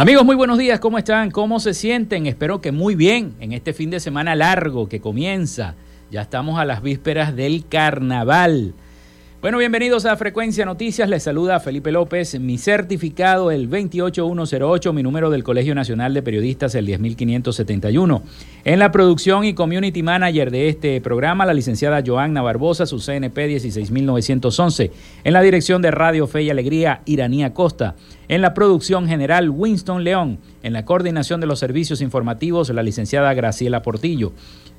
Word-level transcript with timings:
Amigos, 0.00 0.24
muy 0.24 0.34
buenos 0.34 0.56
días, 0.56 0.80
¿cómo 0.80 0.96
están? 0.96 1.30
¿Cómo 1.30 1.60
se 1.60 1.74
sienten? 1.74 2.24
Espero 2.24 2.62
que 2.62 2.72
muy 2.72 2.94
bien 2.94 3.34
en 3.38 3.52
este 3.52 3.74
fin 3.74 3.90
de 3.90 4.00
semana 4.00 4.34
largo 4.34 4.88
que 4.88 4.98
comienza. 4.98 5.74
Ya 6.10 6.22
estamos 6.22 6.58
a 6.58 6.64
las 6.64 6.80
vísperas 6.80 7.36
del 7.36 7.66
carnaval. 7.68 8.72
Bueno, 9.40 9.56
bienvenidos 9.56 10.04
a 10.04 10.18
Frecuencia 10.18 10.66
Noticias. 10.66 11.08
Les 11.08 11.22
saluda 11.22 11.60
Felipe 11.60 11.90
López. 11.90 12.38
Mi 12.38 12.58
certificado, 12.58 13.50
el 13.50 13.68
28108, 13.70 14.92
mi 14.92 15.02
número 15.02 15.30
del 15.30 15.44
Colegio 15.44 15.74
Nacional 15.74 16.12
de 16.12 16.20
Periodistas, 16.20 16.74
el 16.74 16.84
10571. 16.84 18.22
En 18.64 18.78
la 18.78 18.92
producción 18.92 19.46
y 19.46 19.54
community 19.54 20.02
manager 20.02 20.50
de 20.50 20.68
este 20.68 21.00
programa, 21.00 21.46
la 21.46 21.54
licenciada 21.54 22.02
Joanna 22.04 22.42
Barbosa, 22.42 22.84
su 22.84 22.98
CNP 22.98 23.48
16911. 23.48 24.90
En 25.24 25.32
la 25.32 25.40
dirección 25.40 25.80
de 25.80 25.90
Radio 25.90 26.26
Fe 26.26 26.42
y 26.42 26.50
Alegría, 26.50 27.00
Iranía 27.06 27.54
Costa. 27.54 27.94
En 28.28 28.42
la 28.42 28.52
producción 28.52 29.08
general, 29.08 29.48
Winston 29.48 30.04
León. 30.04 30.38
En 30.62 30.74
la 30.74 30.84
coordinación 30.84 31.40
de 31.40 31.46
los 31.46 31.58
servicios 31.58 32.02
informativos, 32.02 32.68
la 32.68 32.82
licenciada 32.82 33.32
Graciela 33.32 33.80
Portillo. 33.80 34.34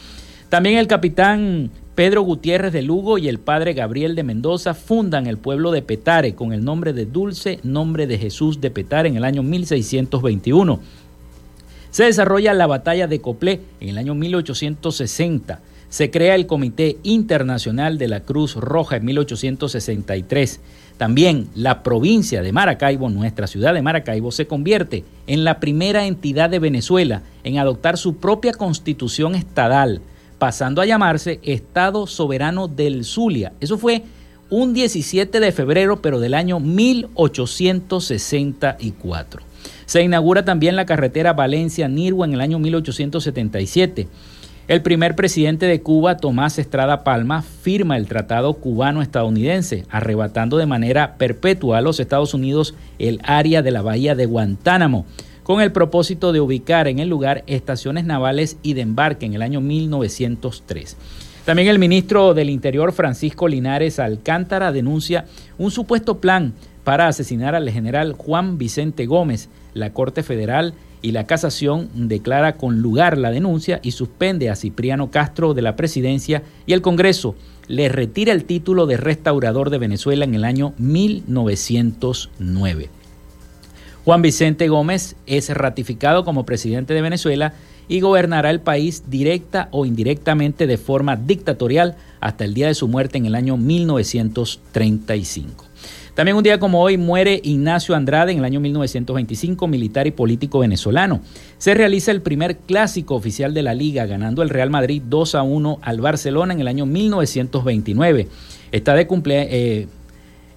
También 0.47 0.77
el 0.77 0.87
capitán 0.87 1.71
Pedro 1.93 2.21
Gutiérrez 2.21 2.71
de 2.71 2.83
Lugo 2.83 3.17
y 3.17 3.27
el 3.27 3.37
padre 3.37 3.73
Gabriel 3.73 4.15
de 4.15 4.23
Mendoza 4.23 4.73
fundan 4.73 5.27
el 5.27 5.37
pueblo 5.37 5.71
de 5.71 5.81
Petare 5.81 6.35
con 6.35 6.53
el 6.53 6.63
nombre 6.63 6.93
de 6.93 7.05
Dulce 7.05 7.59
Nombre 7.63 8.07
de 8.07 8.17
Jesús 8.17 8.61
de 8.61 8.71
Petare 8.71 9.09
en 9.09 9.17
el 9.17 9.25
año 9.25 9.43
1621. 9.43 10.79
Se 11.89 12.05
desarrolla 12.05 12.53
la 12.53 12.67
batalla 12.67 13.07
de 13.07 13.19
Coplé 13.19 13.59
en 13.81 13.89
el 13.89 13.97
año 13.97 14.15
1860 14.15 15.59
se 15.95 16.11
crea 16.11 16.35
el 16.35 16.45
Comité 16.45 16.97
Internacional 17.03 17.97
de 17.97 18.09
la 18.09 18.19
Cruz 18.19 18.55
Roja 18.55 18.97
en 18.97 19.05
1863. 19.05 20.59
También 20.97 21.47
la 21.55 21.83
provincia 21.83 22.41
de 22.41 22.51
Maracaibo, 22.51 23.09
nuestra 23.09 23.47
ciudad 23.47 23.73
de 23.73 23.81
Maracaibo, 23.81 24.33
se 24.33 24.45
convierte 24.45 25.05
en 25.25 25.45
la 25.45 25.61
primera 25.61 26.05
entidad 26.05 26.49
de 26.49 26.59
Venezuela 26.59 27.21
en 27.45 27.59
adoptar 27.59 27.97
su 27.97 28.17
propia 28.17 28.51
constitución 28.51 29.35
estadal, 29.35 30.01
pasando 30.37 30.81
a 30.81 30.85
llamarse 30.85 31.39
Estado 31.43 32.07
Soberano 32.07 32.67
del 32.67 33.05
Zulia. 33.05 33.53
Eso 33.61 33.77
fue 33.77 34.03
un 34.49 34.73
17 34.73 35.39
de 35.39 35.51
febrero, 35.53 36.01
pero 36.01 36.19
del 36.19 36.33
año 36.33 36.59
1864. 36.59 39.41
Se 39.85 40.01
inaugura 40.01 40.43
también 40.43 40.75
la 40.75 40.85
carretera 40.85 41.31
Valencia-Nirgua 41.31 42.27
en 42.27 42.33
el 42.33 42.41
año 42.41 42.59
1877. 42.59 44.09
El 44.67 44.81
primer 44.81 45.15
presidente 45.15 45.67
de 45.67 45.83
Cuba, 45.83 46.17
Tomás 46.17 46.57
Estrada 46.57 47.03
Palma, 47.03 47.43
firma 47.43 47.97
el 47.97 48.07
Tratado 48.07 48.55
Cubano-Estadounidense, 48.55 49.85
arrebatando 49.91 50.57
de 50.57 50.65
manera 50.65 51.17
perpetua 51.19 51.77
a 51.77 51.81
los 51.81 51.99
Estados 51.99 52.33
Unidos 52.33 52.73
el 52.97 53.21
área 53.23 53.61
de 53.61 53.69
la 53.69 53.83
bahía 53.83 54.15
de 54.15 54.25
Guantánamo, 54.25 55.05
con 55.43 55.61
el 55.61 55.71
propósito 55.71 56.33
de 56.33 56.39
ubicar 56.39 56.87
en 56.87 56.97
el 56.97 57.09
lugar 57.09 57.43
estaciones 57.45 58.05
navales 58.05 58.57
y 58.63 58.73
de 58.73 58.81
embarque 58.81 59.27
en 59.27 59.35
el 59.35 59.43
año 59.43 59.61
1903. 59.61 60.97
También 61.45 61.67
el 61.67 61.77
ministro 61.77 62.33
del 62.33 62.49
Interior, 62.49 62.91
Francisco 62.91 63.47
Linares 63.47 63.99
Alcántara, 63.99 64.71
denuncia 64.71 65.25
un 65.59 65.69
supuesto 65.69 66.19
plan 66.19 66.53
para 66.83 67.07
asesinar 67.07 67.53
al 67.53 67.69
general 67.69 68.13
Juan 68.13 68.57
Vicente 68.57 69.05
Gómez. 69.05 69.47
La 69.75 69.93
Corte 69.93 70.23
Federal 70.23 70.73
y 71.05 71.11
la 71.11 71.27
casación 71.27 71.89
declara 71.93 72.57
con 72.57 72.81
lugar 72.81 73.19
la 73.19 73.29
denuncia 73.29 73.79
y 73.83 73.91
suspende 73.91 74.49
a 74.49 74.55
Cipriano 74.55 75.11
Castro 75.11 75.53
de 75.53 75.61
la 75.61 75.75
presidencia 75.75 76.41
y 76.65 76.73
el 76.73 76.81
Congreso 76.81 77.35
le 77.67 77.89
retira 77.89 78.33
el 78.33 78.45
título 78.45 78.87
de 78.87 78.97
restaurador 78.97 79.69
de 79.69 79.77
Venezuela 79.77 80.25
en 80.25 80.33
el 80.33 80.43
año 80.43 80.73
1909. 80.79 82.89
Juan 84.03 84.23
Vicente 84.23 84.67
Gómez 84.67 85.15
es 85.27 85.51
ratificado 85.51 86.25
como 86.25 86.43
presidente 86.43 86.95
de 86.95 87.03
Venezuela 87.03 87.53
y 87.87 87.99
gobernará 87.99 88.49
el 88.49 88.61
país 88.61 89.03
directa 89.07 89.67
o 89.69 89.85
indirectamente 89.85 90.65
de 90.65 90.79
forma 90.79 91.17
dictatorial 91.17 91.97
hasta 92.19 92.45
el 92.45 92.55
día 92.55 92.65
de 92.65 92.73
su 92.73 92.87
muerte 92.87 93.19
en 93.19 93.27
el 93.27 93.35
año 93.35 93.57
1935. 93.57 95.65
También 96.15 96.37
un 96.37 96.43
día 96.43 96.59
como 96.59 96.81
hoy 96.81 96.97
muere 96.97 97.41
Ignacio 97.43 97.93
Andrade 97.93 98.31
en 98.31 98.39
el 98.39 98.45
año 98.45 98.61
1925, 98.61 99.67
militar 99.67 100.07
y 100.07 100.11
político 100.11 100.59
venezolano. 100.59 101.19
Se 101.57 101.73
realiza 101.73 102.11
el 102.11 102.21
primer 102.21 102.55
clásico 102.57 103.15
oficial 103.15 103.53
de 103.53 103.61
la 103.61 103.73
liga, 103.73 104.05
ganando 104.05 104.41
el 104.41 104.49
Real 104.49 104.69
Madrid 104.69 105.03
2 105.05 105.35
a 105.35 105.43
1 105.43 105.79
al 105.81 105.99
Barcelona 105.99 106.53
en 106.53 106.61
el 106.61 106.69
año 106.69 106.85
1929. 106.85 108.29
Está 108.71 108.93
de. 108.93 109.07
Eh, 109.27 109.87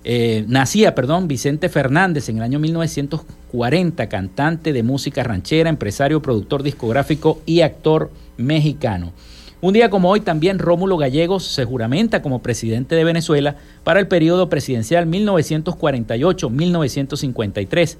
eh, 0.05 0.45
nacía, 0.47 0.95
perdón, 0.95 1.27
Vicente 1.27 1.69
Fernández 1.69 2.29
en 2.29 2.37
el 2.37 2.45
año 2.45 2.61
1940, 2.61 4.09
cantante 4.09 4.73
de 4.73 4.83
música 4.85 5.25
ranchera, 5.25 5.69
empresario, 5.69 6.23
productor 6.23 6.63
discográfico 6.63 7.43
y 7.47 7.63
actor 7.63 8.13
mexicano. 8.37 9.13
Un 9.61 9.75
día 9.75 9.91
como 9.91 10.09
hoy 10.09 10.21
también 10.21 10.61
Rómulo 10.61 10.97
Gallegos 10.97 11.45
se 11.45 11.65
juramenta 11.65 12.23
como 12.23 12.43
presidente 12.43 12.95
de 12.95 13.03
Venezuela 13.03 13.57
para 13.83 13.99
el 13.99 14.07
periodo 14.07 14.49
presidencial 14.49 15.09
1948-1953. 15.09 17.97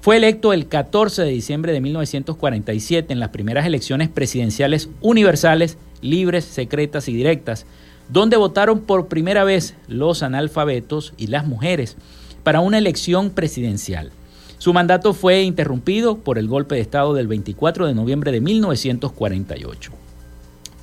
Fue 0.00 0.16
electo 0.16 0.54
el 0.54 0.66
14 0.66 1.20
de 1.20 1.28
diciembre 1.28 1.74
de 1.74 1.82
1947 1.82 3.12
en 3.12 3.20
las 3.20 3.28
primeras 3.28 3.66
elecciones 3.66 4.08
presidenciales 4.08 4.88
universales, 5.02 5.76
libres, 6.00 6.46
secretas 6.46 7.06
y 7.10 7.12
directas, 7.12 7.66
donde 8.08 8.38
votaron 8.38 8.80
por 8.80 9.08
primera 9.08 9.44
vez 9.44 9.74
los 9.88 10.22
analfabetos 10.22 11.12
y 11.18 11.26
las 11.26 11.46
mujeres 11.46 11.98
para 12.42 12.60
una 12.60 12.78
elección 12.78 13.28
presidencial. 13.28 14.10
Su 14.56 14.72
mandato 14.72 15.12
fue 15.12 15.42
interrumpido 15.42 16.16
por 16.16 16.38
el 16.38 16.48
golpe 16.48 16.76
de 16.76 16.80
Estado 16.80 17.12
del 17.12 17.26
24 17.26 17.86
de 17.86 17.92
noviembre 17.92 18.32
de 18.32 18.40
1948. 18.40 20.03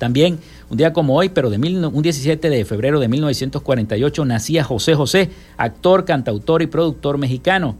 También, 0.02 0.40
un 0.68 0.76
día 0.76 0.92
como 0.92 1.14
hoy, 1.14 1.28
pero 1.28 1.48
de 1.48 1.58
un 1.58 2.02
17 2.02 2.50
de 2.50 2.64
febrero 2.64 2.98
de 2.98 3.06
1948, 3.06 4.24
nacía 4.24 4.64
José 4.64 4.96
José, 4.96 5.30
actor, 5.56 6.04
cantautor 6.04 6.60
y 6.60 6.66
productor 6.66 7.18
mexicano. 7.18 7.76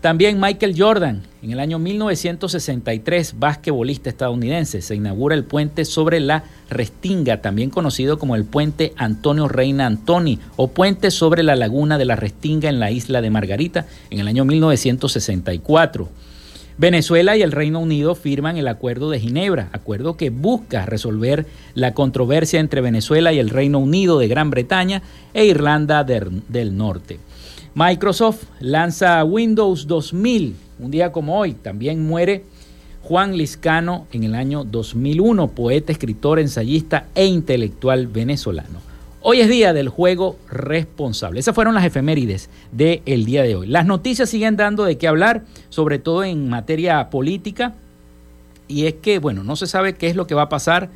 También 0.00 0.40
Michael 0.40 0.74
Jordan, 0.78 1.24
en 1.42 1.50
el 1.50 1.60
año 1.60 1.78
1963, 1.78 3.34
basquetbolista 3.38 4.08
estadounidense, 4.08 4.80
se 4.80 4.94
inaugura 4.94 5.34
el 5.34 5.44
puente 5.44 5.84
sobre 5.84 6.20
la 6.20 6.44
Restinga, 6.70 7.42
también 7.42 7.68
conocido 7.68 8.18
como 8.18 8.34
el 8.34 8.46
puente 8.46 8.94
Antonio 8.96 9.46
Reina 9.46 9.84
Antoni 9.84 10.38
o 10.56 10.68
puente 10.68 11.10
sobre 11.10 11.42
la 11.42 11.54
laguna 11.54 11.98
de 11.98 12.06
la 12.06 12.16
Restinga 12.16 12.70
en 12.70 12.80
la 12.80 12.90
isla 12.90 13.20
de 13.20 13.28
Margarita, 13.28 13.84
en 14.08 14.20
el 14.20 14.28
año 14.28 14.46
1964. 14.46 16.08
Venezuela 16.78 17.36
y 17.36 17.42
el 17.42 17.50
Reino 17.50 17.80
Unido 17.80 18.14
firman 18.14 18.56
el 18.56 18.68
Acuerdo 18.68 19.10
de 19.10 19.18
Ginebra, 19.18 19.68
acuerdo 19.72 20.16
que 20.16 20.30
busca 20.30 20.86
resolver 20.86 21.44
la 21.74 21.92
controversia 21.92 22.60
entre 22.60 22.80
Venezuela 22.80 23.32
y 23.32 23.40
el 23.40 23.50
Reino 23.50 23.80
Unido 23.80 24.20
de 24.20 24.28
Gran 24.28 24.50
Bretaña 24.50 25.02
e 25.34 25.44
Irlanda 25.44 26.04
del 26.04 26.76
Norte. 26.76 27.18
Microsoft 27.74 28.44
lanza 28.60 29.24
Windows 29.24 29.88
2000, 29.88 30.54
un 30.78 30.90
día 30.92 31.10
como 31.10 31.40
hoy, 31.40 31.54
también 31.54 32.06
muere 32.06 32.44
Juan 33.02 33.36
Liscano 33.36 34.06
en 34.12 34.22
el 34.22 34.36
año 34.36 34.62
2001, 34.62 35.48
poeta, 35.48 35.90
escritor, 35.90 36.38
ensayista 36.38 37.06
e 37.16 37.26
intelectual 37.26 38.06
venezolano. 38.06 38.87
Hoy 39.20 39.40
es 39.40 39.48
día 39.48 39.72
del 39.72 39.88
juego 39.88 40.36
responsable. 40.48 41.40
Esas 41.40 41.54
fueron 41.54 41.74
las 41.74 41.84
efemérides 41.84 42.50
del 42.70 43.24
día 43.24 43.42
de 43.42 43.56
hoy. 43.56 43.66
Las 43.66 43.84
noticias 43.84 44.30
siguen 44.30 44.56
dando 44.56 44.84
de 44.84 44.96
qué 44.96 45.08
hablar, 45.08 45.44
sobre 45.70 45.98
todo 45.98 46.22
en 46.22 46.48
materia 46.48 47.10
política. 47.10 47.74
Y 48.68 48.86
es 48.86 48.94
que, 48.94 49.18
bueno, 49.18 49.42
no 49.42 49.56
se 49.56 49.66
sabe 49.66 49.94
qué 49.94 50.06
es 50.06 50.14
lo 50.14 50.28
que 50.28 50.36
va 50.36 50.42
a 50.42 50.48
pasar 50.48 50.90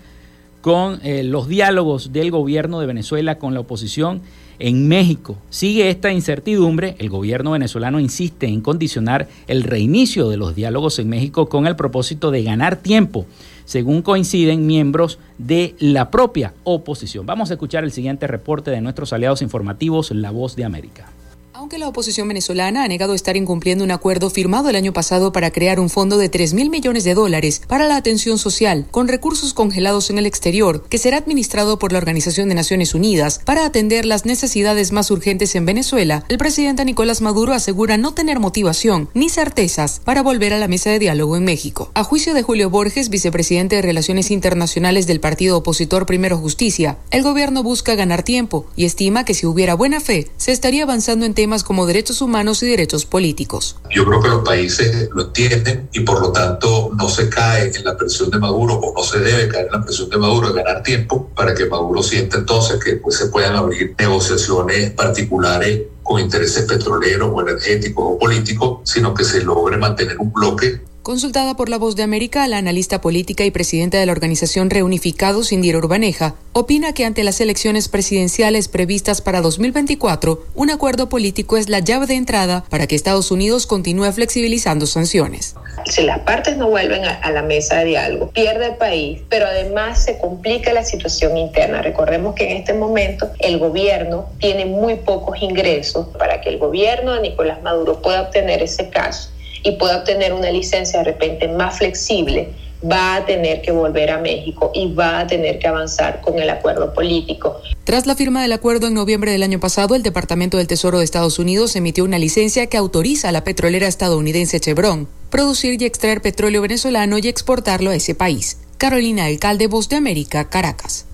con 0.61 1.01
eh, 1.03 1.25
los 1.25 1.49
diálogos 1.49 2.13
del 2.13 2.31
gobierno 2.31 2.79
de 2.79 2.87
Venezuela 2.87 3.39
con 3.39 3.55
la 3.55 3.61
oposición 3.61 4.23
en 4.61 4.87
México. 4.87 5.37
Sigue 5.51 5.91
esta 5.91 6.13
incertidumbre. 6.13 6.95
El 7.01 7.11
gobierno 7.11 7.51
venezolano 7.51 7.99
insiste 7.99 8.47
en 8.47 8.61
condicionar 8.61 9.27
el 9.49 9.65
reinicio 9.65 10.29
de 10.29 10.37
los 10.37 10.55
diálogos 10.55 11.01
en 11.01 11.09
México 11.09 11.49
con 11.49 11.67
el 11.67 11.75
propósito 11.75 12.31
de 12.31 12.45
ganar 12.45 12.77
tiempo 12.77 13.27
según 13.65 14.03
coinciden 14.03 14.67
miembros 14.67 15.19
de 15.39 15.75
la 15.79 16.11
propia 16.11 16.55
oposición. 16.65 17.27
Vamos 17.27 17.51
a 17.51 17.55
escuchar 17.55 17.85
el 17.85 17.93
siguiente 17.93 18.27
reporte 18.27 18.71
de 18.71 18.81
nuestros 18.81 19.13
aliados 19.13 19.43
informativos, 19.43 20.11
La 20.11 20.31
Voz 20.31 20.57
de 20.57 20.65
América. 20.65 21.11
Aunque 21.55 21.77
la 21.77 21.87
oposición 21.87 22.29
venezolana 22.29 22.83
ha 22.83 22.89
negado 22.89 23.13
estar 23.13 23.37
incumpliendo 23.37 23.85
un 23.85 23.91
acuerdo 23.91 24.31
firmado 24.31 24.71
el 24.71 24.77
año 24.77 24.95
pasado 24.95 25.33
para 25.33 25.51
crear 25.51 25.81
un 25.81 25.91
fondo 25.91 26.17
de 26.17 26.31
3 26.31 26.55
mil 26.55 26.71
millones 26.71 27.05
de 27.05 27.13
dólares 27.13 27.61
para 27.69 27.89
la 27.89 27.97
atención 27.97 28.39
social 28.39 28.87
con 28.91 29.07
recursos 29.07 29.53
congelados 29.53 30.09
en 30.09 30.17
el 30.17 30.25
exterior, 30.25 30.83
que 30.89 30.97
será 30.97 31.19
administrado 31.19 31.79
por 31.79 31.93
la 31.93 31.99
Organización 31.99 32.49
de 32.49 32.55
Naciones 32.55 32.95
Unidas 32.95 33.39
para 33.45 33.67
atender 33.67 34.07
las 34.07 34.25
necesidades 34.25 34.93
más 34.93 35.11
urgentes 35.11 35.55
en 35.55 35.67
Venezuela, 35.67 36.25
el 36.31 36.39
presidente 36.39 36.87
Nicolás 36.87 37.21
Maduro 37.21 37.53
asegura 37.53 37.99
no 37.99 38.15
tener 38.15 38.41
motivación 38.41 39.11
ni 39.13 39.29
certezas 39.29 40.01
para 40.03 40.23
volver 40.23 40.55
a 40.55 40.59
la 40.59 40.69
mesa 40.69 40.89
de 40.89 41.01
diálogo 41.01 41.37
en 41.37 41.45
México. 41.45 41.91
A 41.93 42.03
juicio 42.03 42.33
de 42.33 42.43
Julio 42.43 42.71
Borges, 42.71 43.11
vicepresidente 43.11 43.77
de 43.77 43.83
Relaciones 43.83 44.31
Internacionales 44.31 45.07
del 45.07 45.21
partido 45.21 45.59
opositor 45.59 46.07
Primero 46.07 46.39
Justicia, 46.39 46.97
el 47.11 47.23
gobierno 47.23 47.63
busca 47.63 47.95
ganar 47.95 48.23
tiempo 48.23 48.65
y 48.75 48.87
estima 48.87 49.27
que 49.27 49.35
si 49.35 49.45
hubiera 49.45 49.75
buena 49.75 50.01
fe, 50.01 50.31
se 50.39 50.53
estaría 50.53 50.85
avanzando 50.85 51.27
en 51.27 51.42
temas 51.43 51.65
como 51.65 51.87
derechos 51.87 52.23
humanos 52.23 52.63
y 52.63 52.71
derechos 52.71 53.05
políticos. 53.05 53.77
Yo 53.91 54.05
creo 54.05 54.23
que 54.23 54.29
los 54.29 54.45
países 54.45 55.09
lo 55.13 55.23
entienden 55.25 55.89
y 55.93 55.99
por 56.01 56.21
lo 56.21 56.31
tanto 56.31 56.93
no 56.97 57.09
se 57.09 57.29
cae 57.29 57.73
en 57.75 57.85
la 57.85 57.97
presión 57.97 58.31
de 58.31 58.39
Maduro 58.39 58.75
o 58.75 58.95
no 58.95 59.03
se 59.03 59.19
debe 59.19 59.49
caer 59.49 59.67
en 59.67 59.73
la 59.73 59.83
presión 59.83 60.09
de 60.09 60.19
Maduro 60.19 60.53
de 60.53 60.63
ganar 60.63 60.85
tiempo 60.85 61.29
para 61.35 61.53
que 61.53 61.67
Maduro 61.67 62.01
sienta 62.01 62.39
entonces 62.39 62.79
que 62.85 62.93
pues, 62.93 63.17
se 63.17 63.27
puedan 63.27 63.57
abrir 63.57 63.93
negociaciones 63.99 64.93
particulares 64.93 65.81
con 66.05 66.21
intereses 66.21 66.65
petroleros 66.65 67.33
o 67.35 67.41
energéticos 67.41 68.05
o 68.07 68.19
políticos, 68.21 68.79
sino 68.85 69.13
que 69.13 69.25
se 69.25 69.43
logre 69.43 69.79
mantener 69.79 70.19
un 70.21 70.33
bloque 70.33 70.81
Consultada 71.03 71.57
por 71.57 71.69
La 71.69 71.79
Voz 71.79 71.97
de 71.97 72.05
América, 72.05 72.47
la 72.47 72.59
analista 72.59 73.01
política 73.01 73.45
y 73.45 73.51
presidenta 73.51 73.99
de 73.99 74.07
la 74.07 74.13
organización 74.13 74.71
Reunificados, 74.71 75.51
Indira 75.51 75.79
Urbaneja, 75.79 76.37
opina 76.53 76.95
que 76.95 77.05
ante 77.05 77.25
las 77.25 77.41
elecciones 77.41 77.89
presidenciales 77.89 78.69
previstas 78.69 79.21
para 79.21 79.41
2024, 79.41 80.45
un 80.55 80.71
acuerdo 80.71 81.09
político 81.09 81.57
es 81.57 81.69
la 81.69 81.81
llave 81.81 82.07
de 82.07 82.15
entrada 82.15 82.63
para 82.71 82.87
que 82.87 82.95
Estados 82.95 83.33
Unidos 83.33 83.67
continúe 83.67 84.13
flexibilizando 84.13 84.87
sanciones. 84.87 85.57
Si 85.87 86.03
las 86.03 86.21
partes 86.21 86.57
no 86.57 86.71
vuelven 86.71 87.05
a, 87.05 87.31
la 87.33 87.43
mesa 87.43 87.79
de 87.79 87.87
diálogo, 87.87 88.31
pierde 88.31 88.67
el 88.67 88.77
país, 88.77 89.23
pero 89.29 89.47
además 89.47 90.05
se 90.05 90.19
complica 90.19 90.73
la 90.73 90.85
situación 90.85 91.37
interna. 91.37 91.83
Recordemos 91.83 92.37
que 92.37 92.49
en 92.49 92.59
este 92.59 92.75
momento 92.75 93.29
el 93.41 93.59
gobierno 93.59 94.27
tiene 94.39 94.67
muy 94.67 94.95
pocos 94.95 95.43
ingresos 95.43 96.07
para 96.17 96.41
que 96.41 96.51
el 96.51 96.59
gobierno 96.59 97.15
de 97.15 97.23
Nicolás 97.23 97.61
Maduro 97.61 98.01
pueda 98.01 98.23
obtener 98.23 98.63
ese 98.63 98.89
caso 98.89 99.32
y 99.63 99.73
pueda 99.73 99.99
obtener 99.99 100.33
una 100.33 100.51
licencia 100.51 101.01
de 101.01 101.05
repente 101.07 101.49
más 101.49 101.79
flexible, 101.79 102.49
va 102.91 103.17
a 103.17 103.27
tener 103.27 103.63
que 103.63 103.71
volver 103.71 104.11
a 104.11 104.19
México 104.19 104.71
y 104.75 104.93
va 104.93 105.21
a 105.21 105.27
tener 105.27 105.59
que 105.59 105.69
avanzar 105.69 106.21
con 106.21 106.39
el 106.39 106.51
acuerdo 106.51 106.93
político. 106.93 107.61
Tras 107.85 108.07
la 108.07 108.17
firma 108.17 108.43
del 108.43 108.53
acuerdo 108.53 108.89
en 108.89 108.95
noviembre 108.95 109.33
del 109.33 109.43
año 109.43 109.61
pasado, 109.61 109.95
el 109.95 110.03
Departamento 110.03 110.57
del 110.57 110.67
Tesoro 110.67 110.99
de 110.99 111.05
Estados 111.05 111.39
Unidos 111.39 111.77
emitió 111.77 112.05
una 112.05 112.19
licencia 112.19 112.67
que 112.67 112.77
autoriza 112.77 113.29
a 113.29 113.33
la 113.33 113.45
petrolera 113.45 113.87
estadounidense 113.87 114.61
Chevron 114.61 115.09
producir 115.33 115.81
y 115.81 115.87
extraer 115.87 116.21
petróleo 116.21 116.61
venezolano 116.61 117.17
y 117.19 117.27
exportarlo 117.27 117.91
a 117.91 117.95
ese 117.95 118.15
país. 118.15 118.59
Carolina 118.77 119.25
Alcalde, 119.25 119.67
Voz 119.67 119.89
de 119.89 119.97
América, 119.97 120.49
Caracas. 120.51 121.07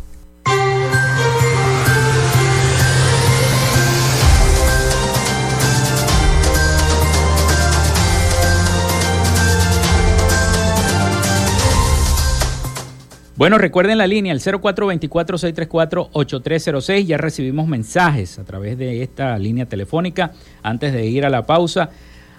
Bueno, 13.38 13.57
recuerden 13.57 13.97
la 13.99 14.09
línea, 14.09 14.33
el 14.33 14.40
0424-634-8306. 14.40 17.07
Ya 17.07 17.18
recibimos 17.18 17.68
mensajes 17.68 18.40
a 18.40 18.45
través 18.45 18.76
de 18.76 19.04
esta 19.04 19.38
línea 19.38 19.66
telefónica 19.66 20.33
antes 20.64 20.92
de 20.92 21.07
ir 21.07 21.25
a 21.25 21.30
la 21.30 21.47
pausa. 21.47 21.90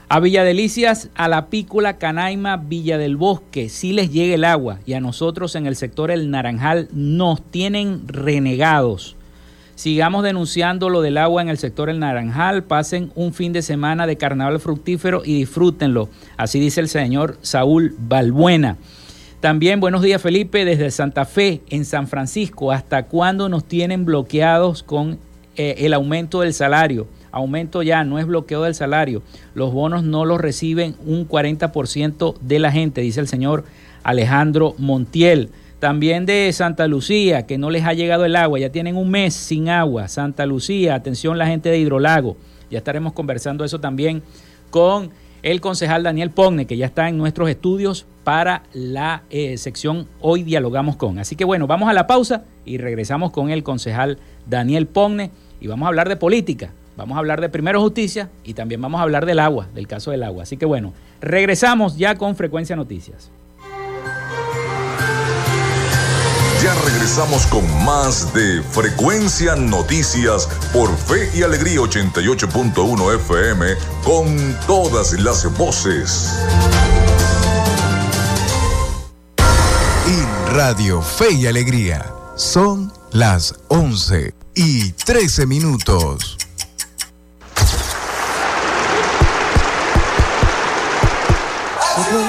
A 0.10 0.20
Villa 0.20 0.44
Delicias, 0.44 1.10
a 1.16 1.30
la 1.30 1.46
Pícola, 1.46 2.00
Canaima, 2.00 2.58
Villa 2.58 2.98
del 2.98 3.16
Bosque, 3.16 3.70
sí 3.70 3.94
les 3.94 4.12
llega 4.12 4.36
el 4.36 4.44
agua 4.44 4.80
y 4.86 4.92
a 4.92 5.00
nosotros 5.00 5.56
en 5.56 5.68
el 5.68 5.78
sector 5.78 6.12
El 6.12 6.32
Naranjal 6.32 6.90
nos 6.92 7.50
tienen 7.50 8.06
renegados. 8.06 9.16
Sigamos 9.76 10.26
denunciando 10.26 10.90
lo 10.90 11.02
del 11.02 11.18
agua 11.18 11.42
en 11.42 11.48
el 11.48 11.60
sector 11.60 11.90
El 11.90 12.00
Naranjal, 12.00 12.66
pasen 12.66 13.14
un 13.16 13.34
fin 13.34 13.54
de 13.54 13.62
semana 13.62 14.06
de 14.06 14.18
carnaval 14.18 14.60
fructífero 14.60 15.22
y 15.24 15.36
disfrútenlo. 15.36 16.10
Así 16.36 16.60
dice 16.60 16.82
el 16.82 16.90
señor 16.90 17.38
Saúl 17.42 17.96
Balbuena. 17.98 18.76
También 19.40 19.80
buenos 19.80 20.02
días 20.02 20.22
Felipe 20.22 20.66
desde 20.66 20.92
Santa 20.92 21.24
Fe 21.24 21.62
en 21.70 21.86
San 21.86 22.10
Francisco. 22.10 22.74
¿Hasta 22.74 23.04
cuándo 23.04 23.48
nos 23.48 23.64
tienen 23.64 24.04
bloqueados 24.04 24.84
con 24.84 25.18
eh, 25.56 25.76
el 25.78 25.94
aumento 25.94 26.42
del 26.42 26.54
salario? 26.54 27.08
Aumento 27.32 27.82
ya, 27.82 28.04
no 28.04 28.20
es 28.20 28.26
bloqueo 28.26 28.64
del 28.64 28.76
salario. 28.76 29.22
Los 29.54 29.72
bonos 29.72 30.04
no 30.04 30.26
los 30.26 30.42
reciben 30.42 30.98
un 31.06 31.26
40% 31.26 32.36
de 32.42 32.60
la 32.60 32.70
gente, 32.74 33.00
dice 33.00 33.22
el 33.22 33.30
señor 33.30 33.64
Alejandro 34.04 34.76
Montiel. 34.78 35.52
También 35.80 36.26
de 36.26 36.52
Santa 36.52 36.90
Lucía, 36.90 37.48
que 37.48 37.58
no 37.58 37.70
les 37.70 37.86
ha 37.86 37.94
llegado 37.94 38.26
el 38.26 38.36
agua, 38.36 38.60
ya 38.60 38.74
tienen 38.74 38.98
un 38.98 39.10
mes 39.10 39.36
sin 39.36 39.70
agua. 39.70 40.10
Santa 40.10 40.46
Lucía, 40.46 40.96
atención 40.96 41.38
la 41.38 41.48
gente 41.48 41.70
de 41.70 41.80
Hidrolago. 41.80 42.36
Ya 42.70 42.80
estaremos 42.80 43.14
conversando 43.14 43.64
eso 43.64 43.80
también 43.80 44.22
con 44.70 45.12
el 45.44 45.62
concejal 45.62 46.04
Daniel 46.04 46.32
Pogne, 46.32 46.66
que 46.66 46.76
ya 46.76 46.88
está 46.88 47.08
en 47.08 47.18
nuestros 47.18 47.50
estudios 47.50 48.06
para 48.30 48.62
la 48.74 49.24
eh, 49.32 49.58
sección 49.58 50.08
Hoy 50.22 50.44
Dialogamos 50.44 50.98
con. 50.98 51.18
Así 51.18 51.36
que 51.36 51.46
bueno, 51.46 51.66
vamos 51.66 51.90
a 51.90 51.94
la 51.94 52.06
pausa 52.06 52.44
y 52.64 52.78
regresamos 52.78 53.32
con 53.32 53.50
el 53.50 53.64
concejal 53.64 54.20
Daniel 54.46 54.86
Pogne 54.86 55.32
y 55.60 55.66
vamos 55.66 55.88
a 55.88 55.90
hablar 55.90 56.08
de 56.10 56.16
política, 56.16 56.70
vamos 56.96 57.16
a 57.16 57.20
hablar 57.22 57.42
de 57.42 57.50
primero 57.50 57.82
justicia 57.82 58.30
y 58.44 58.54
también 58.54 58.84
vamos 58.84 59.00
a 59.00 59.02
hablar 59.02 59.26
del 59.26 59.40
agua, 59.40 59.68
del 59.74 59.88
caso 59.88 60.12
del 60.12 60.22
agua. 60.22 60.44
Así 60.44 60.58
que 60.58 60.68
bueno, 60.68 60.94
regresamos 61.22 61.98
ya 61.98 62.20
con 62.20 62.36
Frecuencia 62.36 62.76
Noticias. 62.76 63.32
Ya 66.62 66.76
regresamos 66.86 67.48
con 67.48 67.64
más 67.84 68.32
de 68.36 68.62
Frecuencia 68.62 69.56
Noticias 69.56 70.48
por 70.72 70.96
Fe 70.96 71.32
y 71.34 71.42
Alegría 71.42 71.80
88.1 71.80 73.16
FM 73.16 73.74
con 74.04 74.56
todas 74.68 75.14
las 75.14 75.52
voces. 75.58 76.38
Radio 80.62 81.02
Fe 81.02 81.32
y 81.32 81.48
Alegría 81.48 82.06
son 82.36 82.92
las 83.14 83.56
11 83.70 84.34
y 84.56 84.92
13 84.92 85.46
minutos. 85.46 86.38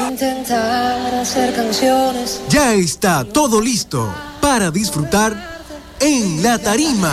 intentar 0.08 1.12
hacer 1.16 1.56
canciones. 1.56 2.40
Ya 2.48 2.72
está 2.74 3.24
todo 3.24 3.60
listo 3.60 4.08
para 4.40 4.70
disfrutar 4.70 5.64
en 5.98 6.40
la 6.40 6.56
tarima. 6.60 7.12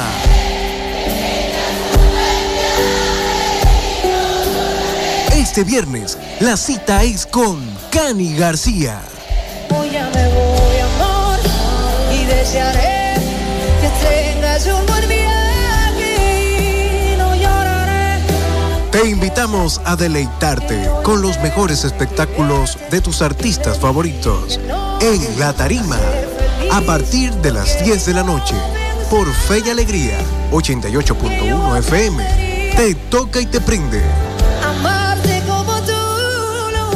Este 5.34 5.64
viernes 5.64 6.16
la 6.42 6.56
cita 6.56 7.02
es 7.02 7.26
con 7.26 7.60
Cani 7.90 8.36
García. 8.36 9.02
Que 13.88 14.06
tengas 14.06 14.68
un 14.68 14.86
buen 14.86 15.08
viaje 15.08 17.14
y 17.14 17.18
no 17.18 17.34
lloraré. 17.36 18.22
Te 18.92 19.10
invitamos 19.10 19.82
a 19.86 19.96
deleitarte 19.96 20.90
con 21.04 21.22
los 21.22 21.40
mejores 21.40 21.84
espectáculos 21.84 22.78
de 22.92 23.02
tus 23.02 23.22
artistas 23.22 23.80
favoritos 23.80 24.60
en 25.02 25.40
La 25.40 25.54
Tarima 25.54 26.00
a 26.72 26.82
partir 26.82 27.34
de 27.36 27.52
las 27.52 27.84
10 27.84 28.06
de 28.08 28.14
la 28.14 28.24
noche 28.24 28.56
por 29.10 29.32
Fe 29.34 29.64
y 29.66 29.70
Alegría 29.70 30.18
88.1 30.52 31.78
FM. 31.80 32.74
Te 32.76 32.96
toca 33.10 33.40
y 33.40 33.46
te 33.46 33.62
prende. 33.62 34.04
Amarte 34.64 35.42
como 35.48 35.80
tú 35.82 35.94
lo. 36.74 36.88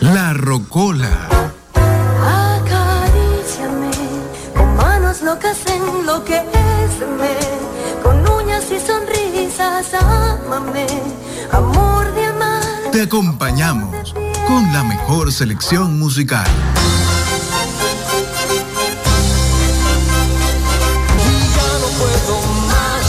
La 0.00 0.32
Rocola. 0.32 1.35
Ámame, 10.56 10.86
amor 11.52 12.12
de 12.14 12.24
amar. 12.24 12.62
Te 12.90 13.02
acompañamos 13.02 14.14
con 14.46 14.72
la 14.72 14.82
mejor 14.84 15.30
selección 15.32 15.98
musical. 15.98 16.46
Ya 21.56 21.70
no 21.82 21.88
puedo 22.00 22.34
más, 22.72 23.06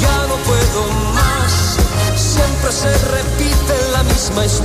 ya 0.00 0.16
no 0.28 0.36
puedo 0.48 0.80
más. 1.14 1.76
Siempre 2.16 2.72
se 2.72 2.92
repite 3.16 3.74
la 3.92 4.02
misma 4.04 4.44
historia. 4.46 4.61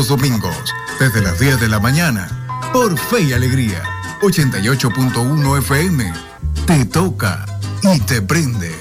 Los 0.00 0.08
domingos, 0.08 0.56
desde 0.98 1.20
las 1.20 1.38
10 1.38 1.60
de 1.60 1.68
la 1.68 1.78
mañana, 1.78 2.26
por 2.72 2.98
Fe 2.98 3.20
y 3.20 3.32
Alegría. 3.34 3.82
88.1 4.22 5.58
FM. 5.58 6.10
Te 6.66 6.86
toca 6.86 7.44
y 7.82 8.00
te 8.00 8.22
prende. 8.22 8.74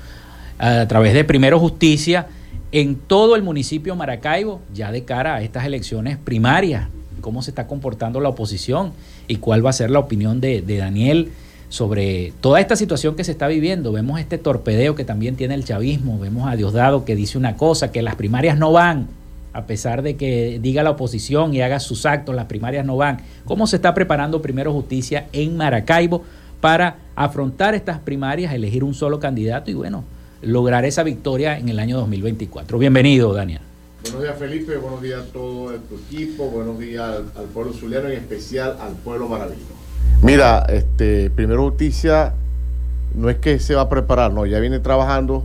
a 0.60 0.88
través 0.88 1.14
de 1.14 1.24
Primero 1.24 1.60
Justicia 1.60 2.28
en 2.72 2.96
todo 2.96 3.36
el 3.36 3.44
municipio 3.44 3.94
de 3.94 4.00
Maracaibo, 4.00 4.62
ya 4.74 4.92
de 4.92 5.04
cara 5.04 5.36
a 5.36 5.42
estas 5.42 5.66
elecciones 5.66 6.18
primarias, 6.18 6.90
cómo 7.22 7.42
se 7.42 7.52
está 7.52 7.68
comportando 7.68 8.20
la 8.20 8.30
oposición 8.30 8.92
y 9.28 9.38
cuál 9.38 9.66
va 9.66 9.70
a 9.70 9.74
ser 9.74 9.90
la 9.92 10.00
opinión 10.00 10.42
de 10.42 10.62
Daniel 10.78 11.30
sobre 11.74 12.34
toda 12.40 12.60
esta 12.60 12.76
situación 12.76 13.16
que 13.16 13.24
se 13.24 13.32
está 13.32 13.48
viviendo. 13.48 13.92
Vemos 13.92 14.20
este 14.20 14.38
torpedeo 14.38 14.94
que 14.94 15.06
también 15.06 15.36
tiene 15.36 15.56
el 15.56 15.66
chavismo, 15.66 16.20
vemos 16.20 16.48
a 16.48 16.56
Diosdado 16.56 17.04
que 17.04 17.16
dice 17.16 17.36
una 17.36 17.58
cosa, 17.58 17.92
que 17.92 18.04
las 18.04 18.14
primarias 18.14 18.60
no 18.60 18.72
van, 18.72 19.08
a 19.54 19.66
pesar 19.66 20.04
de 20.04 20.16
que 20.16 20.60
diga 20.62 20.84
la 20.84 20.92
oposición 20.92 21.56
y 21.56 21.64
haga 21.64 21.80
sus 21.80 22.06
actos, 22.06 22.36
las 22.36 22.46
primarias 22.46 22.86
no 22.86 22.96
van. 22.96 23.22
¿Cómo 23.46 23.66
se 23.66 23.78
está 23.78 23.96
preparando 23.96 24.40
Primero 24.40 24.72
Justicia 24.72 25.26
en 25.34 25.58
Maracaibo 25.58 26.22
para 26.62 26.98
afrontar 27.16 27.74
estas 27.74 27.98
primarias, 27.98 28.54
elegir 28.54 28.84
un 28.84 28.94
solo 28.94 29.20
candidato 29.20 29.72
y 29.72 29.74
bueno, 29.74 30.04
lograr 30.44 30.86
esa 30.86 31.02
victoria 31.02 31.58
en 31.58 31.70
el 31.70 31.80
año 31.80 31.98
2024? 31.98 32.78
Bienvenido, 32.78 33.34
Daniel. 33.34 33.62
Buenos 34.04 34.22
días 34.22 34.38
Felipe, 34.38 34.78
buenos 34.78 35.02
días 35.02 35.22
a 35.22 35.26
todo 35.34 35.74
tu 35.74 35.96
equipo, 35.96 36.52
buenos 36.52 36.78
días 36.78 37.22
al, 37.36 37.46
pueblo 37.46 37.74
zuliano, 37.74 38.10
en 38.10 38.20
especial 38.20 38.78
al 38.80 38.94
pueblo 38.94 39.28
maravino. 39.28 39.83
Mira, 40.22 40.66
este, 40.70 41.30
Primero 41.30 41.64
Justicia 41.64 42.34
no 43.16 43.30
es 43.30 43.38
que 43.38 43.60
se 43.60 43.76
va 43.76 43.82
a 43.84 43.90
preparar, 43.90 44.32
no, 44.34 44.46
ya 44.46 44.60
viene 44.60 44.80
trabajando 44.80 45.44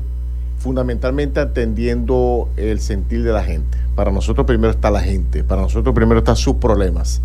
fundamentalmente 0.59 1.39
atendiendo 1.41 2.49
el 2.57 2.81
sentir 2.81 3.23
de 3.23 3.33
la 3.33 3.45
gente. 3.45 3.79
Para 3.95 4.11
nosotros 4.11 4.47
primero 4.47 4.71
está 4.73 4.91
la 4.91 5.01
gente, 5.01 5.45
para 5.45 5.63
nosotros 5.63 5.95
primero 5.95 6.19
están 6.19 6.37
sus 6.37 6.57
problemas. 6.57 7.21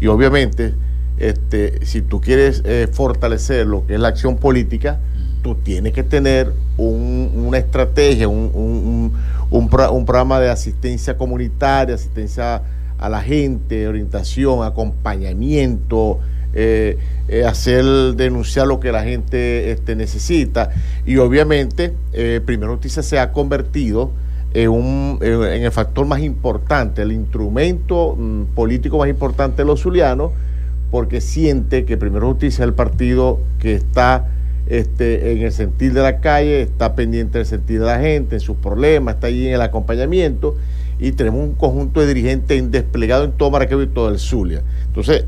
Y 0.00 0.06
obviamente, 0.06 0.74
este, 1.18 1.84
si 1.84 2.00
tú 2.02 2.20
quieres 2.20 2.62
eh, 2.64 2.88
fortalecer 2.90 3.66
lo 3.66 3.86
que 3.86 3.94
es 3.94 4.00
la 4.00 4.08
acción 4.08 4.36
política, 4.38 4.98
tú 5.42 5.56
tienes 5.56 5.92
que 5.92 6.02
tener 6.02 6.52
un- 6.78 7.30
una 7.34 7.58
estrategia, 7.58 8.28
un, 8.28 8.50
un- 8.54 9.12
un 9.50 9.68
programa 10.06 10.40
de 10.40 10.48
asistencia 10.50 11.16
comunitaria, 11.18 11.94
asistencia 11.96 12.62
a 12.98 13.08
la 13.08 13.20
gente, 13.20 13.88
orientación, 13.88 14.62
acompañamiento, 14.64 16.20
eh, 16.54 16.98
eh, 17.28 17.44
hacer 17.44 17.84
denunciar 18.16 18.66
lo 18.66 18.80
que 18.80 18.90
la 18.92 19.02
gente 19.04 19.70
este, 19.70 19.94
necesita. 19.96 20.70
Y 21.06 21.16
obviamente, 21.18 21.92
eh, 22.12 22.40
Primero 22.44 22.72
Justicia 22.72 23.02
se 23.02 23.18
ha 23.18 23.32
convertido 23.32 24.10
en, 24.52 24.68
un- 24.70 25.18
en- 25.22 25.62
el 25.62 25.70
factor 25.72 26.06
más 26.06 26.20
importante, 26.20 27.02
el 27.02 27.12
instrumento 27.12 28.16
mm, 28.18 28.54
político 28.54 28.98
más 28.98 29.08
importante 29.08 29.62
de 29.62 29.66
los 29.66 29.80
zulianos, 29.80 30.32
porque 30.90 31.20
siente 31.20 31.84
que 31.84 31.96
Primero 31.96 32.28
Justicia 32.30 32.64
es 32.64 32.68
el 32.68 32.74
partido 32.74 33.38
que 33.60 33.74
está 33.74 34.26
este, 34.66 35.32
en 35.32 35.38
el 35.42 35.52
sentir 35.52 35.92
de 35.92 36.02
la 36.02 36.18
calle, 36.20 36.62
está 36.62 36.94
pendiente 36.94 37.38
del 37.38 37.46
sentir 37.46 37.80
de 37.80 37.86
la 37.86 37.98
gente, 38.00 38.36
en 38.36 38.40
sus 38.40 38.56
problemas, 38.56 39.14
está 39.14 39.28
ahí 39.28 39.46
en 39.48 39.54
el 39.54 39.62
acompañamiento 39.62 40.56
y 41.00 41.12
tenemos 41.12 41.40
un 41.40 41.54
conjunto 41.54 42.00
de 42.00 42.06
dirigentes 42.06 42.70
desplegados 42.70 43.26
en 43.26 43.32
todo 43.32 43.50
Maracaibo 43.50 43.82
y 43.82 43.86
todo 43.86 44.08
el 44.10 44.18
Zulia. 44.18 44.62
Entonces, 44.86 45.24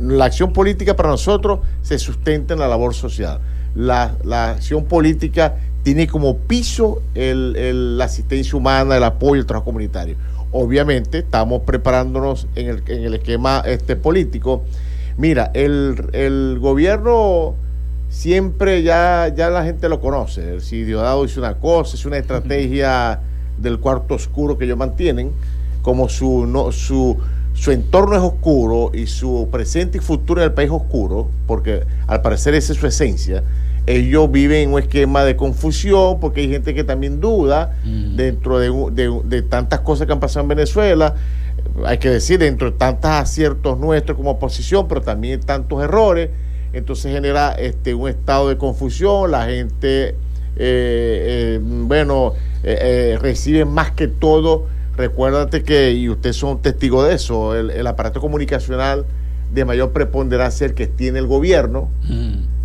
la 0.00 0.24
acción 0.24 0.52
política 0.52 0.94
para 0.96 1.08
nosotros 1.10 1.58
se 1.82 1.98
sustenta 1.98 2.54
en 2.54 2.60
la 2.60 2.68
labor 2.68 2.94
social. 2.94 3.40
La, 3.74 4.14
la 4.24 4.50
acción 4.52 4.84
política 4.84 5.56
tiene 5.82 6.06
como 6.06 6.36
piso 6.38 7.02
el- 7.14 7.56
el- 7.56 7.98
la 7.98 8.04
asistencia 8.04 8.56
humana, 8.56 8.96
el 8.96 9.04
apoyo, 9.04 9.40
el 9.40 9.46
trabajo 9.46 9.66
comunitario. 9.66 10.16
Obviamente, 10.52 11.18
estamos 11.18 11.62
preparándonos 11.62 12.46
en 12.54 12.68
el, 12.68 12.82
en 12.86 13.02
el 13.02 13.14
esquema 13.14 13.62
este, 13.66 13.96
político. 13.96 14.62
Mira, 15.18 15.50
el, 15.54 16.58
gobierno 16.60 17.54
siempre 18.08 18.82
ya, 18.84 19.32
ya 19.36 19.50
la 19.50 19.64
gente 19.64 19.88
lo 19.88 20.00
conoce. 20.00 20.60
Si 20.60 20.84
Diosdado 20.84 21.24
dice 21.24 21.40
una 21.40 21.54
cosa, 21.54 21.96
es 21.96 22.06
una 22.06 22.18
estrategia 22.18 23.20
del 23.58 23.78
cuarto 23.78 24.14
oscuro 24.14 24.58
que 24.58 24.64
ellos 24.64 24.76
mantienen, 24.78 25.30
como 25.82 26.08
su, 26.08 26.46
no, 26.46 26.72
su, 26.72 27.16
su 27.52 27.70
entorno 27.70 28.16
es 28.16 28.22
oscuro 28.22 28.90
y 28.94 29.06
su 29.06 29.48
presente 29.52 29.98
y 29.98 30.00
futuro 30.00 30.40
en 30.40 30.46
el 30.46 30.52
país 30.52 30.68
es 30.68 30.74
oscuro, 30.74 31.28
porque 31.46 31.82
al 32.06 32.22
parecer 32.22 32.54
esa 32.54 32.72
es 32.72 32.78
su 32.78 32.86
esencia. 32.86 33.42
Ellos 33.86 34.30
viven 34.32 34.68
en 34.68 34.72
un 34.72 34.78
esquema 34.80 35.24
de 35.24 35.36
confusión 35.36 36.18
porque 36.18 36.40
hay 36.40 36.48
gente 36.48 36.74
que 36.74 36.84
también 36.84 37.20
duda 37.20 37.76
dentro 38.16 38.58
de, 38.58 38.70
de- 38.92 39.20
de 39.24 39.42
tantas 39.42 39.80
cosas 39.80 40.06
que 40.06 40.12
han 40.14 40.20
pasado 40.20 40.42
en 40.44 40.48
Venezuela. 40.48 41.14
Hay 41.84 41.98
que 41.98 42.08
decir, 42.08 42.38
dentro 42.38 42.70
de 42.70 42.76
tantos 42.78 43.10
aciertos 43.10 43.78
nuestros 43.78 44.16
como 44.16 44.30
oposición, 44.32 44.88
pero 44.88 45.02
también 45.02 45.40
tantos 45.40 45.82
errores 45.82 46.30
entonces 46.72 47.12
genera 47.12 47.52
este, 47.52 47.94
un 47.94 48.08
estado 48.08 48.48
de 48.48 48.56
confusión, 48.56 49.30
la 49.30 49.44
gente, 49.46 50.08
eh, 50.08 50.16
eh, 50.56 51.60
bueno, 51.62 52.32
eh, 52.64 53.12
eh, 53.14 53.18
recibe 53.20 53.64
más 53.64 53.90
que 53.92 54.08
todo, 54.08 54.66
recuérdate 54.96 55.62
que, 55.62 55.92
y 55.92 56.08
ustedes 56.08 56.36
son 56.36 56.60
testigos 56.62 57.06
de 57.08 57.14
eso, 57.14 57.54
el, 57.54 57.70
el 57.70 57.86
aparato 57.86 58.20
comunicacional 58.20 59.04
de 59.52 59.64
mayor 59.64 59.92
preponderancia 59.92 60.66
el 60.66 60.74
que 60.74 60.86
tiene 60.86 61.18
el 61.20 61.26
gobierno, 61.26 61.88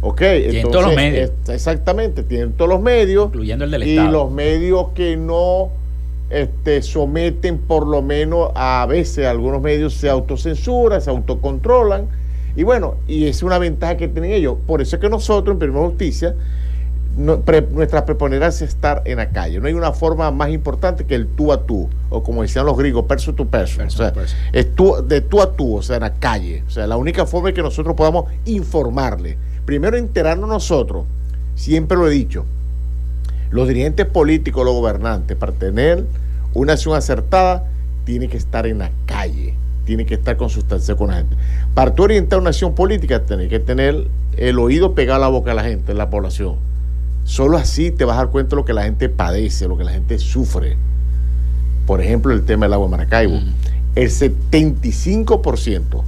¿ok? 0.02 0.18
Tienen 0.20 0.72
todos 0.72 0.86
los 0.86 0.96
medios. 0.96 1.32
es- 1.44 1.50
exactamente, 1.50 2.24
tienen 2.24 2.54
todos 2.54 2.70
los 2.70 2.82
medios, 2.82 3.28
Incluyendo 3.28 3.66
el 3.66 3.72
del 3.72 3.84
y 3.88 3.92
Estado. 3.98 4.12
los 4.12 4.32
medios 4.32 4.88
que 4.96 5.18
no 5.18 5.70
este, 6.30 6.82
someten 6.84 7.58
por 7.58 7.88
lo 7.88 8.02
menos 8.02 8.52
a 8.56 8.86
veces 8.88 9.26
algunos 9.26 9.62
medios 9.62 9.94
se 9.96 10.10
autocensuran, 10.10 11.02
se 11.02 11.10
autocontrolan 11.10 12.08
y 12.56 12.64
bueno, 12.64 12.96
y 13.08 13.26
es 13.26 13.42
una 13.44 13.58
ventaja 13.60 13.98
que 13.98 14.08
tienen 14.08 14.32
ellos. 14.34 14.58
Por 14.68 14.82
eso 14.82 14.96
es 14.96 15.02
que 15.02 15.10
nosotros 15.10 15.54
en 15.54 15.60
Primera 15.60 15.86
Justicia 15.86 16.36
no- 17.20 17.42
pre- 17.42 17.62
nuestra 17.70 18.06
preponderancia 18.06 18.66
es 18.66 18.72
estar 18.74 19.02
en 19.06 19.18
la 19.18 19.30
calle. 19.30 19.60
No 19.60 19.68
hay 19.68 19.74
una 19.74 19.92
forma 19.92 20.32
más 20.32 20.50
importante 20.50 21.06
que 21.06 21.16
el 21.16 21.28
tú 21.28 21.52
a 21.52 21.66
tú, 21.66 21.90
o 22.10 22.24
como 22.24 22.42
decían 22.42 22.66
los 22.66 22.78
griegos, 22.78 23.06
perso 23.06 23.34
tu 23.34 23.48
perso. 23.48 23.82
O 23.86 23.90
sea, 23.90 24.14
es 24.54 24.74
tú, 24.76 24.96
de 25.08 25.22
tú 25.22 25.42
a 25.42 25.52
tú, 25.56 25.78
o 25.78 25.82
sea, 25.82 25.98
en 25.98 26.02
la 26.04 26.14
calle. 26.14 26.64
O 26.68 26.70
sea, 26.72 26.88
la 26.88 26.98
única 26.98 27.26
forma 27.26 27.50
es 27.50 27.56
que 27.56 27.62
nosotros 27.62 27.96
podamos 27.96 28.26
informarle. 28.46 29.38
Primero 29.66 29.98
enterarnos 29.98 30.50
nosotros, 30.50 31.06
siempre 31.56 31.98
lo 31.98 32.08
he 32.08 32.12
dicho, 32.12 32.46
los 33.52 33.68
dirigentes 33.68 34.06
políticos, 34.06 34.64
los 34.66 34.74
gobernantes, 34.74 35.36
para 35.38 35.52
tener 35.52 36.06
una 36.54 36.74
acción 36.74 36.96
acertada, 36.96 37.66
tiene 38.06 38.28
que 38.28 38.38
estar 38.38 38.66
en 38.66 38.80
la 38.80 38.92
calle, 39.06 39.54
tiene 39.86 40.06
que 40.06 40.16
estar 40.16 40.38
con 40.38 40.50
sustancia 40.50 40.96
con 40.96 41.10
la 41.10 41.18
gente. 41.18 41.36
Para 41.74 41.94
tú 41.94 42.04
orientar 42.04 42.40
una 42.40 42.50
acción 42.50 42.74
política, 42.76 43.24
tienes 43.26 43.50
que 43.50 43.60
tener 43.60 44.08
el 44.38 44.58
oído 44.60 44.94
pegado 44.96 45.18
a 45.18 45.20
la 45.20 45.28
boca 45.28 45.50
de 45.52 45.56
la 45.56 45.64
gente, 45.64 45.92
de 45.92 45.98
la 45.98 46.10
población. 46.10 46.56
Solo 47.30 47.58
así 47.58 47.92
te 47.92 48.06
vas 48.06 48.16
a 48.16 48.22
dar 48.24 48.30
cuenta 48.32 48.50
de 48.52 48.56
lo 48.56 48.66
que 48.66 48.74
la 48.74 48.84
gente 48.84 49.08
padece, 49.08 49.68
lo 49.68 49.78
que 49.78 49.84
la 49.84 49.92
gente 49.92 50.18
sufre. 50.18 50.78
Por 51.86 52.02
ejemplo, 52.02 52.34
el 52.34 52.44
tema 52.44 52.66
del 52.66 52.74
agua 52.74 52.88
de 52.88 52.92
Maracaibo. 52.92 53.36
El 53.96 54.10
75% 54.10 56.04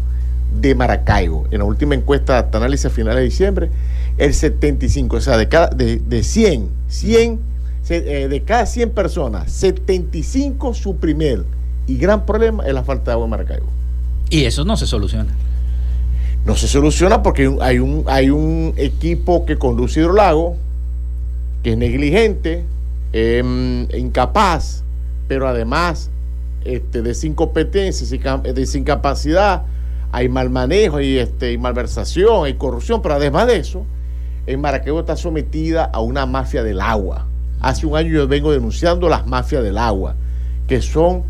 de 0.59 0.75
Maracaibo, 0.75 1.45
en 1.51 1.59
la 1.59 1.65
última 1.65 1.93
encuesta 1.95 2.41
de 2.41 2.57
análisis 2.57 2.87
a 2.87 2.89
finales 2.89 3.17
de 3.19 3.23
diciembre, 3.25 3.69
el 4.17 4.33
75, 4.33 5.15
o 5.17 5.21
sea, 5.21 5.37
de, 5.37 5.47
cada, 5.47 5.67
de, 5.69 5.97
de 5.99 6.23
100, 6.23 6.69
100, 6.87 7.39
se- 7.83 8.23
eh, 8.23 8.27
de 8.27 8.41
cada 8.41 8.65
100 8.65 8.89
personas, 8.89 9.51
75 9.51 10.73
su 10.73 10.95
primer 10.97 11.43
y 11.87 11.97
gran 11.97 12.25
problema 12.25 12.65
es 12.65 12.73
la 12.73 12.83
falta 12.83 13.05
de 13.05 13.11
agua 13.13 13.25
en 13.25 13.29
Maracaibo. 13.31 13.67
Y 14.29 14.45
eso 14.45 14.65
no 14.65 14.75
se 14.75 14.87
soluciona. 14.87 15.33
No 16.45 16.55
se 16.55 16.67
soluciona 16.67 17.21
porque 17.23 17.43
hay 17.43 17.47
un- 17.47 17.59
hay 17.61 17.79
un, 17.79 18.03
hay 18.07 18.29
un 18.31 18.73
equipo 18.77 19.45
que 19.45 19.57
conduce 19.57 19.99
Hidrolago 19.99 20.57
que 21.63 21.71
es 21.71 21.77
negligente, 21.77 22.65
em, 23.13 23.87
incapaz, 23.93 24.83
pero 25.27 25.47
además 25.47 26.09
este, 26.65 27.01
de 27.01 27.15
incompetencia, 27.27 28.37
de 28.37 28.77
incapacidad, 28.77 29.63
hay 30.11 30.29
mal 30.29 30.49
manejo, 30.49 30.97
hay, 30.97 31.17
este, 31.17 31.47
hay 31.47 31.57
malversación, 31.57 32.45
hay 32.45 32.55
corrupción, 32.55 33.01
pero 33.01 33.15
además 33.15 33.47
de 33.47 33.57
eso, 33.57 33.85
en 34.45 34.59
Maracaibo 34.59 34.99
está 34.99 35.15
sometida 35.15 35.85
a 35.85 36.01
una 36.01 36.25
mafia 36.25 36.63
del 36.63 36.81
agua. 36.81 37.25
Hace 37.61 37.85
un 37.85 37.95
año 37.95 38.09
yo 38.09 38.27
vengo 38.27 38.51
denunciando 38.51 39.07
las 39.07 39.25
mafias 39.27 39.63
del 39.63 39.77
agua, 39.77 40.15
que 40.67 40.81
son 40.81 41.23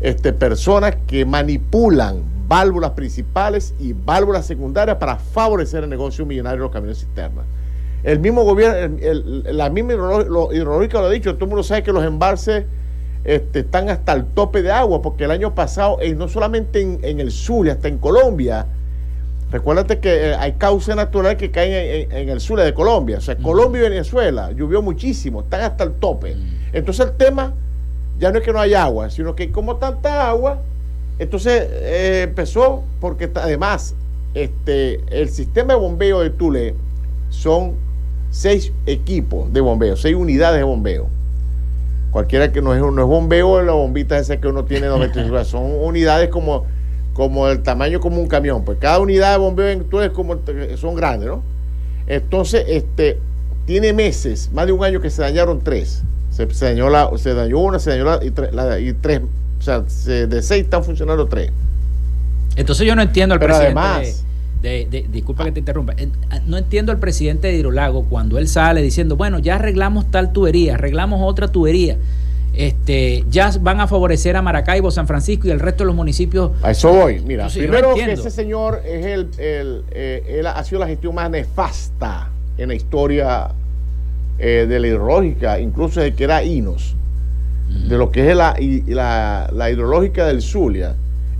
este, 0.00 0.32
personas 0.32 0.96
que 1.06 1.24
manipulan 1.24 2.22
válvulas 2.48 2.90
principales 2.92 3.74
y 3.80 3.92
válvulas 3.92 4.46
secundarias 4.46 4.96
para 4.98 5.16
favorecer 5.16 5.84
el 5.84 5.90
negocio 5.90 6.26
millonario 6.26 6.58
de 6.58 6.62
los 6.64 6.72
camiones 6.72 6.98
cisternas. 6.98 7.44
El 8.04 8.18
mismo 8.18 8.42
gobierno, 8.44 8.98
el- 9.00 9.42
el- 9.46 9.56
la 9.56 9.70
misma 9.70 9.92
hidrológica 9.94 11.00
lo 11.00 11.06
ha 11.06 11.10
dicho, 11.10 11.34
todo 11.34 11.44
el 11.44 11.50
mundo 11.50 11.62
sabe 11.62 11.82
que 11.82 11.92
los 11.92 12.04
embalses 12.04 12.64
este, 13.24 13.60
están 13.60 13.88
hasta 13.88 14.12
el 14.14 14.24
tope 14.24 14.62
de 14.62 14.72
agua, 14.72 15.00
porque 15.00 15.24
el 15.24 15.30
año 15.30 15.54
pasado, 15.54 15.98
eh, 16.00 16.12
no 16.14 16.26
solamente 16.26 16.80
en, 16.80 16.98
en 17.02 17.20
el 17.20 17.30
sur, 17.30 17.70
hasta 17.70 17.86
en 17.86 17.98
Colombia, 17.98 18.66
recuérdate 19.52 20.00
que 20.00 20.30
eh, 20.30 20.34
hay 20.34 20.54
causas 20.54 20.96
naturales 20.96 21.38
que 21.38 21.50
caen 21.52 21.72
en, 21.72 22.10
en- 22.10 22.12
en 22.18 22.28
el 22.30 22.40
sur 22.40 22.58
de 22.60 22.74
Colombia, 22.74 23.18
o 23.18 23.20
sea, 23.20 23.36
Colombia 23.36 23.80
y 23.86 23.90
Venezuela, 23.90 24.50
llovió 24.50 24.82
muchísimo, 24.82 25.42
están 25.42 25.60
hasta 25.60 25.84
el 25.84 25.92
tope. 25.92 26.34
Entonces 26.72 27.06
el 27.06 27.12
tema 27.12 27.54
ya 28.18 28.32
no 28.32 28.38
es 28.38 28.44
que 28.44 28.52
no 28.52 28.58
hay 28.58 28.74
agua, 28.74 29.08
sino 29.10 29.36
que 29.36 29.52
como 29.52 29.76
tanta 29.76 30.28
agua, 30.28 30.58
entonces 31.20 31.68
eh, 31.70 32.22
empezó 32.24 32.82
porque 33.00 33.30
además 33.34 33.94
este, 34.34 35.00
el 35.10 35.28
sistema 35.28 35.74
de 35.74 35.78
bombeo 35.78 36.20
de 36.20 36.30
Tule 36.30 36.74
son 37.28 37.74
seis 38.32 38.72
equipos 38.86 39.52
de 39.52 39.60
bombeo, 39.60 39.96
seis 39.96 40.16
unidades 40.16 40.58
de 40.58 40.64
bombeo. 40.64 41.06
Cualquiera 42.10 42.50
que 42.52 42.60
no 42.60 42.74
es, 42.74 42.80
no 42.80 42.88
es 43.00 43.06
bombeo, 43.08 43.62
la 43.62 43.72
bombita 43.72 44.18
esa 44.18 44.36
que 44.38 44.48
uno 44.48 44.64
tiene 44.64 44.88
95, 44.88 45.44
son 45.44 45.62
unidades 45.80 46.28
como, 46.28 46.66
como 47.14 47.48
el 47.48 47.62
tamaño 47.62 48.00
como 48.00 48.20
un 48.20 48.26
camión. 48.28 48.64
Pues 48.64 48.78
cada 48.80 48.98
unidad 48.98 49.32
de 49.32 49.38
bombeo 49.38 49.68
en 49.68 49.84
Tule 49.84 50.06
es 50.06 50.12
como, 50.12 50.36
son 50.76 50.94
grandes, 50.96 51.28
¿no? 51.28 51.42
Entonces, 52.06 52.64
este, 52.68 53.18
tiene 53.64 53.92
meses, 53.92 54.50
más 54.52 54.66
de 54.66 54.72
un 54.72 54.82
año 54.84 55.00
que 55.00 55.08
se 55.08 55.22
dañaron 55.22 55.60
tres. 55.62 56.02
Se, 56.30 56.52
se 56.52 56.64
dañó, 56.64 56.88
la, 56.90 57.10
se 57.16 57.32
dañó 57.34 57.58
una, 57.60 57.78
se 57.78 57.90
dañó 57.90 58.04
la, 58.04 58.24
y, 58.24 58.30
tre- 58.30 58.50
la- 58.50 58.80
y 58.80 58.92
tres. 58.94 59.20
O 59.58 59.62
sea, 59.62 59.84
se- 59.86 60.26
de 60.26 60.42
seis 60.42 60.64
están 60.64 60.82
funcionando 60.82 61.26
tres. 61.28 61.50
Entonces 62.56 62.86
yo 62.86 62.94
no 62.96 63.02
entiendo 63.02 63.34
al 63.34 63.38
Pero 63.38 63.54
presidente 63.54 63.80
además- 63.80 64.22
de, 64.22 64.31
de- 64.62 64.86
de- 64.90 65.06
disculpa 65.12 65.44
que 65.44 65.52
te 65.52 65.58
interrumpa, 65.58 65.94
eh, 65.96 66.08
no 66.46 66.56
entiendo 66.56 66.92
al 66.92 66.98
presidente 66.98 67.48
de 67.48 67.54
Hidrolago 67.56 68.04
cuando 68.04 68.38
él 68.38 68.46
sale 68.48 68.80
diciendo, 68.82 69.16
bueno, 69.16 69.38
ya 69.40 69.56
arreglamos 69.56 70.10
tal 70.10 70.32
tubería, 70.32 70.74
arreglamos 70.74 71.20
otra 71.22 71.48
tubería, 71.48 71.96
este, 72.54 73.24
ya 73.30 73.50
van 73.60 73.80
a 73.80 73.86
favorecer 73.88 74.36
a 74.36 74.42
Maracaibo, 74.42 74.90
San 74.90 75.06
Francisco 75.06 75.48
y 75.48 75.50
el 75.50 75.58
resto 75.60 75.84
de 75.84 75.86
los 75.88 75.96
municipios. 75.96 76.52
A 76.62 76.70
eso 76.70 76.92
voy. 76.92 77.20
Mira, 77.20 77.44
Entonces, 77.44 77.62
primero 77.62 77.94
que 77.94 78.12
ese 78.12 78.30
señor 78.30 78.82
es 78.86 79.06
el, 79.06 79.28
el, 79.38 79.82
eh, 79.90 80.36
él 80.38 80.46
ha 80.46 80.62
sido 80.64 80.80
la 80.80 80.86
gestión 80.86 81.14
más 81.14 81.30
nefasta 81.30 82.28
en 82.58 82.68
la 82.68 82.74
historia 82.74 83.48
eh, 84.38 84.66
de 84.68 84.80
la 84.80 84.86
hidrológica, 84.86 85.58
incluso 85.60 86.00
desde 86.00 86.14
que 86.14 86.24
era 86.24 86.44
Inos, 86.44 86.94
de 87.88 87.96
lo 87.96 88.10
que 88.10 88.30
es 88.30 88.36
la, 88.36 88.54
la, 88.86 89.48
la 89.52 89.70
hidrológica 89.70 90.26
del 90.26 90.42
Zulia. 90.42 90.94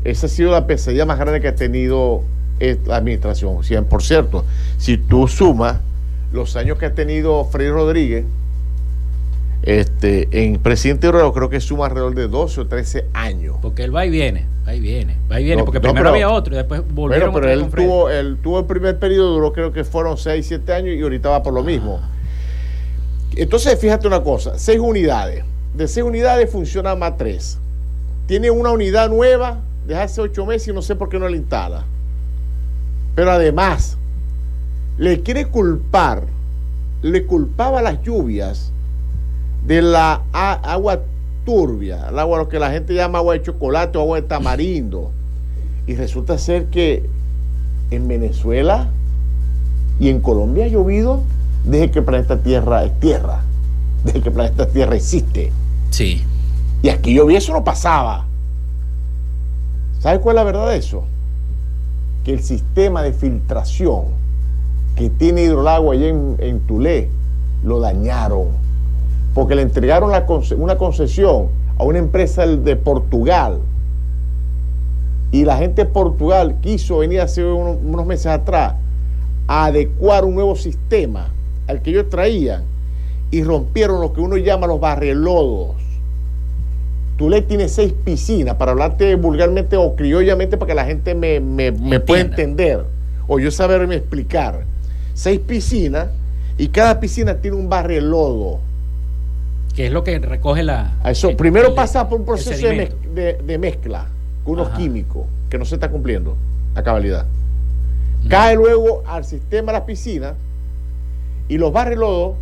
Esa 0.04 0.26
ha 0.26 0.28
sido 0.30 0.50
la 0.50 0.66
pesadilla 0.66 1.04
más 1.04 1.18
grande 1.18 1.40
que 1.42 1.48
ha 1.48 1.54
tenido 1.54 2.22
la 2.60 2.96
administración. 2.96 3.62
Sea, 3.64 3.82
por 3.82 4.02
cierto, 4.02 4.44
si 4.78 4.96
tú 4.98 5.26
sumas 5.28 5.78
los 6.32 6.56
años 6.56 6.78
que 6.78 6.86
ha 6.86 6.94
tenido 6.94 7.44
Freddy 7.44 7.70
Rodríguez, 7.70 8.24
este, 9.62 10.28
en 10.32 10.58
presidente 10.58 11.06
hidrológico 11.06 11.34
creo 11.34 11.50
que 11.50 11.60
suma 11.60 11.86
alrededor 11.86 12.14
de 12.14 12.28
12 12.28 12.60
o 12.62 12.66
13 12.66 13.06
años. 13.12 13.56
Porque 13.62 13.84
él 13.84 13.94
va 13.94 14.04
y 14.04 14.10
viene, 14.10 14.46
va 14.66 14.74
y 14.74 14.80
viene, 14.80 15.16
va 15.30 15.40
y 15.40 15.44
viene, 15.44 15.60
No, 15.60 15.64
porque 15.64 15.78
no, 15.78 15.82
primero 15.82 16.00
pero- 16.04 16.10
había 16.14 16.30
otro 16.30 16.54
y 16.54 16.56
después 16.56 16.82
volvieron 16.92 17.32
pero 17.32 17.46
vez 17.46 17.58
él 17.58 17.70
tuvo, 17.70 18.10
él 18.10 18.38
tuvo 18.42 18.58
el 18.58 18.64
primer 18.64 18.98
periodo, 18.98 19.34
duró 19.34 19.52
creo 19.52 19.72
que 19.72 19.84
fueron 19.84 20.16
6, 20.18 20.44
7 20.46 20.72
años 20.72 20.96
y 20.96 21.00
ahorita 21.02 21.28
va 21.28 21.42
por 21.42 21.54
lo 21.54 21.62
mismo. 21.62 22.00
Entonces, 23.36 23.78
fíjate 23.78 24.06
una 24.06 24.22
cosa, 24.22 24.58
6 24.58 24.78
unidades. 24.80 25.44
De 25.74 25.88
6 25.88 26.04
unidades 26.04 26.50
funcionan 26.50 26.98
más 26.98 27.16
3. 27.16 27.58
Tiene 28.26 28.50
una 28.50 28.70
unidad 28.72 29.08
nueva 29.08 29.60
de 29.86 29.96
hace 29.96 30.20
8 30.20 30.44
meses 30.44 30.68
y 30.68 30.72
no 30.72 30.82
sé 30.82 30.96
por 30.96 31.08
qué 31.08 31.18
no 31.18 31.28
la 31.28 31.36
instala. 31.36 31.84
Pero 33.14 33.30
además, 33.30 33.98
le 34.98 35.22
quiere 35.22 35.46
culpar, 35.46 36.24
le 37.02 37.26
culpaba 37.26 37.82
las 37.82 38.02
lluvias 38.02 38.72
de 39.66 39.82
la 39.82 40.22
agua 40.32 41.00
turbia, 41.44 42.08
el 42.08 42.18
agua 42.18 42.38
lo 42.38 42.48
que 42.48 42.58
la 42.58 42.70
gente 42.70 42.94
llama 42.94 43.18
agua 43.18 43.34
de 43.34 43.42
chocolate 43.42 43.98
o 43.98 44.02
agua 44.02 44.20
de 44.20 44.26
tamarindo. 44.26 45.10
Y 45.86 45.94
resulta 45.94 46.38
ser 46.38 46.66
que 46.66 47.08
en 47.90 48.08
Venezuela 48.08 48.88
y 49.98 50.08
en 50.08 50.20
Colombia 50.20 50.64
ha 50.64 50.68
llovido 50.68 51.22
desde 51.64 51.90
que 51.90 51.98
el 52.00 52.04
planeta 52.04 52.38
Tierra 52.38 52.84
es 52.84 52.98
tierra, 53.00 53.42
desde 54.04 54.20
que 54.20 54.28
el 54.28 54.34
planeta 54.34 54.66
Tierra 54.68 54.96
existe. 54.96 55.52
Sí. 55.90 56.22
Y 56.82 56.88
aquí 56.88 57.14
llovía, 57.14 57.38
eso 57.38 57.52
no 57.52 57.62
pasaba. 57.62 58.26
¿Sabes 60.00 60.20
cuál 60.20 60.36
es 60.36 60.40
la 60.40 60.44
verdad 60.44 60.68
de 60.68 60.78
eso? 60.78 61.04
Que 62.24 62.32
el 62.32 62.42
sistema 62.42 63.02
de 63.02 63.12
filtración 63.12 64.04
que 64.96 65.10
tiene 65.10 65.42
Hidrolagua 65.42 65.94
allá 65.94 66.08
en, 66.08 66.36
en 66.38 66.60
Tulé 66.60 67.08
lo 67.64 67.80
dañaron. 67.80 68.48
Porque 69.34 69.54
le 69.54 69.62
entregaron 69.62 70.10
una 70.58 70.76
concesión 70.76 71.46
a 71.78 71.84
una 71.84 71.98
empresa 71.98 72.46
de 72.46 72.76
Portugal. 72.76 73.58
Y 75.30 75.44
la 75.44 75.56
gente 75.56 75.84
de 75.84 75.90
Portugal 75.90 76.56
quiso 76.60 76.98
venir 76.98 77.20
hace 77.22 77.42
uno- 77.44 77.78
unos 77.82 78.04
meses 78.06 78.26
atrás 78.26 78.74
a 79.48 79.64
adecuar 79.64 80.24
un 80.24 80.34
nuevo 80.34 80.54
sistema 80.56 81.28
al 81.66 81.80
que 81.80 81.90
ellos 81.90 82.10
traían 82.10 82.64
y 83.30 83.42
rompieron 83.42 84.00
lo 84.02 84.12
que 84.12 84.20
uno 84.20 84.36
llama 84.36 84.66
los 84.66 84.78
barrelodos. 84.78 85.76
Tulé 87.22 87.40
tiene 87.42 87.68
seis 87.68 87.92
piscinas, 88.04 88.56
para 88.56 88.72
hablarte 88.72 89.14
vulgarmente 89.14 89.76
o 89.76 89.94
criollamente 89.94 90.56
para 90.56 90.66
que 90.70 90.74
la 90.74 90.84
gente 90.84 91.14
me, 91.14 91.38
me- 91.38 91.70
me 91.70 92.00
pueda 92.00 92.20
entender 92.20 92.82
o 93.28 93.38
yo 93.38 93.52
saberme 93.52 93.94
explicar. 93.94 94.64
Seis 95.14 95.38
piscinas 95.38 96.08
y 96.58 96.66
cada 96.66 96.98
piscina 96.98 97.36
tiene 97.36 97.56
un 97.56 97.68
barrelodo. 97.68 98.58
Que 99.72 99.86
es 99.86 99.92
lo 99.92 100.02
que 100.02 100.18
recoge 100.18 100.64
la. 100.64 100.96
Eso 101.04 101.28
el- 101.30 101.36
primero 101.36 101.68
el- 101.68 101.74
pasa 101.74 102.08
por 102.08 102.18
un 102.18 102.26
proceso 102.26 102.66
de, 102.66 102.92
de- 103.14 103.34
de 103.34 103.56
mezcla 103.58 104.08
con 104.42 104.54
unos 104.54 104.70
Ajá. 104.70 104.78
químicos 104.78 105.26
que 105.48 105.58
no 105.58 105.64
se 105.64 105.76
está 105.76 105.92
cumpliendo 105.92 106.36
a 106.74 106.82
cabalidad. 106.82 107.26
Cae 108.28 108.56
luego 108.56 109.04
al 109.06 109.24
sistema 109.24 109.70
de 109.70 109.78
las 109.78 109.86
piscinas 109.86 110.34
y 111.48 111.56
los 111.56 111.72
barrelodos 111.72 112.34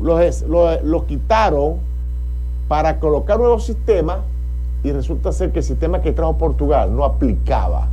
los, 0.00 0.20
es- 0.20 0.42
los- 0.42 0.80
los 0.84 1.02
quitaron 1.06 1.87
para 2.68 3.00
colocar 3.00 3.38
nuevos 3.38 3.64
sistemas 3.64 4.18
y 4.84 4.92
resulta 4.92 5.32
ser 5.32 5.50
que 5.50 5.60
el 5.60 5.64
sistema 5.64 6.02
que 6.02 6.12
trajo 6.12 6.36
Portugal 6.38 6.94
no 6.94 7.04
aplicaba. 7.04 7.88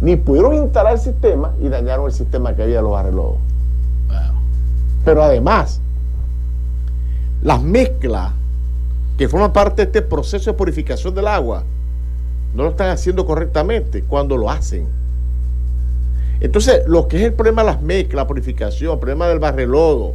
Ni 0.00 0.16
pudieron 0.16 0.54
instalar 0.54 0.94
el 0.94 0.98
sistema 0.98 1.54
y 1.60 1.68
dañaron 1.68 2.06
el 2.06 2.12
sistema 2.12 2.54
que 2.54 2.64
había 2.64 2.76
de 2.76 2.82
los 2.82 2.92
barrelodos. 2.92 3.36
Pero 5.04 5.22
además, 5.22 5.80
las 7.42 7.62
mezclas 7.62 8.32
que 9.16 9.28
forman 9.28 9.52
parte 9.52 9.82
de 9.82 9.86
este 9.86 10.02
proceso 10.02 10.50
de 10.50 10.56
purificación 10.56 11.14
del 11.14 11.26
agua 11.26 11.64
no 12.54 12.64
lo 12.64 12.70
están 12.70 12.90
haciendo 12.90 13.24
correctamente 13.24 14.02
cuando 14.02 14.36
lo 14.36 14.50
hacen. 14.50 14.86
Entonces, 16.40 16.82
lo 16.86 17.08
que 17.08 17.18
es 17.18 17.22
el 17.22 17.34
problema 17.34 17.62
de 17.62 17.66
las 17.68 17.82
mezclas, 17.82 18.24
la 18.24 18.26
purificación, 18.26 18.94
el 18.94 18.98
problema 18.98 19.28
del 19.28 19.38
barrelodo, 19.38 20.14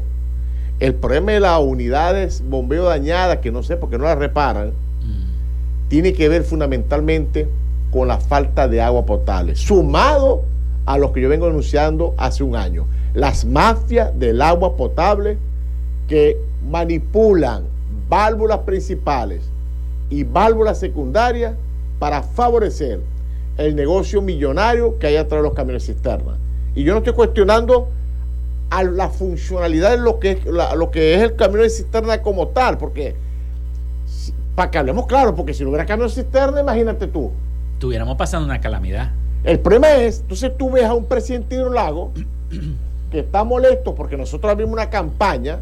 el 0.79 0.93
problema 0.93 1.31
de 1.31 1.39
las 1.39 1.59
unidades 1.59 2.43
bombeo 2.47 2.85
dañadas, 2.85 3.37
que 3.37 3.51
no 3.51 3.63
sé 3.63 3.77
por 3.77 3.89
qué 3.89 3.97
no 3.97 4.03
las 4.03 4.17
reparan, 4.17 4.73
tiene 5.89 6.13
que 6.13 6.29
ver 6.29 6.43
fundamentalmente 6.43 7.47
con 7.91 8.07
la 8.07 8.17
falta 8.19 8.67
de 8.67 8.81
agua 8.81 9.05
potable, 9.05 9.55
sumado 9.55 10.43
a 10.85 10.97
lo 10.97 11.13
que 11.13 11.21
yo 11.21 11.29
vengo 11.29 11.47
denunciando 11.47 12.13
hace 12.17 12.43
un 12.43 12.55
año. 12.55 12.85
Las 13.13 13.45
mafias 13.45 14.17
del 14.19 14.41
agua 14.41 14.75
potable 14.75 15.37
que 16.07 16.37
manipulan 16.69 17.63
válvulas 18.09 18.59
principales 18.59 19.43
y 20.09 20.23
válvulas 20.23 20.79
secundarias 20.79 21.55
para 21.99 22.21
favorecer 22.21 22.99
el 23.57 23.75
negocio 23.75 24.21
millonario 24.21 24.99
que 24.99 25.07
hay 25.07 25.15
atrás 25.15 25.39
de 25.39 25.47
los 25.47 25.53
camiones 25.53 25.85
cisternas. 25.85 26.37
Y 26.75 26.83
yo 26.83 26.93
no 26.93 26.99
estoy 26.99 27.13
cuestionando 27.13 27.89
a 28.69 28.83
la 28.83 29.09
funcionalidad 29.09 29.91
de 29.91 29.97
lo 29.97 30.19
que 30.19 30.31
es, 30.31 30.45
la- 30.45 30.75
lo 30.75 30.91
que 30.91 31.15
es 31.15 31.21
el 31.21 31.35
camión 31.35 31.61
de 31.61 31.69
cisterna 31.69 32.21
como 32.21 32.49
tal, 32.49 32.77
porque 32.77 33.15
si- 34.05 34.33
para 34.55 34.71
que 34.71 34.77
hablemos 34.77 35.05
claro, 35.07 35.35
porque 35.35 35.53
si 35.53 35.63
no 35.63 35.69
hubiera 35.69 35.85
camión 35.85 36.07
de 36.09 36.13
cisterna, 36.15 36.59
imagínate 36.61 37.07
tú. 37.07 37.31
Estuviéramos 37.73 38.17
pasando 38.17 38.45
una 38.45 38.59
calamidad. 38.59 39.11
El 39.43 39.59
problema 39.59 39.93
es, 39.95 40.19
entonces 40.21 40.51
tú 40.57 40.71
ves 40.71 40.83
a 40.83 40.93
un 40.93 41.05
presidente 41.05 41.55
de 41.55 41.61
Hidrolago 41.61 42.11
que 43.11 43.19
está 43.19 43.43
molesto 43.43 43.95
porque 43.95 44.17
nosotros 44.17 44.51
abrimos 44.51 44.73
una 44.73 44.89
campaña, 44.89 45.59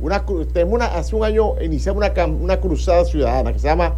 una, 0.00 0.24
cru- 0.24 0.46
tenemos 0.46 0.74
una- 0.74 0.86
hace 0.96 1.16
un 1.16 1.24
año 1.24 1.60
iniciamos 1.60 2.04
una, 2.04 2.26
una 2.26 2.60
cruzada 2.60 3.04
ciudadana 3.04 3.52
que 3.52 3.58
se 3.58 3.66
llama 3.66 3.94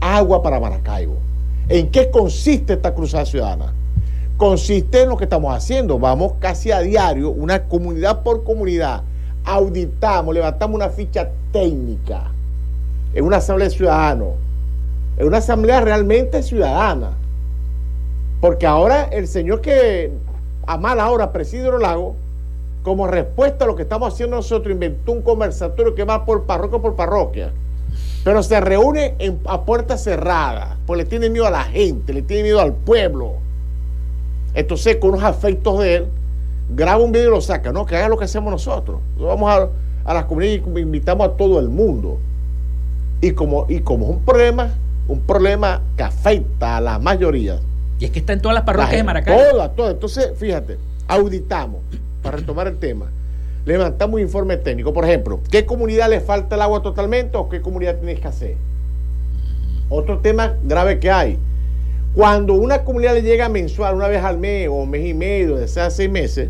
Agua 0.00 0.42
para 0.42 0.58
Maracaibo. 0.58 1.16
¿En 1.68 1.90
qué 1.90 2.10
consiste 2.10 2.72
esta 2.72 2.92
cruzada 2.92 3.24
ciudadana? 3.24 3.72
Consiste 4.44 5.00
en 5.00 5.08
lo 5.08 5.16
que 5.16 5.24
estamos 5.24 5.56
haciendo. 5.56 5.98
Vamos 5.98 6.34
casi 6.38 6.70
a 6.70 6.80
diario, 6.80 7.30
una 7.30 7.62
comunidad 7.62 8.22
por 8.22 8.44
comunidad, 8.44 9.02
auditamos, 9.42 10.34
levantamos 10.34 10.76
una 10.76 10.90
ficha 10.90 11.30
técnica 11.50 12.30
en 13.14 13.24
una 13.24 13.38
asamblea 13.38 13.70
de 13.70 13.74
ciudadanos, 13.74 14.34
en 15.16 15.28
una 15.28 15.38
asamblea 15.38 15.80
realmente 15.80 16.42
ciudadana. 16.42 17.12
Porque 18.42 18.66
ahora 18.66 19.04
el 19.04 19.28
señor 19.28 19.62
que 19.62 20.12
a 20.66 20.76
mala 20.76 21.10
hora 21.10 21.32
preside 21.32 21.62
Hidrolago, 21.62 22.14
como 22.82 23.06
respuesta 23.06 23.64
a 23.64 23.66
lo 23.66 23.76
que 23.76 23.84
estamos 23.84 24.12
haciendo 24.12 24.36
nosotros, 24.36 24.74
inventó 24.74 25.12
un 25.12 25.22
conversatorio 25.22 25.94
que 25.94 26.04
va 26.04 26.26
por 26.26 26.44
parroquia 26.44 26.80
por 26.80 26.96
parroquia. 26.96 27.50
Pero 28.22 28.42
se 28.42 28.60
reúne 28.60 29.14
a 29.46 29.62
puertas 29.62 30.04
cerradas, 30.04 30.76
pues 30.86 30.98
le 30.98 31.06
tiene 31.06 31.30
miedo 31.30 31.46
a 31.46 31.50
la 31.50 31.64
gente, 31.64 32.12
le 32.12 32.20
tiene 32.20 32.42
miedo 32.42 32.60
al 32.60 32.74
pueblo. 32.74 33.36
Entonces, 34.54 34.96
con 34.96 35.10
unos 35.10 35.24
afectos 35.24 35.80
de 35.80 35.96
él, 35.96 36.06
graba 36.70 37.02
un 37.02 37.12
video 37.12 37.28
y 37.28 37.30
lo 37.30 37.40
saca, 37.40 37.72
¿no? 37.72 37.84
Que 37.86 37.96
haga 37.96 38.08
lo 38.08 38.16
que 38.16 38.24
hacemos 38.24 38.50
nosotros. 38.50 39.00
Nosotros 39.16 39.40
Vamos 39.40 39.50
a, 39.50 40.10
a 40.10 40.14
las 40.14 40.24
comunidades 40.24 40.62
y 40.64 40.78
invitamos 40.80 41.26
a 41.26 41.32
todo 41.32 41.58
el 41.58 41.68
mundo. 41.68 42.18
Y 43.20 43.32
como, 43.32 43.66
y 43.68 43.80
como 43.80 44.06
es 44.06 44.10
un 44.12 44.22
problema, 44.22 44.70
un 45.08 45.20
problema 45.20 45.80
que 45.96 46.02
afecta 46.02 46.76
a 46.76 46.80
la 46.80 46.98
mayoría. 46.98 47.58
Y 47.98 48.06
es 48.06 48.10
que 48.10 48.18
está 48.18 48.32
en 48.32 48.40
todas 48.40 48.54
las 48.54 48.64
parroquias 48.64 48.92
La 48.92 48.96
de 48.96 49.04
Maracaibo. 49.04 49.40
Todas, 49.50 49.76
todas. 49.76 49.92
Entonces, 49.94 50.32
fíjate, 50.36 50.78
auditamos, 51.08 51.80
para 52.22 52.38
retomar 52.38 52.66
el 52.66 52.78
tema, 52.78 53.06
levantamos 53.64 54.14
un 54.14 54.20
informe 54.20 54.56
técnico. 54.56 54.92
Por 54.92 55.04
ejemplo, 55.04 55.40
¿qué 55.50 55.64
comunidad 55.66 56.08
le 56.08 56.20
falta 56.20 56.56
el 56.56 56.62
agua 56.62 56.82
totalmente 56.82 57.36
o 57.36 57.48
qué 57.48 57.60
comunidad 57.60 57.96
tiene 57.96 58.12
escasez? 58.12 58.56
Otro 59.88 60.18
tema 60.18 60.54
grave 60.64 60.98
que 60.98 61.10
hay. 61.10 61.38
Cuando 62.14 62.54
una 62.54 62.84
comunidad 62.84 63.14
le 63.14 63.22
llega 63.22 63.48
mensual, 63.48 63.94
una 63.96 64.08
vez 64.08 64.22
al 64.22 64.38
mes, 64.38 64.68
o 64.70 64.86
mes 64.86 65.04
y 65.06 65.14
medio, 65.14 65.56
de 65.56 65.66
6 65.66 65.78
a 65.86 65.90
6 65.90 66.10
meses, 66.10 66.48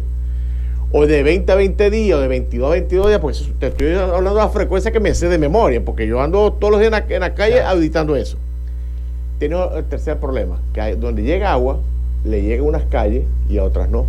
o 0.92 1.06
de 1.06 1.22
20 1.22 1.50
a 1.50 1.54
20 1.54 1.90
días, 1.90 2.18
o 2.18 2.20
de 2.20 2.28
22 2.28 2.68
a 2.68 2.72
22 2.72 3.06
días, 3.08 3.20
pues 3.20 3.48
te 3.58 3.68
estoy 3.68 3.94
hablando 3.94 4.30
de 4.34 4.36
la 4.42 4.48
frecuencia 4.50 4.92
que 4.92 5.00
me 5.00 5.14
sé 5.14 5.28
de 5.28 5.38
memoria, 5.38 5.82
porque 5.84 6.06
yo 6.06 6.20
ando 6.20 6.52
todos 6.52 6.70
los 6.72 6.80
días 6.80 6.92
en 6.92 7.08
la, 7.08 7.14
en 7.14 7.20
la 7.20 7.34
calle 7.34 7.62
auditando 7.62 8.14
eso. 8.14 8.36
Tiene 9.38 9.56
el 9.76 9.84
tercer 9.84 10.18
problema, 10.18 10.60
que 10.74 10.80
hay- 10.80 10.94
donde 10.96 11.22
llega 11.22 11.50
agua, 11.52 11.80
le 12.24 12.42
llega 12.42 12.62
a 12.62 12.66
unas 12.66 12.84
calles 12.84 13.24
y 13.48 13.58
a 13.58 13.64
otras 13.64 13.88
no. 13.88 14.06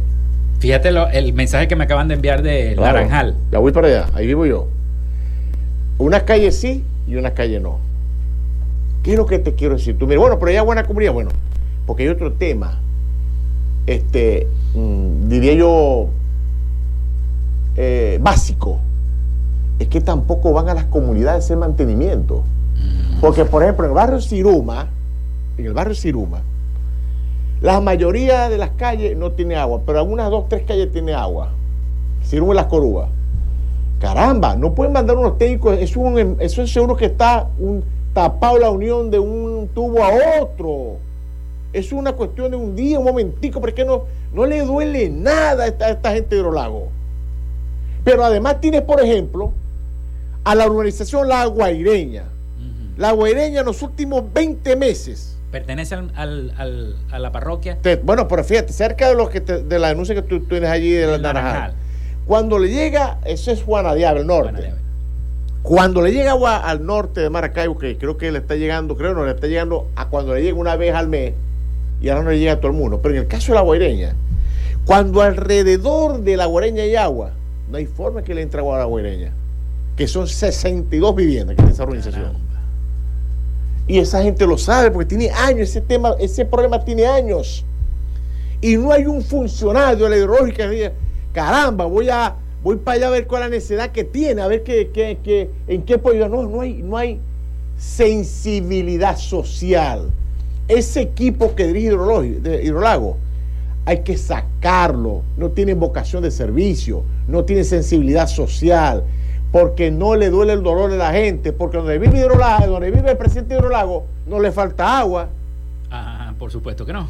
Fíjate 0.60 0.92
lo- 0.92 1.08
el 1.10 1.34
mensaje 1.34 1.68
que 1.68 1.76
me 1.76 1.86
acaban 1.86 2.08
de 2.10 2.16
enviar 2.16 2.42
de 2.42 2.74
Claro, 2.76 2.98
Naranjal. 2.98 3.36
Ya 3.52 3.60
voy 3.60 3.72
para 3.72 3.88
allá, 3.88 4.06
ahí 4.14 4.28
vivo 4.28 4.46
yo. 4.46 4.68
Unas 5.98 6.24
calles 6.24 6.56
sí 6.58 6.84
y 7.08 7.16
unas 7.16 7.32
calles 7.32 7.62
no. 7.62 7.80
¿Qué 9.06 9.12
es 9.12 9.18
lo 9.18 9.28
que 9.28 9.38
te 9.38 9.54
quiero 9.54 9.76
decir? 9.76 10.00
Tú, 10.00 10.08
mira, 10.08 10.20
bueno, 10.20 10.40
pero 10.40 10.50
en 10.50 10.76
la 10.78 10.84
comunidad. 10.84 11.14
Bueno, 11.14 11.30
porque 11.86 12.02
hay 12.02 12.10
otro 12.10 12.34
tema, 12.34 12.80
este, 13.86 14.48
mm, 14.74 15.30
diría 15.30 15.54
yo, 15.54 16.08
eh, 17.76 18.18
básico. 18.20 18.80
Es 19.78 19.90
que 19.90 20.02
tampoco 20.02 20.54
van 20.54 20.70
a 20.70 20.74
las 20.74 20.86
comunidades 20.86 21.44
a 21.44 21.46
hacer 21.46 21.58
mantenimiento. 21.58 22.46
Porque, 23.22 23.46
por 23.46 23.62
ejemplo, 23.62 23.86
en 23.86 23.92
el 23.92 23.96
barrio 23.96 24.20
Ciruma, 24.20 24.88
en 25.60 25.66
el 25.68 25.74
barrio 25.74 25.94
Ciruma, 25.94 26.42
la 27.62 27.82
mayoría 27.82 28.50
de 28.50 28.58
las 28.58 28.72
calles 28.72 29.16
no 29.16 29.34
tiene 29.34 29.56
agua, 29.56 29.82
pero 29.86 30.00
algunas 30.00 30.32
dos, 30.32 30.50
tres 30.50 30.64
calles 30.64 30.92
tiene 30.92 31.14
agua. 31.14 31.52
Ciruma 32.24 32.54
y 32.54 32.56
las 32.56 32.66
Corúas. 32.66 33.10
Caramba, 34.00 34.56
no 34.56 34.74
pueden 34.74 34.94
mandar 34.94 35.16
unos 35.16 35.38
técnicos, 35.38 35.78
es 35.78 35.96
un, 35.96 36.38
eso 36.40 36.64
es 36.64 36.74
seguro 36.74 36.96
que 36.98 37.06
está 37.06 37.50
un, 37.60 37.84
tapado 38.16 38.58
la 38.58 38.72
unión 38.72 39.12
de 39.12 39.20
un 39.20 39.70
tubo 39.76 40.04
a 40.04 40.10
otro. 40.42 40.98
Es 41.74 41.92
una 41.92 42.14
cuestión 42.14 42.50
de 42.52 42.58
un 42.58 42.76
día, 42.76 42.98
un 42.98 43.06
momentico, 43.06 43.60
porque 43.60 43.84
no, 43.84 44.06
no 44.34 44.46
le 44.46 44.62
duele 44.62 45.10
nada 45.10 45.66
a 45.66 45.68
esta, 45.68 45.86
a 45.88 45.90
esta 45.92 46.14
gente 46.14 46.34
de 46.36 46.42
Hidrolago. 46.42 46.88
Pero 48.06 48.24
además 48.24 48.62
tienes, 48.62 48.82
por 48.84 49.02
ejemplo, 49.02 49.52
a 50.46 50.56
la 50.56 50.66
urbanización 50.68 51.28
La 51.28 51.46
Guaireña. 51.46 52.24
La 52.98 53.12
Guaireña 53.12 53.60
en 53.60 53.66
los 53.66 53.82
últimos 53.82 54.24
20 54.34 54.76
meses. 54.78 55.36
Pertenece 55.52 55.96
al, 55.96 56.12
al- 56.16 56.54
al- 56.58 56.96
a 57.12 57.20
la 57.20 57.32
parroquia. 57.34 57.78
te- 57.82 57.98
bueno, 57.98 58.28
pero 58.30 58.44
fíjate, 58.46 58.72
cerca 58.72 59.10
de, 59.10 59.16
lo 59.16 59.28
que 59.30 59.42
te- 59.42 59.64
de 59.64 59.80
la 59.80 59.90
denuncia 59.90 60.16
que 60.16 60.22
tú 60.22 60.40
tú 60.40 60.46
tienes 60.48 60.70
allí 60.70 60.92
de 60.92 61.08
la 61.08 61.18
Naranjal. 61.18 61.44
Naranjal. 61.54 61.74
Cuando 62.26 62.58
le 62.60 62.70
llega, 62.70 63.20
eso 63.26 63.52
es 63.52 63.62
Juana 63.64 63.94
Diablo, 63.94 64.22
el 64.22 64.28
norte. 64.28 64.52
Juana. 64.62 64.76
Cuando 65.66 66.04
le 66.04 66.12
llega 66.12 66.30
agua 66.30 66.58
al 66.58 66.86
norte 66.86 67.22
de 67.22 67.32
Maracaibo, 67.32 67.76
que 67.80 67.98
creo 67.98 68.18
que 68.18 68.32
le 68.32 68.38
está 68.38 68.56
llegando, 68.56 68.96
creo 68.96 69.16
no, 69.16 69.26
le 69.26 69.32
está 69.32 69.48
llegando 69.48 69.88
a 69.96 70.10
cuando 70.10 70.36
le 70.36 70.44
llega 70.44 70.56
una 70.56 70.76
vez 70.76 70.94
al 70.94 71.08
mes, 71.08 71.34
y 72.00 72.08
ahora 72.08 72.24
no 72.24 72.30
le 72.30 72.38
llega 72.38 72.52
a 72.52 72.56
todo 72.58 72.68
el 72.68 72.78
mundo. 72.78 73.00
Pero 73.02 73.16
en 73.16 73.22
el 73.22 73.28
caso 73.28 73.48
de 73.48 73.56
la 73.56 73.62
guaireña, 73.62 74.16
cuando 74.86 75.24
alrededor 75.24 76.22
de 76.22 76.38
la 76.38 76.46
guaireña 76.46 76.84
hay 76.84 76.96
agua, 76.96 77.32
no 77.68 77.78
hay 77.78 77.88
forma 77.88 78.22
que 78.22 78.36
le 78.36 78.44
entre 78.44 78.60
agua 78.60 78.76
a 78.76 78.80
la 78.82 78.86
guaireña, 78.86 79.34
que 79.98 80.08
son 80.08 80.28
62 80.28 81.16
viviendas 81.16 81.56
que 81.56 81.64
tiene 81.64 81.72
esa 81.72 81.82
organización. 81.82 82.26
Caramba. 82.26 82.62
Y 83.88 83.98
esa 83.98 84.22
gente 84.22 84.46
lo 84.46 84.60
sabe 84.60 84.92
porque 84.92 85.08
tiene 85.08 85.32
años, 85.32 85.70
ese 85.70 85.82
tema, 85.82 86.14
ese 86.20 86.46
problema 86.46 86.86
tiene 86.86 87.08
años. 87.08 87.66
Y 88.62 88.78
no 88.78 88.92
hay 88.92 89.08
un 89.08 89.24
funcionario 89.24 90.04
de 90.04 90.12
la 90.12 90.18
hidrológica 90.18 90.70
que 90.70 90.76
diga, 90.76 90.92
caramba, 91.34 91.86
voy 91.86 92.08
a 92.10 92.36
voy 92.66 92.78
para 92.78 92.98
allá 92.98 93.08
a 93.08 93.12
ver 93.12 93.28
cuál 93.28 93.44
es 93.44 93.50
la 93.50 93.56
necesidad 93.56 93.92
que 93.92 94.04
tiene, 94.04 94.42
a 94.42 94.48
ver 94.48 94.64
qué, 94.64 94.90
qué- 94.92 95.20
qué- 95.24 95.52
en 95.68 95.84
qué 95.84 96.00
puedo 96.00 96.16
ayudar. 96.16 96.32
No, 96.32 96.50
no 96.50 96.62
hay, 96.62 96.82
no 96.82 96.98
hay 96.98 97.20
sensibilidad 97.78 99.18
social. 99.18 100.10
Ese 100.68 101.02
equipo 101.02 101.54
que 101.54 101.68
dirige 101.68 101.94
Hidrolago, 102.64 103.18
hay 103.86 104.00
que 104.00 104.18
sacarlo. 104.18 105.22
No 105.38 105.52
tiene 105.52 105.76
vocación 105.76 106.24
de 106.24 106.32
servicio, 106.32 107.04
no 107.28 107.46
tiene 107.46 107.64
sensibilidad 107.64 108.28
social, 108.28 109.04
porque 109.52 109.92
no 109.92 110.16
le 110.16 110.32
duele 110.32 110.54
el 110.54 110.64
dolor 110.64 110.90
de 110.90 110.98
la 110.98 111.12
gente, 111.14 111.54
porque 111.54 111.78
donde 111.78 112.00
vive 112.00 112.18
Hidrolago, 112.18 112.66
donde 112.66 112.90
vive 112.90 113.12
el 113.12 113.18
presidente 113.18 113.54
de 113.54 113.60
Hidrolago, 113.60 114.06
no 114.26 114.40
le 114.40 114.52
falta 114.52 114.98
agua. 114.98 115.30
Ajá, 115.92 116.34
por 116.40 116.50
supuesto 116.52 116.84
que 116.84 116.94
no. 116.94 117.08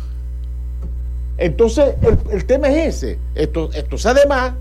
Entonces, 1.37 1.95
el, 2.01 2.17
el 2.31 2.45
tema 2.45 2.67
es 2.69 2.95
ese. 3.03 3.19
Esto, 3.35 3.69
esto 3.73 3.95
es 3.95 4.05
además, 4.05 4.53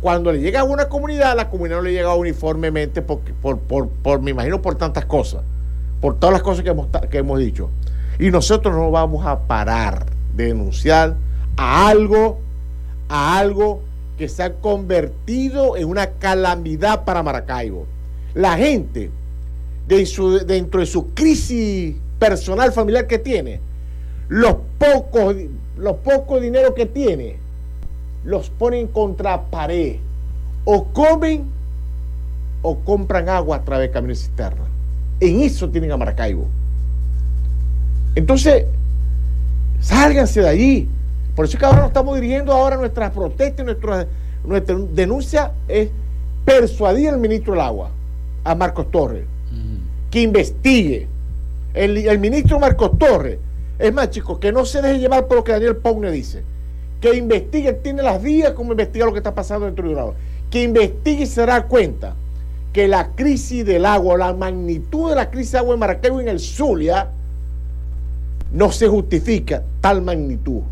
cuando 0.00 0.32
le 0.32 0.40
llega 0.40 0.60
a 0.60 0.64
una 0.64 0.88
comunidad, 0.88 1.36
la 1.36 1.48
comunidad 1.48 1.76
no 1.76 1.82
le 1.82 1.92
llega 1.92 2.14
uniformemente, 2.14 3.02
porque, 3.02 3.32
por, 3.32 3.58
por, 3.58 3.88
por, 3.88 4.20
me 4.20 4.32
imagino, 4.32 4.60
por 4.60 4.76
tantas 4.76 5.04
cosas, 5.04 5.42
por 6.00 6.18
todas 6.18 6.32
las 6.32 6.42
cosas 6.42 6.64
que 6.64 6.70
hemos, 6.70 6.88
que 7.10 7.18
hemos 7.18 7.38
dicho. 7.38 7.70
Y 8.18 8.30
nosotros 8.30 8.74
no 8.74 8.90
vamos 8.90 9.24
a 9.26 9.40
parar 9.40 10.06
de 10.34 10.46
denunciar 10.46 11.16
a 11.56 11.88
algo, 11.88 12.40
a 13.08 13.38
algo 13.38 13.82
que 14.18 14.28
se 14.28 14.42
ha 14.42 14.54
convertido 14.54 15.76
en 15.76 15.86
una 15.88 16.10
calamidad 16.12 17.04
para 17.04 17.22
Maracaibo. 17.22 17.86
La 18.34 18.56
gente, 18.56 19.10
dentro 19.86 20.80
de 20.80 20.86
su 20.86 21.14
crisis 21.14 21.96
personal, 22.18 22.72
familiar 22.72 23.06
que 23.06 23.18
tiene, 23.18 23.60
los 24.28 24.56
pocos, 24.78 25.36
los 25.76 25.96
pocos 25.98 26.40
dinero 26.40 26.74
que 26.74 26.86
tiene, 26.86 27.38
los 28.26 28.50
ponen 28.50 28.88
contra 28.88 29.40
pared. 29.46 29.96
O 30.64 30.84
comen 30.92 31.44
o 32.60 32.76
compran 32.80 33.28
agua 33.28 33.56
a 33.56 33.64
través 33.64 33.88
de 33.88 33.92
camiones 33.92 34.18
cisterna. 34.18 34.64
En 35.20 35.40
eso 35.40 35.70
tienen 35.70 35.92
a 35.92 35.96
Maracaibo. 35.96 36.46
Entonces, 38.16 38.66
sálganse 39.80 40.40
de 40.40 40.48
allí. 40.48 40.88
Por 41.36 41.44
eso 41.44 41.56
es 41.56 41.60
que 41.60 41.66
ahora 41.66 41.78
nos 41.78 41.88
estamos 41.88 42.16
dirigiendo 42.16 42.52
ahora 42.52 42.76
nuestras 42.76 43.12
protestas, 43.12 43.64
nuestra, 43.64 44.06
nuestra 44.44 44.76
denuncia 44.92 45.52
es 45.68 45.90
persuadir 46.44 47.10
al 47.10 47.18
ministro 47.18 47.52
del 47.52 47.60
agua, 47.60 47.90
a 48.42 48.54
Marcos 48.54 48.90
Torres, 48.90 49.24
que 50.10 50.22
investigue. 50.22 51.06
El, 51.74 51.96
el 51.98 52.18
ministro 52.18 52.58
Marcos 52.58 52.98
Torres, 52.98 53.38
es 53.78 53.92
más, 53.92 54.10
chicos, 54.10 54.38
que 54.38 54.50
no 54.50 54.64
se 54.64 54.80
deje 54.80 54.98
llevar 54.98 55.26
por 55.26 55.36
lo 55.36 55.44
que 55.44 55.52
Daniel 55.52 55.76
Pogne 55.76 56.10
dice. 56.10 56.42
Que 57.00 57.14
investigue, 57.14 57.72
tiene 57.74 58.02
las 58.02 58.22
vías 58.22 58.52
como 58.52 58.72
investigar 58.72 59.06
lo 59.06 59.12
que 59.12 59.18
está 59.18 59.34
pasando 59.34 59.66
dentro 59.66 59.88
de 59.88 59.98
agua. 59.98 60.14
Que 60.50 60.62
investigue 60.62 61.24
y 61.24 61.26
se 61.26 61.40
dará 61.40 61.64
cuenta 61.64 62.14
que 62.72 62.88
la 62.88 63.08
crisis 63.14 63.64
del 63.64 63.86
agua, 63.86 64.18
la 64.18 64.32
magnitud 64.34 65.10
de 65.10 65.16
la 65.16 65.30
crisis 65.30 65.52
de 65.52 65.58
agua 65.58 65.74
en 65.74 65.80
Maracaibo 65.80 66.20
y 66.20 66.24
en 66.24 66.28
el 66.28 66.40
Zulia, 66.40 67.08
no 68.52 68.70
se 68.70 68.88
justifica 68.88 69.62
tal 69.80 70.02
magnitud. 70.02 70.62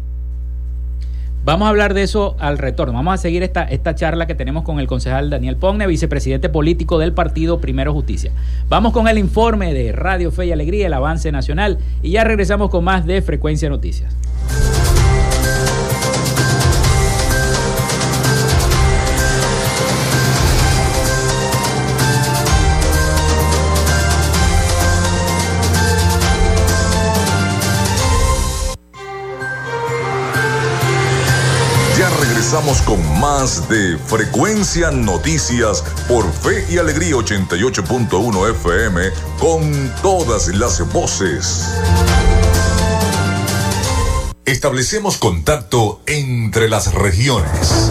Vamos 1.44 1.66
a 1.66 1.68
hablar 1.68 1.92
de 1.92 2.02
eso 2.02 2.36
al 2.38 2.56
retorno. 2.56 2.94
Vamos 2.94 3.14
a 3.14 3.16
seguir 3.18 3.42
esta, 3.42 3.64
esta 3.64 3.94
charla 3.94 4.26
que 4.26 4.34
tenemos 4.34 4.64
con 4.64 4.80
el 4.80 4.86
concejal 4.86 5.28
Daniel 5.28 5.56
Pogne, 5.56 5.86
vicepresidente 5.86 6.48
político 6.48 6.98
del 6.98 7.12
partido 7.12 7.60
Primero 7.60 7.92
Justicia. 7.92 8.32
Vamos 8.70 8.94
con 8.94 9.08
el 9.08 9.18
informe 9.18 9.74
de 9.74 9.92
Radio 9.92 10.32
Fe 10.32 10.46
y 10.46 10.52
Alegría, 10.52 10.86
el 10.86 10.94
avance 10.94 11.30
nacional, 11.32 11.78
y 12.02 12.12
ya 12.12 12.24
regresamos 12.24 12.70
con 12.70 12.82
más 12.84 13.04
de 13.04 13.20
Frecuencia 13.20 13.68
Noticias. 13.68 14.16
Regresamos 32.54 32.82
con 32.82 33.20
más 33.20 33.68
de 33.68 33.98
Frecuencia 33.98 34.92
Noticias 34.92 35.82
por 36.06 36.30
Fe 36.32 36.64
y 36.70 36.78
Alegría 36.78 37.16
88.1 37.16 38.50
FM 38.50 39.10
con 39.40 39.92
todas 40.02 40.46
las 40.54 40.80
voces. 40.92 41.66
Establecemos 44.44 45.16
contacto 45.16 46.00
entre 46.06 46.68
las 46.68 46.94
regiones. 46.94 47.90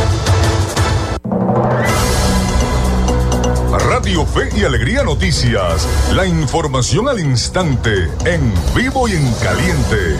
Fe 4.11 4.49
y 4.57 4.65
Alegría 4.65 5.03
Noticias, 5.03 5.87
la 6.13 6.27
información 6.27 7.07
al 7.07 7.21
instante, 7.21 8.09
en 8.25 8.53
vivo 8.75 9.07
y 9.07 9.13
en 9.13 9.33
caliente. 9.35 10.17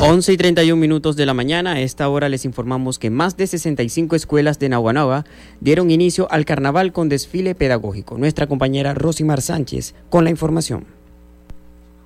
11 0.00 0.32
y 0.32 0.36
31 0.38 0.80
minutos 0.80 1.16
de 1.16 1.26
la 1.26 1.34
mañana. 1.34 1.72
A 1.72 1.80
esta 1.80 2.08
hora 2.08 2.30
les 2.30 2.46
informamos 2.46 2.98
que 2.98 3.10
más 3.10 3.36
de 3.36 3.46
65 3.46 4.16
escuelas 4.16 4.58
de 4.58 4.70
Nahuanagua 4.70 5.26
dieron 5.60 5.90
inicio 5.90 6.26
al 6.30 6.46
carnaval 6.46 6.92
con 6.92 7.10
desfile 7.10 7.54
pedagógico. 7.54 8.16
Nuestra 8.16 8.46
compañera 8.46 8.94
Rosimar 8.94 9.42
Sánchez 9.42 9.94
con 10.08 10.24
la 10.24 10.30
información. 10.30 10.97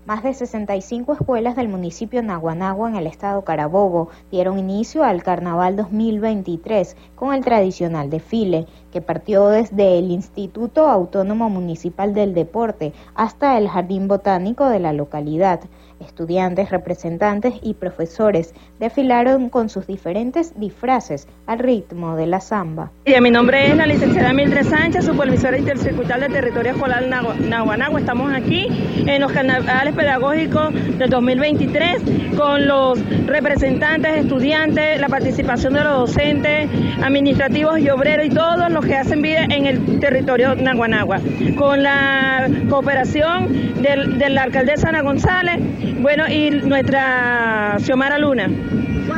Más 0.05 0.25
de 0.25 0.35
65 0.35 1.13
escuelas 1.13 1.55
del 1.55 1.69
municipio 1.69 2.25
Naguanagua 2.25 2.89
en 2.89 2.97
el 2.97 3.07
estado 3.07 3.43
Carabobo 3.43 4.09
dieron 4.33 4.59
inicio 4.59 5.05
al 5.05 5.23
Carnaval 5.23 5.77
2023 5.77 6.97
con 7.15 7.33
el 7.33 7.45
tradicional 7.45 8.11
desfile 8.11 8.67
que 8.91 9.01
partió 9.01 9.47
desde 9.47 10.01
el 10.01 10.11
Instituto 10.11 10.89
Autónomo 10.89 11.49
Municipal 11.51 12.15
del 12.15 12.35
Deporte 12.35 12.93
hasta 13.15 13.57
el 13.57 13.69
Jardín 13.69 14.09
Botánico 14.09 14.69
de 14.69 14.81
la 14.81 14.93
localidad. 14.93 15.61
Estudiantes, 16.03 16.71
representantes 16.71 17.55
y 17.63 17.75
profesores 17.75 18.55
desfilaron 18.79 19.49
con 19.49 19.69
sus 19.69 19.87
diferentes 19.87 20.59
disfraces 20.59 21.29
al 21.47 21.59
ritmo 21.59 22.17
de 22.17 22.27
la 22.27 22.41
samba. 22.41 22.91
Y 23.05 23.21
mi 23.21 23.31
nombre 23.31 23.69
es 23.69 23.77
la 23.77 23.87
licenciada 23.87 24.33
Mildred 24.33 24.67
Sánchez, 24.67 25.05
supervisora 25.05 25.59
intercircuital 25.59 26.21
del 26.21 26.33
territorio 26.33 26.73
escolar 26.73 27.05
Nahuanagua. 27.07 28.01
Estamos 28.01 28.33
aquí 28.33 28.69
en 29.07 29.21
los 29.21 29.33
carnavales 29.33 29.95
pedagógicos 29.95 30.73
del 30.99 31.11
2023 31.11 32.37
con 32.37 32.67
los 32.67 32.99
representantes, 33.27 34.19
estudiantes, 34.19 35.01
la 35.01 35.09
participación 35.09 35.75
de 35.75 35.85
los 35.85 35.99
docentes, 35.99 36.69
administrativos 37.03 37.79
y 37.79 37.89
obreros 37.91 38.27
y 38.27 38.31
todos 38.31 38.71
los 38.71 38.85
que 38.85 38.97
hacen 38.97 39.23
vida 39.23 39.45
en 39.45 39.67
el 39.67 40.01
territorio 40.01 40.55
Nahuanagua. 40.55 41.21
Con 41.57 41.83
la 41.83 42.49
cooperación 42.69 43.83
de 43.83 44.31
la 44.31 44.43
alcaldesa 44.45 44.89
Ana 44.89 45.03
González, 45.03 45.61
bueno, 46.01 46.29
y 46.29 46.51
nuestra 46.51 47.77
Xiomara 47.81 48.19
Luna, 48.19 48.49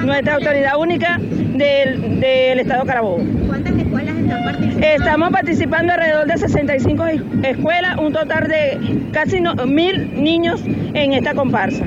nuestra 0.05 0.35
autoridad 0.35 0.77
única 0.79 1.19
del, 1.19 2.21
del 2.21 2.61
Estado 2.61 2.85
Carabobo. 2.85 3.23
¿Cuántas 3.47 3.77
escuelas 3.77 4.17
están 4.17 4.45
participando? 4.45 4.87
Estamos 4.87 5.31
participando 5.31 5.93
alrededor 5.93 6.27
de 6.27 6.39
65 6.39 7.05
escuelas, 7.43 7.99
un 7.99 8.13
total 8.13 8.49
de 8.49 9.09
casi 9.13 9.41
no, 9.41 9.55
mil 9.67 10.23
niños 10.23 10.63
en 10.67 11.13
esta 11.13 11.35
comparsa. 11.35 11.87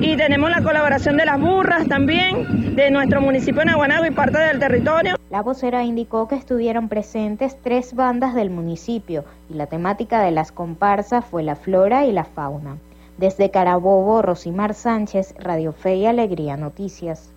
Y 0.00 0.16
tenemos 0.16 0.50
la 0.50 0.62
colaboración 0.62 1.16
de 1.16 1.26
las 1.26 1.40
burras 1.40 1.86
también, 1.86 2.74
de 2.74 2.90
nuestro 2.90 3.20
municipio 3.20 3.60
de 3.60 3.66
Naguanago 3.66 4.06
y 4.06 4.10
parte 4.10 4.38
del 4.38 4.58
territorio. 4.58 5.16
La 5.30 5.42
vocera 5.42 5.82
indicó 5.84 6.28
que 6.28 6.36
estuvieron 6.36 6.88
presentes 6.88 7.56
tres 7.62 7.94
bandas 7.94 8.34
del 8.34 8.50
municipio 8.50 9.24
y 9.50 9.54
la 9.54 9.66
temática 9.66 10.22
de 10.22 10.30
las 10.30 10.52
comparsas 10.52 11.24
fue 11.24 11.42
la 11.42 11.56
flora 11.56 12.06
y 12.06 12.12
la 12.12 12.24
fauna. 12.24 12.76
Desde 13.18 13.50
Carabobo, 13.50 14.22
Rosimar 14.22 14.74
Sánchez, 14.74 15.34
Radio 15.38 15.72
Fe 15.72 15.96
y 15.96 16.06
Alegría 16.06 16.56
Noticias. 16.56 17.30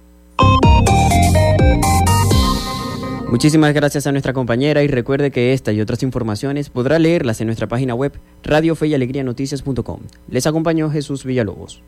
Muchísimas 3.29 3.73
gracias 3.73 4.07
a 4.07 4.11
nuestra 4.13 4.31
compañera 4.31 4.83
y 4.83 4.87
recuerde 4.87 5.31
que 5.31 5.51
esta 5.51 5.73
y 5.73 5.81
otras 5.81 6.01
informaciones 6.01 6.69
podrá 6.69 6.97
leerlas 6.97 7.41
en 7.41 7.47
nuestra 7.47 7.67
página 7.67 7.93
web 7.93 8.13
Radio 8.43 8.73
Fe 8.73 8.87
y 8.87 8.93
Alegría 8.93 9.23
Noticias.com. 9.23 9.99
Les 10.29 10.47
acompañó 10.47 10.89
Jesús 10.89 11.25
Villalobos. 11.25 11.81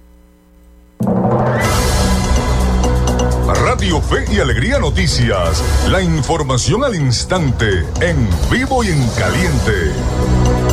Radio 3.45 4.02
Fe 4.02 4.25
y 4.34 4.39
Alegría 4.39 4.80
Noticias, 4.80 5.63
la 5.89 6.02
información 6.02 6.84
al 6.84 6.95
instante, 6.95 7.86
en 8.02 8.28
vivo 8.52 8.84
y 8.84 8.88
en 8.88 9.08
caliente. 9.17 10.68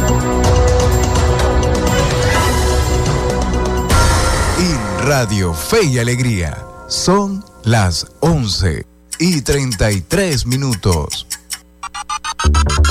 Radio 5.07 5.55
Fe 5.55 5.85
y 5.85 6.01
Alegría 6.01 6.67
son 6.89 7.45
las 7.63 8.09
11 8.19 8.85
y 9.21 9.41
33 9.41 10.47
minutos. 10.47 11.29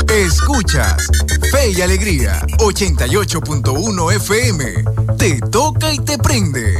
Escuchas 0.07 1.09
Fe 1.51 1.71
y 1.71 1.81
Alegría 1.81 2.41
88.1 2.59 4.13
FM. 4.13 4.63
Te 5.17 5.41
toca 5.41 5.91
y 5.91 5.99
te 5.99 6.17
prende. 6.17 6.79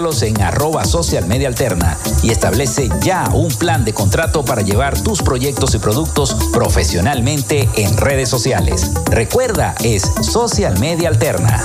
En 0.01 0.41
arroba 0.41 0.83
social 0.83 1.27
media 1.27 1.47
alterna 1.47 1.95
y 2.23 2.31
establece 2.31 2.89
ya 3.01 3.29
un 3.33 3.49
plan 3.53 3.85
de 3.85 3.93
contrato 3.93 4.43
para 4.43 4.63
llevar 4.63 4.99
tus 4.99 5.21
proyectos 5.21 5.75
y 5.75 5.77
productos 5.77 6.35
profesionalmente 6.51 7.69
en 7.75 7.95
redes 7.97 8.27
sociales. 8.27 8.89
Recuerda, 9.11 9.75
es 9.83 10.01
Social 10.23 10.79
Media 10.79 11.07
Alterna. 11.07 11.63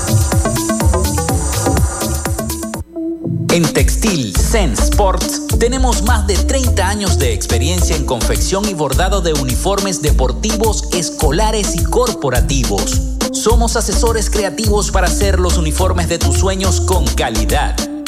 En 3.52 3.62
Textil 3.72 4.36
Sense 4.36 4.82
Sports 4.82 5.46
tenemos 5.58 6.02
más 6.02 6.26
de 6.26 6.36
30 6.36 6.86
años 6.86 7.18
de 7.18 7.32
experiencia 7.32 7.96
en 7.96 8.04
confección 8.04 8.68
y 8.68 8.74
bordado 8.74 9.22
de 9.22 9.32
uniformes 9.32 10.02
deportivos, 10.02 10.90
escolares 10.92 11.74
y 11.74 11.82
corporativos. 11.84 13.00
Somos 13.32 13.76
asesores 13.76 14.28
creativos 14.28 14.90
para 14.90 15.06
hacer 15.06 15.40
los 15.40 15.56
uniformes 15.56 16.10
de 16.10 16.18
tus 16.18 16.36
sueños 16.36 16.82
con 16.82 17.06
calidad. 17.06 17.95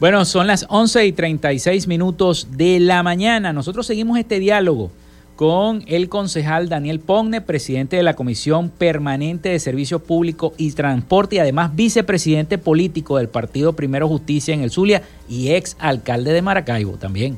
Bueno, 0.00 0.24
son 0.24 0.46
las 0.46 0.64
11 0.68 1.06
y 1.06 1.12
36 1.12 1.88
minutos 1.88 2.46
de 2.52 2.78
la 2.78 3.02
mañana. 3.02 3.52
Nosotros 3.52 3.84
seguimos 3.84 4.16
este 4.16 4.38
diálogo 4.38 4.92
con 5.34 5.82
el 5.88 6.08
concejal 6.08 6.68
Daniel 6.68 7.00
Pogne, 7.00 7.40
presidente 7.40 7.96
de 7.96 8.04
la 8.04 8.14
Comisión 8.14 8.70
Permanente 8.70 9.48
de 9.48 9.58
Servicio 9.58 9.98
Público 9.98 10.54
y 10.56 10.70
Transporte 10.70 11.34
y 11.34 11.38
además 11.40 11.74
vicepresidente 11.74 12.58
político 12.58 13.18
del 13.18 13.28
Partido 13.28 13.72
Primero 13.72 14.06
Justicia 14.06 14.54
en 14.54 14.62
el 14.62 14.70
Zulia 14.70 15.02
y 15.28 15.50
ex 15.50 15.76
alcalde 15.80 16.32
de 16.32 16.42
Maracaibo 16.42 16.92
también. 16.92 17.36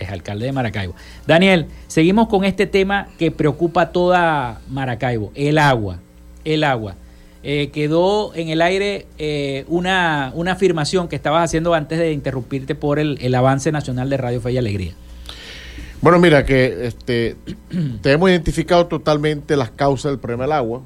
Es 0.00 0.10
alcalde 0.10 0.46
de 0.46 0.52
Maracaibo. 0.52 0.96
Daniel, 1.28 1.66
seguimos 1.86 2.26
con 2.26 2.44
este 2.44 2.66
tema 2.66 3.06
que 3.20 3.30
preocupa 3.30 3.82
a 3.82 3.92
toda 3.92 4.60
Maracaibo, 4.68 5.30
el 5.36 5.58
agua. 5.58 6.00
El 6.44 6.64
agua. 6.64 6.96
Eh, 7.42 7.70
quedó 7.72 8.34
en 8.34 8.48
el 8.48 8.60
aire 8.60 9.06
eh, 9.18 9.64
una, 9.68 10.32
una 10.34 10.52
afirmación 10.52 11.06
que 11.08 11.16
estabas 11.16 11.44
haciendo 11.44 11.72
antes 11.72 11.98
de 11.98 12.12
interrumpirte 12.12 12.74
por 12.74 12.98
el, 12.98 13.16
el 13.20 13.34
avance 13.34 13.70
nacional 13.70 14.10
de 14.10 14.16
Radio 14.16 14.40
Fe 14.40 14.52
y 14.52 14.58
Alegría. 14.58 14.92
Bueno, 16.00 16.18
mira 16.18 16.44
que 16.44 16.86
este 16.86 17.36
tenemos 18.02 18.30
identificado 18.30 18.86
totalmente 18.86 19.56
las 19.56 19.70
causas 19.70 20.12
del 20.12 20.18
problema 20.18 20.44
del 20.44 20.52
agua. 20.52 20.82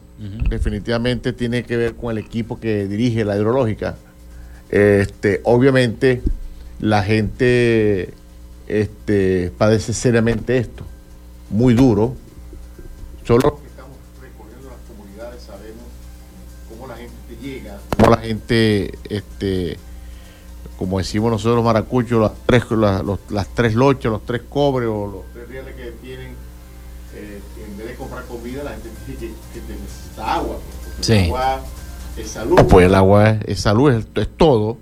Definitivamente 0.48 1.32
tiene 1.32 1.64
que 1.64 1.76
ver 1.76 1.96
con 1.96 2.12
el 2.12 2.18
equipo 2.18 2.60
que 2.60 2.86
dirige 2.86 3.24
la 3.24 3.36
hidrológica. 3.36 3.96
Este, 4.70 5.40
obviamente 5.42 6.22
la 6.80 7.02
gente 7.02 8.14
este, 8.68 9.50
padece 9.58 9.92
seriamente 9.92 10.58
esto, 10.58 10.84
muy 11.50 11.74
duro. 11.74 12.14
Solo 13.24 13.60
cómo 18.02 18.16
la 18.16 18.22
gente 18.22 18.92
este, 19.08 19.76
como 20.78 20.98
decimos 20.98 21.30
nosotros 21.30 21.56
los 21.56 21.64
maracuchos, 21.64 22.20
las 22.20 22.32
tres, 22.46 22.64
las, 22.72 23.04
los- 23.04 23.18
las 23.30 23.48
tres 23.54 23.74
lochas, 23.74 24.10
los 24.12 24.24
tres 24.26 24.42
cobres 24.48 24.88
o 24.88 25.06
los 25.06 25.32
tres 25.32 25.48
reales 25.48 25.74
que 25.74 25.90
tienen, 26.02 26.34
eh, 27.14 27.40
en 27.70 27.78
vez 27.78 27.88
de 27.88 27.94
comprar 27.94 28.24
comida, 28.24 28.62
la 28.64 28.70
gente 28.70 28.88
dice 29.06 29.18
que, 29.18 29.26
que 29.28 29.60
necesita 29.72 30.34
agua. 30.34 30.56
porque 30.84 31.02
Sí. 31.02 31.12
El 31.12 31.24
agua 31.26 31.60
es 32.16 32.28
salud. 32.30 32.56
Pues 32.68 32.86
el 32.86 32.94
agua 32.94 33.30
es, 33.30 33.40
es 33.46 33.60
salud, 33.60 33.92
es, 33.92 34.06
es 34.14 34.28
todo, 34.36 34.78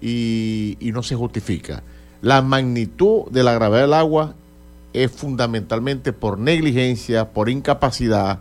y, 0.00 0.76
y 0.80 0.92
no 0.92 1.02
se 1.02 1.14
justifica. 1.16 1.82
La 2.22 2.42
magnitud 2.42 3.30
de 3.30 3.42
la 3.42 3.52
gravedad 3.52 3.82
del 3.82 3.94
agua 3.94 4.34
es 4.92 5.10
fundamentalmente 5.10 6.12
por 6.12 6.38
negligencia, 6.38 7.28
por 7.30 7.48
incapacidad, 7.48 8.40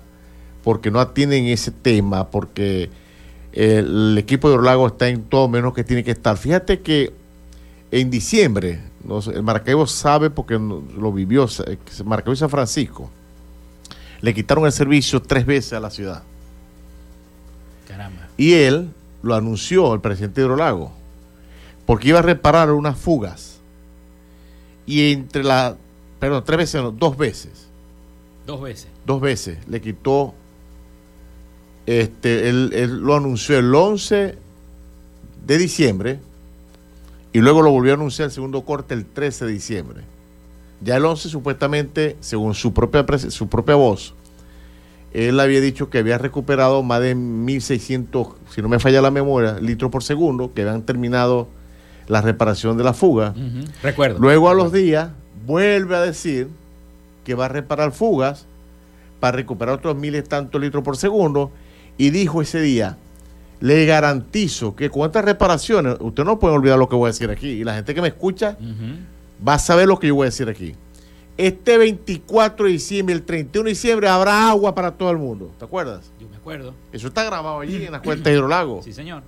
porque 0.64 0.90
no 0.92 1.00
atienden 1.00 1.46
ese 1.46 1.72
tema, 1.72 2.30
porque 2.30 2.90
el 3.58 4.18
equipo 4.18 4.50
de 4.50 4.56
Orlago 4.56 4.86
está 4.88 5.08
en 5.10 5.24
todo 5.24 5.48
menos 5.48 5.74
que 5.74 5.84
tiene 5.84 6.04
que 6.04 6.12
estar. 6.12 6.38
Fíjate 6.38 6.82
que 6.82 7.12
en 7.92 8.10
diciembre, 8.12 8.82
el 9.34 9.44
Maracaibo 9.44 9.88
sabe 9.88 10.30
porque 10.30 10.60
lo 10.60 11.12
vivió, 11.12 11.48
Maracaibo 12.06 12.34
y 12.34 12.38
San 12.38 12.50
Francisco, 12.50 13.10
le 14.22 14.34
quitaron 14.34 14.66
el 14.66 14.72
servicio 14.72 15.22
tres 15.22 15.46
veces 15.46 15.74
a 15.74 15.80
la 15.80 15.90
ciudad. 15.90 16.24
Caramba. 17.88 18.28
Y 18.38 18.54
él 18.54 18.90
lo 19.24 19.34
anunció, 19.34 19.94
el 19.94 20.02
presidente 20.02 20.42
de 20.42 20.46
Hidrolago, 20.48 20.92
porque 21.86 22.10
iba 22.10 22.20
a 22.20 22.24
reparar 22.24 22.72
unas 22.72 22.98
fugas. 22.98 23.60
Y 24.86 25.12
entre 25.14 25.44
la, 25.44 25.76
perdón, 26.20 26.44
tres 26.46 26.58
veces, 26.58 26.82
no, 26.82 26.92
dos 26.92 27.18
veces, 27.18 27.68
Dos 28.46 28.62
veces. 28.62 28.88
dos 29.06 29.20
veces 29.20 29.58
le 29.68 29.82
quitó, 29.82 30.34
este, 31.88 32.50
él, 32.50 32.72
él 32.74 33.00
lo 33.00 33.16
anunció 33.16 33.58
el 33.58 33.74
11 33.74 34.38
de 35.46 35.58
diciembre 35.58 36.20
y 37.34 37.40
luego 37.40 37.62
lo 37.62 37.72
volvió 37.72 37.94
a 37.94 37.96
anunciar 37.96 38.28
el 38.28 38.32
segundo 38.32 38.64
corte 38.64 38.94
el 38.94 39.06
13 39.06 39.46
de 39.46 39.52
diciembre. 39.54 40.04
Ya 40.82 40.98
el 40.98 41.06
11 41.06 41.30
supuestamente, 41.30 42.18
según 42.20 42.54
su 42.54 42.74
propia, 42.74 43.06
su 43.30 43.48
propia 43.48 43.76
voz, 43.76 44.14
él 45.14 45.40
había 45.40 45.62
dicho 45.62 45.90
que 45.90 46.00
había 46.00 46.18
recuperado 46.18 46.84
más 46.84 47.02
de 47.02 47.16
1.600, 47.16 48.36
si 48.54 48.62
no 48.62 48.68
me 48.68 48.80
falla 48.80 49.02
la 49.02 49.10
memoria, 49.10 49.58
litros 49.60 49.90
por 49.90 50.04
segundo, 50.04 50.54
que 50.54 50.62
habían 50.64 50.84
terminado 50.84 51.48
la 52.08 52.22
reparación 52.22 52.78
de 52.78 52.84
la 52.84 52.94
fuga. 52.94 53.34
Recuerdo. 53.82 54.20
Luego 54.20 54.50
a 54.50 54.54
los 54.54 54.72
días 54.72 55.12
vuelve 55.46 55.96
a 55.96 56.02
decir 56.02 56.50
que 57.24 57.34
va 57.34 57.46
a 57.46 57.50
reparar 57.50 57.94
fugas 57.94 58.46
para 59.20 59.36
recuperar 59.38 59.76
otros 59.76 59.96
miles 59.96 60.28
tantos 60.28 60.62
litros 60.62 60.84
por 60.84 60.98
segundo 60.98 61.52
y 61.98 62.10
dijo 62.12 62.42
ese 62.42 62.62
día, 62.62 62.98
le 63.60 63.86
garantizo 63.86 64.76
que 64.76 64.90
con 64.90 65.04
estas 65.08 65.26
reparaciones, 65.26 65.98
usted 66.00 66.24
no 66.24 66.38
puede 66.40 66.54
olvidar 66.56 66.78
lo 66.78 66.88
que 66.88 66.96
voy 66.96 67.08
a 67.08 67.12
decir 67.12 67.30
aquí 67.30 67.48
y 67.50 67.64
la 67.64 67.74
gente 67.76 67.96
que 67.96 68.02
me 68.02 68.10
escucha 68.10 68.58
va 69.46 69.56
a 69.56 69.60
saber 69.60 69.88
lo 69.88 69.98
que 70.00 70.08
yo 70.08 70.16
voy 70.16 70.26
a 70.26 70.30
decir 70.30 70.48
aquí. 70.50 70.76
Este 71.38 71.78
24 71.78 72.66
de 72.66 72.72
diciembre, 72.72 73.14
el 73.16 73.22
31 73.24 73.66
de 73.66 73.70
diciembre 73.70 74.08
habrá 74.10 74.50
agua 74.50 74.74
para 74.74 74.92
todo 74.92 75.12
el 75.12 75.18
mundo, 75.18 75.52
¿te 75.60 75.66
acuerdas? 75.66 76.12
Yo 76.20 76.28
me 76.30 76.36
acuerdo. 76.36 76.74
Eso 76.92 77.08
está 77.08 77.24
grabado 77.24 77.60
allí 77.60 77.84
en 77.86 77.92
las 77.92 78.02
cuentas 78.04 78.26
de 78.26 78.34
Hidrolago. 78.34 78.82
Sí, 78.84 78.94
señor. 78.94 79.22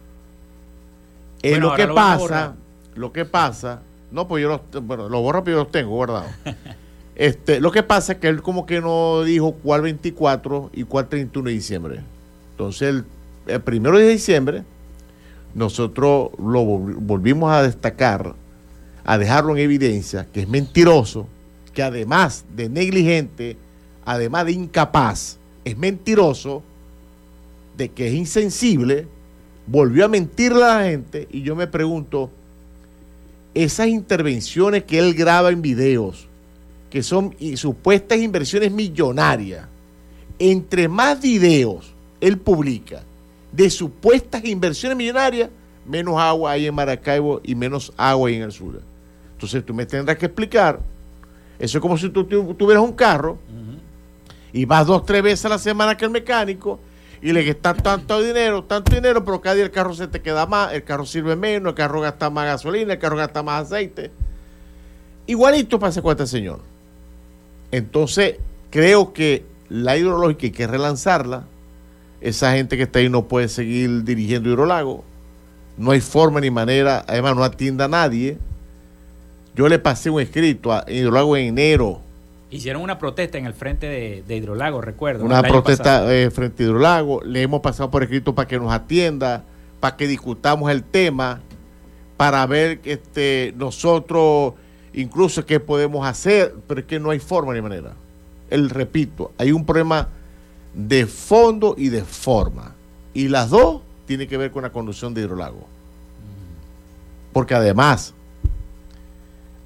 Eh, 1.44 1.52
Bueno, 1.52 1.70
lo 1.70 1.76
que 1.76 1.88
lo 1.88 1.96
pasa, 1.96 2.56
lo 2.96 3.12
que 3.14 3.26
pasa, 3.26 3.82
no, 4.12 4.28
pues 4.28 4.42
yo 4.42 4.50
los, 4.50 4.86
bueno, 4.86 5.08
los 5.08 5.22
borro, 5.22 5.44
pero 5.44 5.58
yo 5.58 5.64
los 5.64 5.72
tengo 5.72 5.92
guardados. 5.92 6.32
este, 7.16 7.60
lo 7.62 7.72
que 7.72 7.84
pasa 7.84 8.14
es 8.14 8.20
que 8.20 8.28
él 8.28 8.42
como 8.42 8.66
que 8.66 8.82
no 8.82 9.24
dijo 9.24 9.54
cuál 9.54 9.82
24 9.82 10.72
y 10.74 10.84
cuál 10.84 11.08
31 11.08 11.48
de 11.48 11.54
diciembre. 11.54 12.02
Entonces, 12.60 13.06
el, 13.48 13.62
primero 13.62 13.98
de 13.98 14.10
diciembre, 14.10 14.64
nosotros 15.56 16.32
lo 16.38 16.62
vol- 16.62 16.98
volvimos 17.00 17.50
a 17.54 17.64
destacar, 17.64 18.36
a 19.06 19.18
dejarlo 19.18 19.56
en 19.56 19.64
evidencia, 19.64 20.28
que 20.30 20.42
es 20.42 20.50
mentiroso, 20.50 21.26
que 21.74 21.82
además 21.82 22.44
de 22.54 22.68
negligente, 22.68 23.56
además 24.04 24.46
de 24.46 24.52
incapaz, 24.52 25.38
es 25.64 25.78
mentiroso, 25.78 26.62
de 27.78 27.88
que 27.88 28.10
es 28.10 28.14
insensible, 28.14 29.08
volvió 29.66 30.04
a 30.04 30.10
mentirle 30.10 30.66
a 30.66 30.80
la 30.80 30.84
gente 30.84 31.30
y 31.32 31.44
yo 31.44 31.56
me 31.56 31.68
pregunto, 31.68 32.30
esas 33.54 33.88
intervenciones 33.88 34.84
que 34.84 35.00
él 35.00 35.14
graba 35.14 35.52
en 35.52 35.62
videos, 35.62 36.28
que 36.90 37.04
son 37.04 37.34
supuestas 37.56 38.18
inversiones 38.20 38.70
millonarias, 38.70 39.66
entre 40.40 40.90
más 40.90 41.22
videos 41.22 41.94
él 42.22 42.38
publica 42.38 43.04
de 43.52 43.70
supuestas 43.70 44.44
inversiones 44.46 44.98
millonarias, 44.98 45.50
menos 45.86 46.20
agua 46.20 46.52
hay 46.52 46.68
en 46.68 46.76
Maracaibo 46.76 47.42
y 47.44 47.56
menos 47.56 47.92
agua 47.98 48.30
hay 48.30 48.36
en 48.36 48.44
el 48.44 48.52
sur. 48.52 48.82
Entonces 49.34 49.66
tú 49.66 49.74
me 49.74 49.86
tendrás 49.86 50.18
que 50.18 50.26
explicar, 50.28 50.80
eso 51.58 51.78
es 51.78 51.82
como 51.82 51.98
si 51.98 52.10
tú 52.10 52.24
tu- 52.26 52.54
tuvieras 52.54 52.84
un 52.84 52.94
carro 52.94 53.38
y 54.54 54.66
vas 54.66 54.86
dos, 54.88 55.06
tres 55.06 55.22
veces 55.24 55.46
a 55.46 55.50
la 55.50 55.58
semana 55.58 55.96
que 55.98 56.06
el 56.06 56.12
mecánico 56.12 56.80
y 57.22 57.34
le 57.34 57.44
gastas 57.44 57.84
tanto 57.84 58.22
dinero, 58.22 58.64
tanto 58.64 58.96
dinero, 58.96 59.24
pero 59.26 59.42
cada 59.42 59.56
día 59.56 59.66
el 59.66 59.72
carro 59.72 59.94
se 59.94 60.08
te 60.08 60.22
queda 60.22 60.46
más, 60.46 60.74
el 60.74 60.84
carro 60.84 61.06
sirve 61.06 61.36
menos, 61.36 61.72
el 61.72 61.76
carro 61.76 62.02
gasta 62.02 62.30
más 62.30 62.46
gasolina, 62.46 62.94
el 62.94 63.00
carro 63.00 63.18
gasta 63.18 63.44
más 63.44 63.66
aceite. 63.66 64.12
Igualito 65.28 65.78
pasa 65.80 66.02
con 66.02 66.12
este 66.12 66.28
señor. 66.28 66.62
Entonces, 67.72 68.38
creo 68.70 69.14
que 69.14 69.46
la 69.70 69.98
hidrológica 69.98 70.46
hay 70.46 70.52
que 70.52 70.66
relanzarla. 70.68 71.44
Esa 72.22 72.54
gente 72.54 72.78
que 72.78 72.84
está 72.84 73.00
ahí 73.00 73.10
no 73.10 73.28
puede 73.28 73.48
seguir 73.48 74.04
dirigiendo 74.04 74.50
hidrolago. 74.50 75.04
No 75.78 75.92
hay 75.92 76.02
forma 76.02 76.42
ni 76.42 76.52
manera, 76.52 77.06
además 77.08 77.36
no 77.36 77.44
atienda 77.44 77.86
a 77.86 77.88
nadie. 77.88 78.38
Yo 79.56 79.70
le 79.70 79.80
pasé 79.80 80.10
un 80.10 80.22
escrito 80.22 80.74
a 80.74 80.86
hidrolago 80.88 81.38
en 81.38 81.48
enero 81.48 82.02
Hicieron 82.52 82.82
una 82.82 82.98
protesta 82.98 83.38
en 83.38 83.46
el 83.46 83.54
frente 83.54 83.88
de, 83.88 84.24
de 84.28 84.38
Hidrolago, 84.38 84.82
recuerdo. 84.82 85.24
una 85.24 85.44
protesta 85.44 86.12
eh, 86.12 86.32
frente 86.32 86.64
a 86.64 86.66
Hidrolago. 86.66 87.22
Le 87.24 87.44
hemos 87.44 87.62
pasado 87.62 87.92
por 87.92 88.02
escrito 88.02 88.34
para 88.34 88.48
que 88.48 88.58
nos 88.58 88.74
atienda, 88.74 89.44
para 89.80 89.96
que 89.96 90.08
discutamos 90.08 90.72
el 90.72 90.84
tema, 90.84 91.42
para 92.18 92.44
ver 92.48 92.82
este, 92.86 93.54
nosotros 93.56 94.54
incluso 94.94 95.46
qué 95.46 95.60
podemos 95.60 96.08
hacer, 96.08 96.56
pero 96.68 96.80
es 96.80 96.88
que 96.88 97.00
no 97.00 97.12
hay 97.12 97.20
forma 97.20 97.54
ni 97.54 97.62
manera. 97.62 97.94
El 98.50 98.72
repito, 98.72 99.32
hay 99.38 99.52
un 99.52 99.64
problema 99.64 100.10
de 100.74 101.06
fondo 101.06 101.76
y 101.78 101.90
de 101.90 102.04
forma. 102.04 102.76
Y 103.14 103.28
las 103.28 103.50
dos 103.50 103.82
tienen 104.06 104.28
que 104.28 104.38
ver 104.38 104.52
con 104.52 104.64
la 104.64 104.72
conducción 104.72 105.14
de 105.14 105.22
Hidrolago. 105.22 105.68
Porque 107.32 107.54
además, 107.54 108.14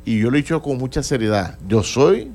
y 0.06 0.20
yo 0.20 0.30
lo 0.30 0.38
he 0.38 0.42
dicho 0.42 0.62
con 0.62 0.78
mucha 0.78 1.02
seriedad, 1.02 1.58
yo 1.68 1.84
soy 1.84 2.32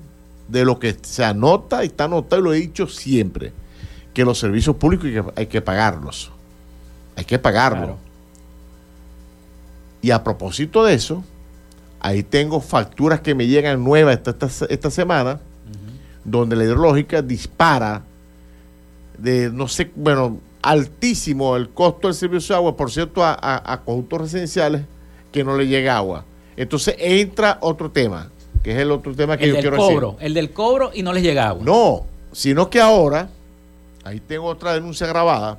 de 0.49 0.65
lo 0.65 0.79
que 0.79 0.97
se 1.03 1.25
anota 1.25 1.85
y 1.85 1.89
está 1.89 2.05
anotado 2.05 2.41
y 2.41 2.45
lo 2.45 2.55
he 2.55 2.59
dicho 2.59 2.87
siempre, 2.87 3.53
que 4.15 4.25
los 4.25 4.39
servicios 4.39 4.77
públicos 4.77 5.07
hay 5.07 5.13
que, 5.13 5.25
hay 5.37 5.47
que 5.47 5.61
pagarlos. 5.61 6.31
Hay 7.15 7.25
que 7.25 7.39
pagarlos. 7.39 7.81
Claro. 7.81 7.99
Y 10.01 10.11
a 10.11 10.23
propósito 10.25 10.85
de 10.85 10.95
eso, 10.95 11.25
ahí 12.01 12.23
tengo 12.23 12.61
facturas 12.61 13.21
que 13.21 13.35
me 13.35 13.47
llegan 13.47 13.83
nuevas 13.83 14.17
esta, 14.17 14.47
esta, 14.47 14.65
esta 14.67 14.91
semana, 14.91 15.41
donde 16.25 16.57
la 16.57 16.65
hidrológica 16.65 17.23
dispara 17.23 18.03
de, 19.19 19.51
no 19.51 19.69
sé, 19.69 19.91
bueno, 19.95 20.39
altísimo 20.63 21.57
el 21.57 21.69
costo 21.71 22.09
del 22.09 22.15
servicio 22.15 22.55
de 22.55 22.57
agua, 22.59 22.77
por 22.77 22.91
cierto, 22.91 23.23
a, 23.25 23.33
a, 23.35 23.73
a 23.73 23.81
conjuntos 23.83 24.21
residenciales 24.23 24.83
que 25.33 25.45
no 25.45 25.57
le 25.57 25.67
llega 25.67 25.97
agua. 25.97 26.25
Entonces 26.57 26.95
entra 26.99 27.59
otro 27.61 27.91
tema, 27.91 28.31
que 28.63 28.73
es 28.73 28.79
el 28.79 28.91
otro 28.91 29.15
tema 29.15 29.37
que 29.37 29.45
el 29.45 29.51
yo 29.51 29.55
del 29.57 29.63
quiero 29.63 29.77
cobro, 29.77 30.11
decir. 30.13 30.27
el 30.27 30.35
del 30.35 30.51
cobro 30.53 30.91
y 30.95 31.03
no 31.03 31.13
les 31.13 31.23
llega 31.23 31.49
agua. 31.49 31.63
No, 31.65 32.07
sino 32.33 32.69
que 32.71 32.81
ahora, 32.81 33.29
ahí 34.05 34.21
tengo 34.21 34.47
otra 34.47 34.73
denuncia 34.75 35.07
grabada, 35.07 35.59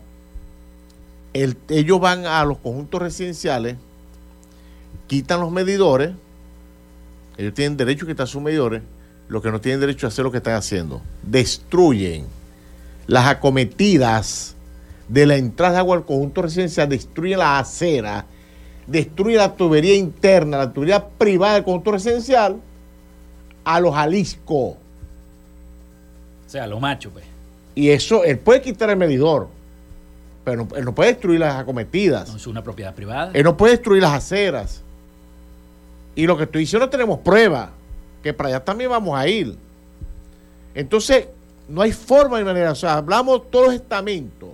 el- 1.34 1.58
ellos 1.70 2.00
van 2.00 2.26
a 2.26 2.44
los 2.46 2.58
conjuntos 2.58 3.02
residenciales, 3.02 3.76
quitan 5.08 5.40
los 5.40 5.52
medidores, 5.52 6.12
ellos 7.38 7.54
tienen 7.54 7.78
derecho 7.78 8.06
a 8.06 8.08
quitar 8.10 8.28
sus 8.28 8.42
medidores, 8.42 8.82
lo 9.30 9.42
que 9.42 9.52
no 9.52 9.62
tienen 9.62 9.80
derecho 9.80 10.08
a 10.08 10.10
hacer 10.10 10.26
lo 10.26 10.32
que 10.32 10.38
están 10.38 10.56
haciendo, 10.56 11.02
destruyen 11.24 12.26
las 13.10 13.26
acometidas 13.28 14.56
de 15.08 15.26
la 15.26 15.36
entrada 15.36 15.74
de 15.74 15.80
agua 15.80 15.98
al 15.98 16.06
conjunto 16.06 16.44
residencial, 16.44 16.88
destruyen 16.88 17.40
la 17.40 17.58
acera, 17.58 18.26
destruyen 18.86 19.38
la 19.40 19.56
tubería 19.56 19.96
interna, 19.96 20.58
la 20.60 20.72
tubería 20.72 21.08
privada 21.08 21.56
del 21.56 21.64
conjunto 21.64 21.92
residencial, 21.94 22.58
a 23.64 23.80
los 23.80 23.96
Jalisco. 23.96 24.56
O 24.56 24.78
sea, 26.46 26.68
los 26.68 26.80
machos, 26.80 27.12
pues. 27.14 27.26
Y 27.74 27.90
eso, 27.90 28.24
él 28.24 28.38
puede 28.38 28.62
quitar 28.62 28.92
el 28.92 28.98
medidor, 28.98 29.48
pero 30.44 30.66
no- 30.66 30.76
él 30.76 30.86
no 30.86 30.94
puede 30.94 31.10
destruir 31.14 31.40
las 31.40 31.56
acometidas. 31.56 32.30
No 32.30 32.38
es 32.38 32.46
una 32.48 32.64
propiedad 32.64 32.94
privada. 32.94 33.32
Él 33.34 33.44
no 33.44 33.58
puede 33.58 33.74
destruir 33.74 34.04
las 34.04 34.14
aceras. 34.14 34.82
Y 36.16 36.28
lo 36.28 36.38
que 36.38 36.44
estoy 36.44 36.62
diciendo 36.62 36.90
tenemos 36.90 37.20
prueba, 37.20 37.72
que 38.22 38.34
para 38.34 38.50
allá 38.50 38.64
también 38.64 38.92
vamos 38.92 39.18
a 39.18 39.28
ir. 39.28 39.56
Entonces, 40.76 41.28
no 41.70 41.82
hay 41.82 41.92
forma 41.92 42.38
de 42.40 42.44
manera. 42.44 42.72
O 42.72 42.76
sea, 42.76 42.98
hablamos 42.98 43.50
todos 43.50 43.68
los 43.68 43.76
estamentos, 43.76 44.50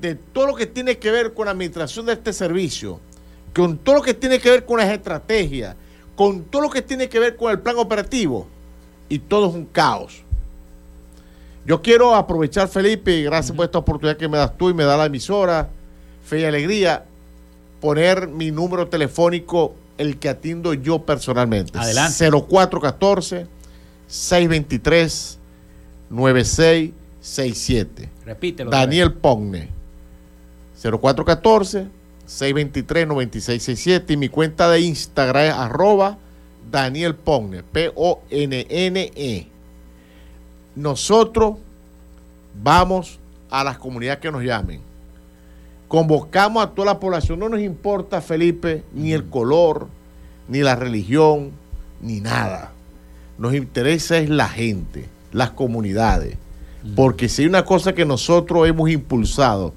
de 0.00 0.14
todo 0.14 0.46
lo 0.46 0.54
que 0.54 0.66
tiene 0.66 0.98
que 0.98 1.10
ver 1.10 1.34
con 1.34 1.46
la 1.46 1.52
administración 1.52 2.06
de 2.06 2.14
este 2.14 2.32
servicio, 2.32 3.00
con 3.54 3.76
todo 3.76 3.96
lo 3.96 4.02
que 4.02 4.14
tiene 4.14 4.38
que 4.38 4.50
ver 4.50 4.64
con 4.64 4.78
las 4.78 4.90
estrategias, 4.90 5.76
con 6.16 6.44
todo 6.44 6.62
lo 6.62 6.70
que 6.70 6.82
tiene 6.82 7.08
que 7.08 7.18
ver 7.18 7.36
con 7.36 7.50
el 7.50 7.58
plan 7.60 7.76
operativo, 7.76 8.46
y 9.08 9.18
todo 9.18 9.48
es 9.48 9.54
un 9.54 9.66
caos. 9.66 10.22
Yo 11.64 11.82
quiero 11.82 12.14
aprovechar, 12.14 12.68
Felipe, 12.68 13.12
y 13.12 13.24
gracias 13.24 13.54
por 13.54 13.64
esta 13.64 13.78
oportunidad 13.78 14.16
que 14.16 14.28
me 14.28 14.38
das 14.38 14.56
tú 14.56 14.70
y 14.70 14.74
me 14.74 14.84
da 14.84 14.96
la 14.96 15.06
emisora, 15.06 15.68
Fe 16.24 16.40
y 16.40 16.44
Alegría, 16.44 17.04
poner 17.80 18.28
mi 18.28 18.50
número 18.50 18.88
telefónico, 18.88 19.74
el 19.98 20.18
que 20.18 20.28
atiendo 20.28 20.74
yo 20.74 21.00
personalmente. 21.00 21.78
Adelante. 21.78 22.30
0414 22.30 23.46
623 24.08 25.38
9667. 26.12 28.08
Repítelo. 28.24 28.70
Daniel 28.70 29.14
Pogne. 29.14 29.68
0414 30.80 31.88
623 32.26 33.06
9667 33.06 34.12
y 34.12 34.16
mi 34.16 34.28
cuenta 34.28 34.70
de 34.70 34.80
Instagram 34.80 35.44
es 35.44 35.52
arroba 35.52 36.18
Daniel 36.70 37.14
Pogne, 37.14 37.62
P-O-N-N-E. 37.62 39.48
Nosotros 40.74 41.58
vamos 42.62 43.18
a 43.50 43.64
las 43.64 43.78
comunidades 43.78 44.20
que 44.20 44.32
nos 44.32 44.42
llamen. 44.42 44.80
Convocamos 45.88 46.64
a 46.64 46.70
toda 46.70 46.94
la 46.94 47.00
población, 47.00 47.38
no 47.38 47.50
nos 47.50 47.60
importa, 47.60 48.22
Felipe, 48.22 48.82
ni 48.94 49.12
el 49.12 49.28
color, 49.28 49.88
ni 50.48 50.60
la 50.60 50.74
religión, 50.74 51.52
ni 52.00 52.20
nada. 52.20 52.72
Nos 53.36 53.54
interesa 53.54 54.18
es 54.18 54.30
la 54.30 54.48
gente, 54.48 55.06
las 55.32 55.50
comunidades. 55.50 56.36
Porque 56.96 57.28
si 57.28 57.42
hay 57.42 57.48
una 57.48 57.64
cosa 57.64 57.92
que 57.92 58.04
nosotros 58.04 58.68
hemos 58.68 58.90
impulsado 58.90 59.72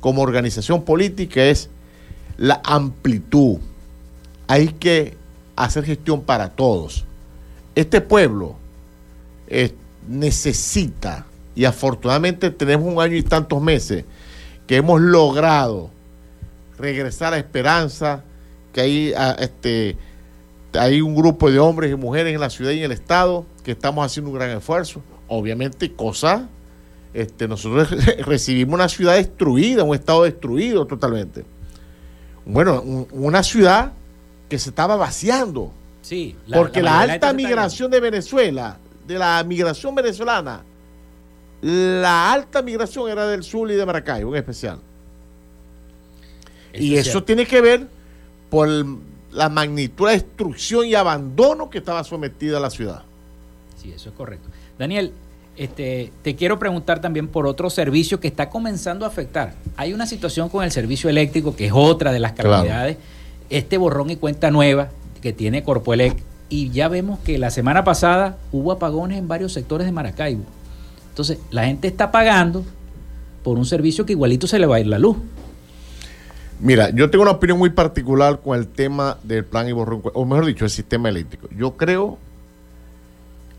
como 0.00 0.22
organización 0.22 0.84
política 0.84 1.44
es 1.44 1.68
la 2.36 2.60
amplitud. 2.64 3.58
Hay 4.46 4.68
que 4.68 5.16
hacer 5.56 5.84
gestión 5.84 6.22
para 6.22 6.48
todos. 6.50 7.04
Este 7.74 8.00
pueblo 8.00 8.56
eh, 9.46 9.74
necesita, 10.08 11.26
y 11.54 11.64
afortunadamente 11.64 12.50
tenemos 12.50 12.92
un 12.92 13.00
año 13.00 13.16
y 13.16 13.22
tantos 13.22 13.60
meses 13.62 14.04
que 14.66 14.76
hemos 14.76 15.00
logrado 15.00 15.90
regresar 16.78 17.34
a 17.34 17.38
esperanza, 17.38 18.24
que 18.72 18.80
hay, 18.80 19.12
ah, 19.16 19.36
este, 19.38 19.96
hay 20.74 21.00
un 21.00 21.14
grupo 21.14 21.50
de 21.50 21.58
hombres 21.58 21.90
y 21.92 21.96
mujeres 21.96 22.34
en 22.34 22.40
la 22.40 22.50
ciudad 22.50 22.70
y 22.72 22.78
en 22.78 22.84
el 22.84 22.92
estado 22.92 23.44
que 23.64 23.72
estamos 23.72 24.04
haciendo 24.04 24.30
un 24.30 24.36
gran 24.38 24.50
esfuerzo. 24.50 25.02
Obviamente, 25.28 25.92
cosas, 25.92 26.42
este, 27.14 27.48
nosotros 27.48 27.88
recibimos 28.26 28.74
una 28.74 28.88
ciudad 28.88 29.14
destruida, 29.16 29.82
un 29.84 29.94
estado 29.94 30.22
destruido 30.24 30.86
totalmente. 30.86 31.44
Bueno, 32.44 32.80
un- 32.82 33.06
una 33.12 33.42
ciudad 33.42 33.92
que 34.48 34.58
se 34.58 34.70
estaba 34.70 34.96
vaciando. 34.96 35.72
Sí, 36.02 36.36
la- 36.46 36.56
porque 36.58 36.82
la 36.82 37.00
alta 37.00 37.32
migración 37.32 37.90
de 37.90 38.00
Venezuela, 38.00 38.78
de 39.06 39.18
la 39.18 39.42
migración 39.44 39.94
venezolana, 39.94 40.62
la 41.62 42.32
alta 42.32 42.62
migración 42.62 43.10
era 43.10 43.26
del 43.26 43.42
sur 43.42 43.70
y 43.70 43.74
de 43.74 43.84
Maracaibo 43.84 44.30
en 44.34 44.38
especial. 44.38 44.78
Eso 46.72 46.82
y 46.82 46.94
es 46.94 47.00
eso 47.00 47.10
cierto. 47.10 47.24
tiene 47.26 47.46
que 47.46 47.60
ver 47.60 47.88
por 48.48 48.68
el- 48.68 48.96
la 49.32 49.48
magnitud 49.48 50.06
de 50.06 50.14
destrucción 50.14 50.86
y 50.86 50.94
abandono 50.94 51.70
que 51.70 51.78
estaba 51.78 52.02
sometida 52.04 52.58
la 52.60 52.70
ciudad. 52.70 53.02
Sí, 53.80 53.92
eso 53.92 54.08
es 54.10 54.14
correcto. 54.14 54.48
Daniel, 54.78 55.12
este, 55.56 56.12
te 56.22 56.36
quiero 56.36 56.58
preguntar 56.58 57.00
también 57.00 57.28
por 57.28 57.46
otro 57.46 57.70
servicio 57.70 58.18
que 58.20 58.28
está 58.28 58.50
comenzando 58.50 59.04
a 59.04 59.08
afectar. 59.08 59.54
Hay 59.76 59.92
una 59.92 60.06
situación 60.06 60.48
con 60.48 60.64
el 60.64 60.70
servicio 60.72 61.08
eléctrico 61.10 61.54
que 61.54 61.66
es 61.66 61.72
otra 61.74 62.12
de 62.12 62.18
las 62.20 62.32
Claro. 62.32 62.50
calamidades. 62.50 62.96
Este 63.50 63.76
borrón 63.78 64.10
y 64.10 64.16
cuenta 64.16 64.50
nueva 64.50 64.88
que 65.20 65.32
tiene 65.32 65.62
Corpoelec. 65.62 66.16
Y 66.48 66.70
ya 66.70 66.88
vemos 66.88 67.18
que 67.20 67.38
la 67.38 67.50
semana 67.50 67.84
pasada 67.84 68.36
hubo 68.52 68.72
apagones 68.72 69.18
en 69.18 69.28
varios 69.28 69.52
sectores 69.52 69.86
de 69.86 69.92
Maracaibo. 69.92 70.42
Entonces, 71.10 71.38
la 71.50 71.64
gente 71.66 71.86
está 71.88 72.10
pagando 72.10 72.64
por 73.44 73.58
un 73.58 73.66
servicio 73.66 74.04
que 74.06 74.12
igualito 74.12 74.46
se 74.46 74.58
le 74.58 74.66
va 74.66 74.76
a 74.76 74.80
ir 74.80 74.86
la 74.86 74.98
luz. 74.98 75.16
Mira, 76.60 76.90
yo 76.90 77.08
tengo 77.08 77.22
una 77.22 77.30
opinión 77.30 77.58
muy 77.58 77.70
particular 77.70 78.40
con 78.40 78.58
el 78.58 78.68
tema 78.68 79.16
del 79.22 79.46
plan 79.46 79.66
y 79.66 79.72
borrón, 79.72 80.02
o 80.12 80.24
mejor 80.26 80.44
dicho, 80.44 80.66
el 80.66 80.70
sistema 80.70 81.08
eléctrico. 81.08 81.48
Yo 81.56 81.76
creo 81.78 82.18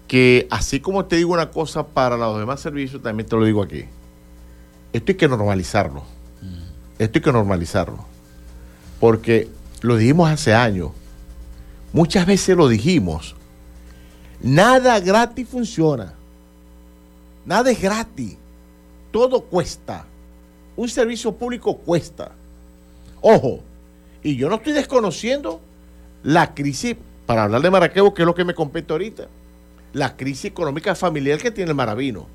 que 0.08 0.48
así 0.52 0.80
como 0.80 1.06
te 1.06 1.16
digo 1.16 1.34
una 1.34 1.50
cosa 1.50 1.88
para 1.88 2.16
los 2.16 2.38
demás 2.38 2.60
servicios, 2.60 3.02
también 3.02 3.28
te 3.28 3.36
lo 3.36 3.44
digo 3.44 3.64
aquí. 3.64 3.86
Esto 4.94 5.14
hay 5.14 5.18
que 5.18 5.28
normalizarlo. 5.28 6.04
Esto 7.00 7.18
hay 7.18 7.24
que 7.24 7.32
normalizarlo. 7.32 8.06
Porque 9.00 9.50
lo 9.82 9.98
dijimos 9.98 10.30
hace 10.30 10.54
años. 10.54 10.92
Muchas 11.94 12.28
veces 12.28 12.56
lo 12.56 12.68
dijimos. 12.68 13.36
Nada 14.42 15.00
gratis 15.00 15.48
funciona. 15.48 16.14
Nada 17.48 17.72
es 17.72 17.82
gratis. 17.82 18.38
Todo 19.10 19.42
cuesta. 19.42 20.06
un 20.76 20.88
servicio 20.88 21.32
público 21.32 21.78
cuesta. 21.78 22.32
Ojo, 23.22 23.62
y 24.24 24.36
yo 24.36 24.50
no 24.50 24.56
estoy 24.56 24.74
desconociendo 24.74 25.62
la 26.24 26.54
crisis, 26.54 26.96
para 27.26 27.44
hablar 27.44 27.62
de 27.62 27.72
Maracaibo, 27.72 28.14
que 28.14 28.24
es 28.24 28.26
lo 28.26 28.36
que 28.36 28.44
me 28.44 28.54
compete 28.54 28.92
ahorita, 28.92 29.28
la 29.94 30.16
crisis 30.18 30.46
económica 30.46 30.96
familiar 30.96 31.40
que 31.40 31.52
tiene 31.52 31.70
el 31.70 31.76
Maravino. 31.76 32.28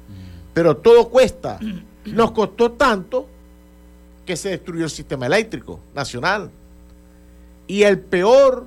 Pero 0.54 0.76
todo 0.76 1.08
cuesta. 1.08 1.58
Nos 2.04 2.30
costó 2.30 2.72
tanto 2.72 3.26
que 4.24 4.36
se 4.36 4.50
destruyó 4.50 4.84
el 4.84 4.90
sistema 4.90 5.26
eléctrico 5.26 5.80
nacional. 5.94 6.50
Y 7.66 7.82
el 7.82 7.98
peor, 7.98 8.66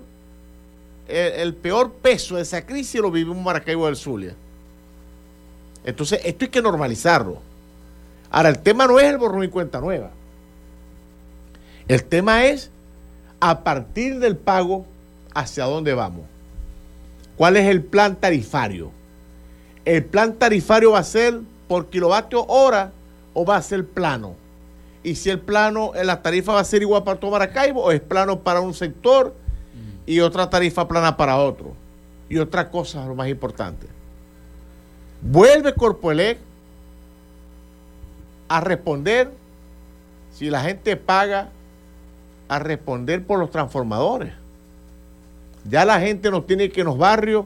el, 1.07 1.33
el 1.33 1.55
peor 1.55 1.93
peso 1.93 2.35
de 2.35 2.43
esa 2.43 2.65
crisis 2.65 3.01
lo 3.01 3.09
vivimos 3.09 3.37
en 3.37 3.43
Maracaibo 3.43 3.85
del 3.85 3.95
Zulia. 3.95 4.35
Entonces, 5.83 6.21
esto 6.23 6.45
hay 6.45 6.51
que 6.51 6.61
normalizarlo. 6.61 7.39
Ahora, 8.29 8.49
el 8.49 8.59
tema 8.59 8.85
no 8.85 8.99
es 8.99 9.05
el 9.05 9.17
borrón 9.17 9.43
y 9.43 9.47
cuenta 9.47 9.79
nueva. 9.79 10.11
El 11.89 12.03
tema 12.03 12.45
es 12.45 12.69
a 13.39 13.63
partir 13.63 14.19
del 14.19 14.37
pago 14.37 14.85
hacia 15.33 15.65
dónde 15.65 15.95
vamos. 15.95 16.21
¿Cuál 17.35 17.57
es 17.57 17.67
el 17.67 17.83
plan 17.83 18.15
tarifario? 18.15 18.91
¿El 19.85 20.05
plan 20.05 20.35
tarifario 20.35 20.91
va 20.91 20.99
a 20.99 21.03
ser 21.03 21.39
por 21.67 21.87
kilovatio 21.87 22.45
hora 22.45 22.91
o 23.33 23.43
va 23.43 23.55
a 23.55 23.61
ser 23.63 23.87
plano? 23.87 24.35
Y 25.01 25.15
si 25.15 25.31
el 25.31 25.39
plano, 25.39 25.95
eh, 25.95 26.03
la 26.03 26.21
tarifa 26.21 26.53
va 26.53 26.59
a 26.59 26.63
ser 26.63 26.83
igual 26.83 27.03
para 27.03 27.19
todo 27.19 27.31
Maracaibo 27.31 27.81
o 27.81 27.91
es 27.91 28.01
plano 28.01 28.41
para 28.41 28.61
un 28.61 28.75
sector 28.75 29.33
y 30.05 30.19
otra 30.19 30.47
tarifa 30.47 30.87
plana 30.87 31.17
para 31.17 31.37
otro. 31.37 31.73
Y 32.29 32.37
otra 32.37 32.69
cosa, 32.69 33.03
lo 33.07 33.15
más 33.15 33.29
importante. 33.29 33.87
Vuelve 35.23 35.73
Corpoelec 35.73 36.37
a 38.47 38.61
responder 38.61 39.31
si 40.31 40.51
la 40.51 40.61
gente 40.61 40.95
paga 40.95 41.49
a 42.49 42.59
responder 42.59 43.25
por 43.25 43.39
los 43.39 43.51
transformadores. 43.51 44.33
Ya 45.69 45.85
la 45.85 45.99
gente 45.99 46.29
no 46.31 46.43
tiene 46.43 46.69
que 46.69 46.81
en 46.81 46.87
los 46.87 46.97
barrios 46.97 47.45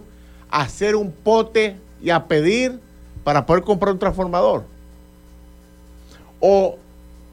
hacer 0.50 0.96
un 0.96 1.12
pote 1.12 1.76
y 2.02 2.10
a 2.10 2.26
pedir 2.26 2.80
para 3.24 3.46
poder 3.46 3.64
comprar 3.64 3.94
un 3.94 4.00
transformador. 4.00 4.64
O 6.40 6.78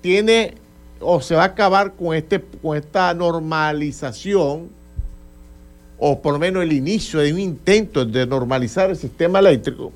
tiene 0.00 0.54
o 1.00 1.20
se 1.20 1.34
va 1.34 1.42
a 1.42 1.46
acabar 1.46 1.94
con 1.94 2.14
este 2.14 2.40
con 2.40 2.76
esta 2.76 3.14
normalización 3.14 4.68
o 5.98 6.20
por 6.20 6.34
lo 6.34 6.38
menos 6.38 6.62
el 6.62 6.72
inicio 6.72 7.20
de 7.20 7.32
un 7.32 7.40
intento 7.40 8.04
de 8.04 8.26
normalizar 8.26 8.90
el 8.90 8.96
sistema 8.96 9.38
eléctrico 9.38 9.92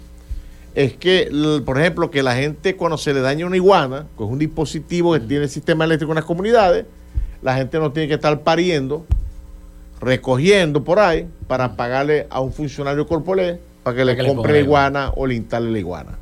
es 0.75 0.95
que, 0.95 1.31
por 1.65 1.79
ejemplo, 1.79 2.11
que 2.11 2.23
la 2.23 2.35
gente 2.35 2.77
cuando 2.77 2.99
se 2.99 3.15
le 3.15 3.21
daña 3.21 3.47
una 3.47 3.57
iguana, 3.57 4.07
que 4.19 4.25
es 4.25 4.31
un 4.31 4.41
dispositivo 4.41 5.13
que 5.13 5.21
tiene 5.21 5.45
el 5.45 5.51
sistema 5.51 5.85
eléctrico 5.85 6.13
en 6.13 6.17
las 6.17 6.25
comunidades, 6.25 6.85
la 7.45 7.55
gente 7.55 7.79
no 7.79 7.93
tiene 7.93 8.09
que 8.09 8.15
estar 8.15 8.41
pariendo, 8.41 9.07
recogiendo 10.01 10.83
por 10.83 10.99
ahí 10.99 11.29
para 11.47 11.77
pagarle 11.77 12.27
a 12.31 12.41
un 12.41 12.53
funcionario 12.53 13.07
corporé 13.07 13.61
para 13.83 13.97
que 13.97 14.05
le 14.05 14.17
que 14.17 14.23
compre 14.27 14.53
la 14.55 14.59
iguana 14.61 15.13
o 15.15 15.27
le 15.27 15.35
instale 15.35 15.71
la 15.71 15.79
iguana. 15.79 16.19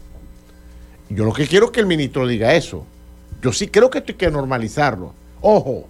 Yo 1.08 1.24
lo 1.24 1.32
que 1.32 1.46
quiero 1.46 1.66
es 1.66 1.72
que 1.72 1.80
el 1.80 1.86
ministro 1.86 2.26
diga 2.26 2.54
eso. 2.54 2.84
Yo 3.40 3.52
sí 3.52 3.68
creo 3.68 3.88
que 3.90 3.98
esto 3.98 4.12
hay 4.12 4.18
que 4.18 4.30
normalizarlo. 4.30 5.12
Ojo, 5.40 5.86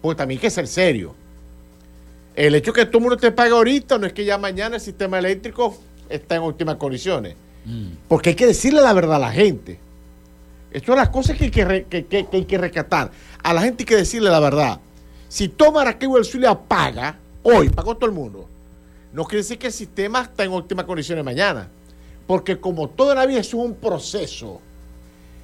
porque 0.00 0.16
también 0.18 0.38
hay 0.38 0.42
que 0.42 0.50
ser 0.50 0.66
serio. 0.66 1.14
El 2.36 2.54
hecho 2.54 2.72
que 2.72 2.86
todo 2.86 2.98
el 2.98 3.02
mundo 3.02 3.16
te 3.16 3.32
pague 3.32 3.50
ahorita 3.52 3.98
no 3.98 4.06
es 4.06 4.12
que 4.12 4.24
ya 4.24 4.38
mañana 4.38 4.76
el 4.76 4.80
sistema 4.80 5.18
eléctrico 5.18 5.76
está 6.08 6.36
en 6.36 6.42
óptimas 6.42 6.76
condiciones. 6.76 7.34
Porque 8.06 8.30
hay 8.30 8.36
que 8.36 8.46
decirle 8.46 8.80
la 8.80 8.92
verdad 8.92 9.16
a 9.16 9.18
la 9.18 9.30
gente. 9.32 9.78
Estas 10.70 10.86
son 10.86 10.96
las 10.96 11.08
cosas 11.10 11.36
que 11.36 11.44
hay 11.44 11.50
que- 11.50 11.86
que- 11.88 12.04
que 12.06 12.26
hay 12.32 12.44
que 12.44 12.58
rescatar. 12.58 13.10
A 13.42 13.54
la 13.54 13.62
gente 13.62 13.82
hay 13.82 13.86
que 13.86 13.96
decirle 13.96 14.30
la 14.30 14.40
verdad. 14.40 14.80
Si 15.28 15.48
toma 15.48 15.84
del 15.84 16.24
Zulia 16.24 16.58
paga, 16.58 17.18
hoy, 17.42 17.68
pagó 17.68 17.96
todo 17.96 18.06
el 18.06 18.16
mundo, 18.16 18.48
no 19.12 19.24
quiere 19.24 19.42
decir 19.42 19.58
que 19.58 19.68
el 19.68 19.72
sistema 19.72 20.22
está 20.22 20.44
en 20.44 20.52
óptimas 20.52 20.84
condiciones 20.84 21.24
mañana. 21.24 21.68
Porque 22.26 22.58
como 22.58 22.88
toda 22.88 23.14
la 23.14 23.26
vida 23.26 23.40
eso 23.40 23.58
es 23.58 23.64
un 23.64 23.74
proceso. 23.74 24.60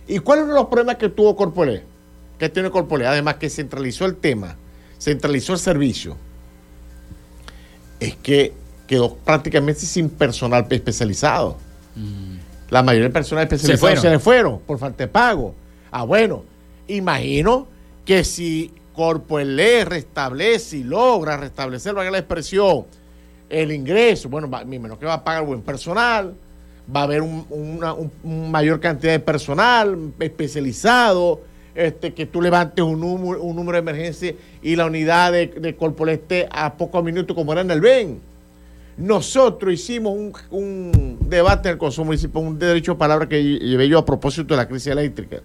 ¿Y 0.06 0.18
cuál 0.18 0.40
es 0.40 0.44
uno 0.44 0.54
de 0.54 0.60
los 0.60 0.68
problemas 0.68 0.96
que 0.96 1.08
tuvo 1.08 1.34
Corpolé? 1.34 1.82
Que 2.38 2.48
tiene 2.48 2.70
Corpolé, 2.70 3.06
además 3.06 3.36
que 3.36 3.48
centralizó 3.48 4.04
el 4.04 4.16
tema, 4.16 4.56
centralizó 4.98 5.54
el 5.54 5.58
servicio. 5.58 6.16
Es 8.00 8.16
que 8.16 8.52
quedó 8.86 9.14
prácticamente 9.14 9.80
sin 9.80 10.10
personal 10.10 10.66
especializado. 10.68 11.56
La 12.68 12.82
mayoría 12.82 13.04
del 13.04 13.12
personal 13.12 13.44
especializado 13.44 13.80
fueron. 13.80 14.02
se, 14.02 14.10
le 14.10 14.18
fueron 14.18 14.58
por 14.60 14.78
falta 14.78 15.04
de 15.04 15.08
pago. 15.08 15.54
Ah, 15.90 16.04
bueno, 16.04 16.44
imagino 16.86 17.66
que 18.04 18.24
si 18.24 18.70
Corpoelé 18.94 19.84
restablece 19.84 20.78
y 20.78 20.84
logra 20.84 21.36
restablecer, 21.36 21.94
valga 21.94 22.10
la 22.10 22.18
expresión, 22.18 22.84
el 23.48 23.72
ingreso, 23.72 24.28
bueno, 24.28 24.48
va, 24.48 24.64
me 24.64 24.76
imagino 24.76 24.98
que 24.98 25.06
va 25.06 25.14
a 25.14 25.24
pagar 25.24 25.44
buen 25.44 25.62
personal, 25.62 26.34
va 26.94 27.00
a 27.00 27.04
haber 27.04 27.22
un, 27.22 27.46
una 27.50 27.92
un- 27.94 28.12
un 28.22 28.50
mayor 28.50 28.78
cantidad 28.80 29.12
de 29.12 29.20
personal 29.20 29.96
especializado, 30.20 31.40
este, 31.74 32.14
que 32.14 32.26
tú 32.26 32.40
levantes 32.40 32.84
un 32.84 33.00
número, 33.00 33.72
de 33.72 33.78
emergencia 33.78 34.34
y 34.62 34.76
la 34.76 34.86
unidad 34.86 35.32
de, 35.32 35.48
de 35.48 35.74
Corpoelé 35.74 36.12
esté 36.14 36.48
a 36.52 36.74
pocos 36.74 37.02
minutos 37.02 37.34
como 37.34 37.52
era 37.52 37.62
en 37.62 37.70
el 37.70 37.80
BEN. 37.80 38.20
Nosotros 38.96 39.74
hicimos 39.74 40.14
un, 40.50 41.18
debate 41.28 41.68
en 41.68 41.72
el 41.72 41.78
Consejo 41.78 42.04
Municipal, 42.04 42.44
un 42.44 42.58
derecho 42.58 42.92
a 42.92 42.98
palabra 42.98 43.28
que 43.28 43.42
lle- 43.42 43.58
llevé 43.58 43.88
yo 43.88 43.98
a 43.98 44.04
propósito 44.04 44.54
de 44.54 44.58
la 44.58 44.68
crisis 44.68 44.86
eléctrica. 44.88 45.38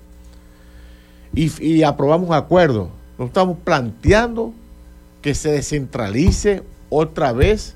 Y, 1.40 1.84
aprobamos 1.84 2.30
un 2.30 2.36
acuerdo. 2.36 2.90
Nos 3.18 3.30
estamos 3.30 3.58
planteando 3.64 4.54
que 5.22 5.34
se 5.34 5.52
descentralice 5.52 6.64
otra 6.90 7.32
vez 7.32 7.76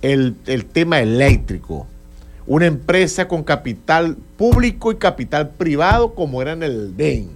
el, 0.00 0.36
el 0.46 0.64
tema 0.64 1.00
eléctrico. 1.00 1.86
Una 2.46 2.64
empresa 2.64 3.28
con 3.28 3.42
capital 3.42 4.16
público 4.38 4.90
y 4.90 4.96
capital 4.96 5.50
privado 5.50 6.14
como 6.14 6.40
era 6.40 6.52
en 6.52 6.62
el 6.62 6.96
DEN. 6.96 7.28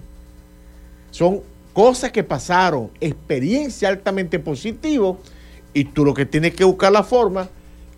Son 1.11 1.41
cosas 1.75 2.13
que 2.13 2.25
pasaron, 2.25 2.91
experiencia 3.01 3.91
altamente 3.91 4.39
positiva 4.39 5.17
y 5.75 5.85
tú 5.85 6.05
lo 6.05 6.15
que 6.15 6.25
tienes 6.25 6.55
que 6.55 6.65
buscar 6.65 6.93
la 6.93 7.03
forma 7.03 7.49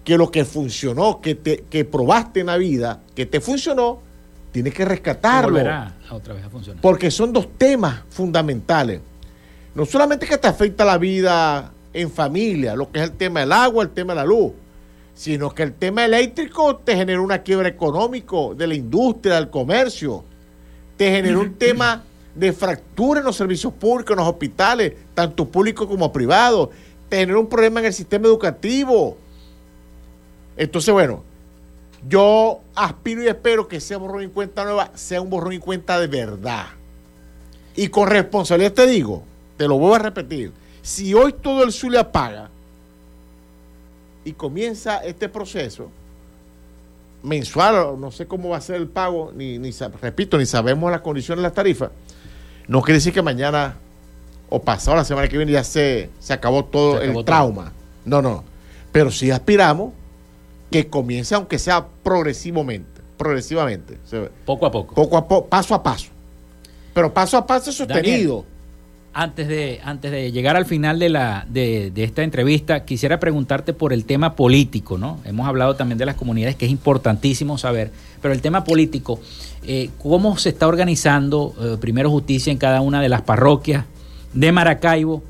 que 0.03 0.17
lo 0.17 0.33
que 0.33 0.45
funcionó, 0.45 1.21
que, 1.21 1.37
te, 1.37 1.65
que 1.71 1.85
probaste 1.85 2.41
en 2.41 2.47
la 2.47 2.57
vida, 2.57 3.01
que 3.15 3.27
te 3.27 3.41
funcionó, 3.41 4.01
tienes 4.53 4.75
que 4.75 4.85
rescatarlo. 4.85 5.51
Volverá 5.51 5.95
a 6.09 6.15
otra 6.15 6.35
vez 6.35 6.45
a 6.45 6.51
funcionar. 6.51 6.81
Porque 6.81 7.11
son 7.11 7.33
dos 7.33 7.49
temas 7.59 8.03
fundamentales. 8.11 9.01
No 9.75 9.87
solamente 9.87 10.27
que 10.27 10.37
te 10.37 10.47
afecta 10.47 10.85
la 10.85 10.99
vida 10.99 11.73
en 11.93 12.11
familia, 12.11 12.77
lo 12.77 12.91
que 12.93 13.01
es 13.01 13.05
el 13.05 13.13
tema 13.13 13.41
del 13.41 13.53
agua, 13.53 13.83
el 13.83 13.91
tema 13.91 14.13
de 14.13 14.21
la 14.21 14.27
luz, 14.27 14.53
sino 15.15 15.51
que 15.55 15.63
el 15.63 15.73
tema 15.73 16.05
eléctrico 16.05 16.77
te 16.77 16.95
genera 16.95 17.21
una 17.21 17.39
quiebra 17.39 17.69
económico 17.69 18.55
de 18.55 18.67
la 18.67 18.75
industria, 18.75 19.37
del 19.37 19.51
comercio, 19.51 20.25
te 20.97 21.11
genera 21.11 21.39
un 21.39 21.55
tema 21.59 22.03
de 22.35 22.53
fractura 22.53 23.21
en 23.21 23.27
los 23.27 23.37
servicios 23.37 23.73
públicos, 23.73 24.13
en 24.13 24.19
los 24.19 24.29
hospitales, 24.29 24.93
tanto 25.15 25.47
públicos 25.47 25.87
como 25.87 26.13
privados, 26.13 26.71
te 27.09 27.19
genera 27.19 27.39
un 27.39 27.49
problema 27.49 27.81
en 27.81 27.87
el 27.87 27.93
sistema 27.93 28.27
educativo. 28.27 29.17
Entonces, 30.57 30.93
bueno, 30.93 31.25
yo 32.09 32.61
aspiro 32.75 33.23
y 33.23 33.29
espero 33.29 33.69
que 33.69 33.77
ese 33.77 33.97
borrón 33.97 34.25
y 34.25 34.29
cuenta 34.29 34.65
nueva 34.65 34.91
sea 34.95 35.21
un 35.21 35.31
borrón 35.31 35.53
y 35.53 35.59
cuenta 35.59 35.99
de 36.01 36.07
verdad. 36.07 36.67
Y 37.77 37.89
con 37.89 38.09
responsabilidad 38.09 38.73
te 38.73 38.87
digo, 38.87 39.23
te 39.57 39.69
lo 39.69 39.79
voy 39.79 39.95
a 39.95 39.99
repetir, 39.99 40.53
si 40.83 41.15
hoy 41.15 41.33
todo 41.33 41.63
el 41.63 41.73
Zulia 41.73 42.11
paga 42.11 42.51
y 44.25 44.33
comienza 44.33 44.99
este 44.99 45.29
proceso 45.29 45.91
mensual, 47.23 48.01
no 48.01 48.11
sé 48.11 48.27
cómo 48.27 48.51
va 48.51 48.57
a 48.57 48.61
ser 48.61 48.77
el 48.77 48.89
pago, 48.89 49.33
ni, 49.35 49.59
repito, 50.01 50.39
ni 50.39 50.47
sabemos 50.47 50.91
las 50.91 51.01
condiciones 51.01 51.39
de 51.39 51.43
las 51.45 51.55
tarifas, 51.55 51.91
no 52.67 52.83
quiere 52.83 52.99
decir 52.99 53.13
que 53.13 53.23
mañana 53.23 53.77
o 54.49 54.61
pasado 54.61 54.97
la 54.97 55.05
semana 55.05 55.29
que 55.29 55.37
viene 55.37 55.53
ya 55.53 55.65
se, 55.65 56.11
se 56.19 56.33
acabó 56.33 56.65
todo 56.65 56.93
Se 56.93 57.05
acabó 57.05 57.07
el 57.07 57.13
todo. 57.13 57.25
trauma. 57.25 57.73
No, 58.05 58.21
no. 58.21 58.45
Pero 58.91 59.11
sí 59.11 59.31
aspiramos 59.31 59.95
que 60.73 60.89
comience, 60.89 61.35
aunque 61.35 61.59
sea 61.59 61.87
progresivamente, 62.03 63.01
progresivamente. 63.17 63.99
o 64.05 64.09
sea, 64.09 64.29
Poco 64.45 64.67
a 64.67 64.73
poco. 64.73 64.95
poco 64.95 65.17
a 65.17 65.29
poco, 65.29 65.49
paso 65.49 65.75
a 65.75 65.83
paso. 65.83 66.11
Pero 66.95 67.15
paso 67.15 67.37
a 67.37 67.47
paso 67.47 67.71
sostenido. 67.71 68.45
Antes 69.15 69.47
de, 69.47 69.79
antes 69.85 70.11
de 70.11 70.33
llegar 70.33 70.57
al 70.57 70.65
final 70.65 70.99
de, 70.99 71.11
la, 71.11 71.47
de, 71.47 71.91
de 71.91 72.03
esta 72.03 72.23
entrevista, 72.23 72.87
quisiera 72.87 73.21
preguntarte 73.21 73.75
por 73.75 73.93
el 73.93 74.07
tema 74.07 74.35
político, 74.35 74.97
¿no? 74.97 75.21
Hemos 75.27 75.47
hablado 75.47 75.77
también 75.77 75.99
de 75.99 76.07
las 76.07 76.17
comunidades, 76.17 76.57
que 76.57 76.65
es 76.65 76.73
importantísimo 76.73 77.59
saber, 77.59 77.91
pero 78.23 78.33
el 78.33 78.41
tema 78.41 78.65
político, 78.65 79.21
eh, 79.65 79.91
¿cómo 79.99 80.39
se 80.39 80.49
está 80.49 80.67
organizando 80.67 81.55
eh, 81.61 81.77
primero 81.79 82.09
justicia 82.09 82.51
en 82.51 82.57
cada 82.57 82.81
una 82.81 83.03
de 83.03 83.11
las 83.11 83.21
parroquias 83.21 83.85
de 84.33 84.51
Maracaibo 84.51 85.23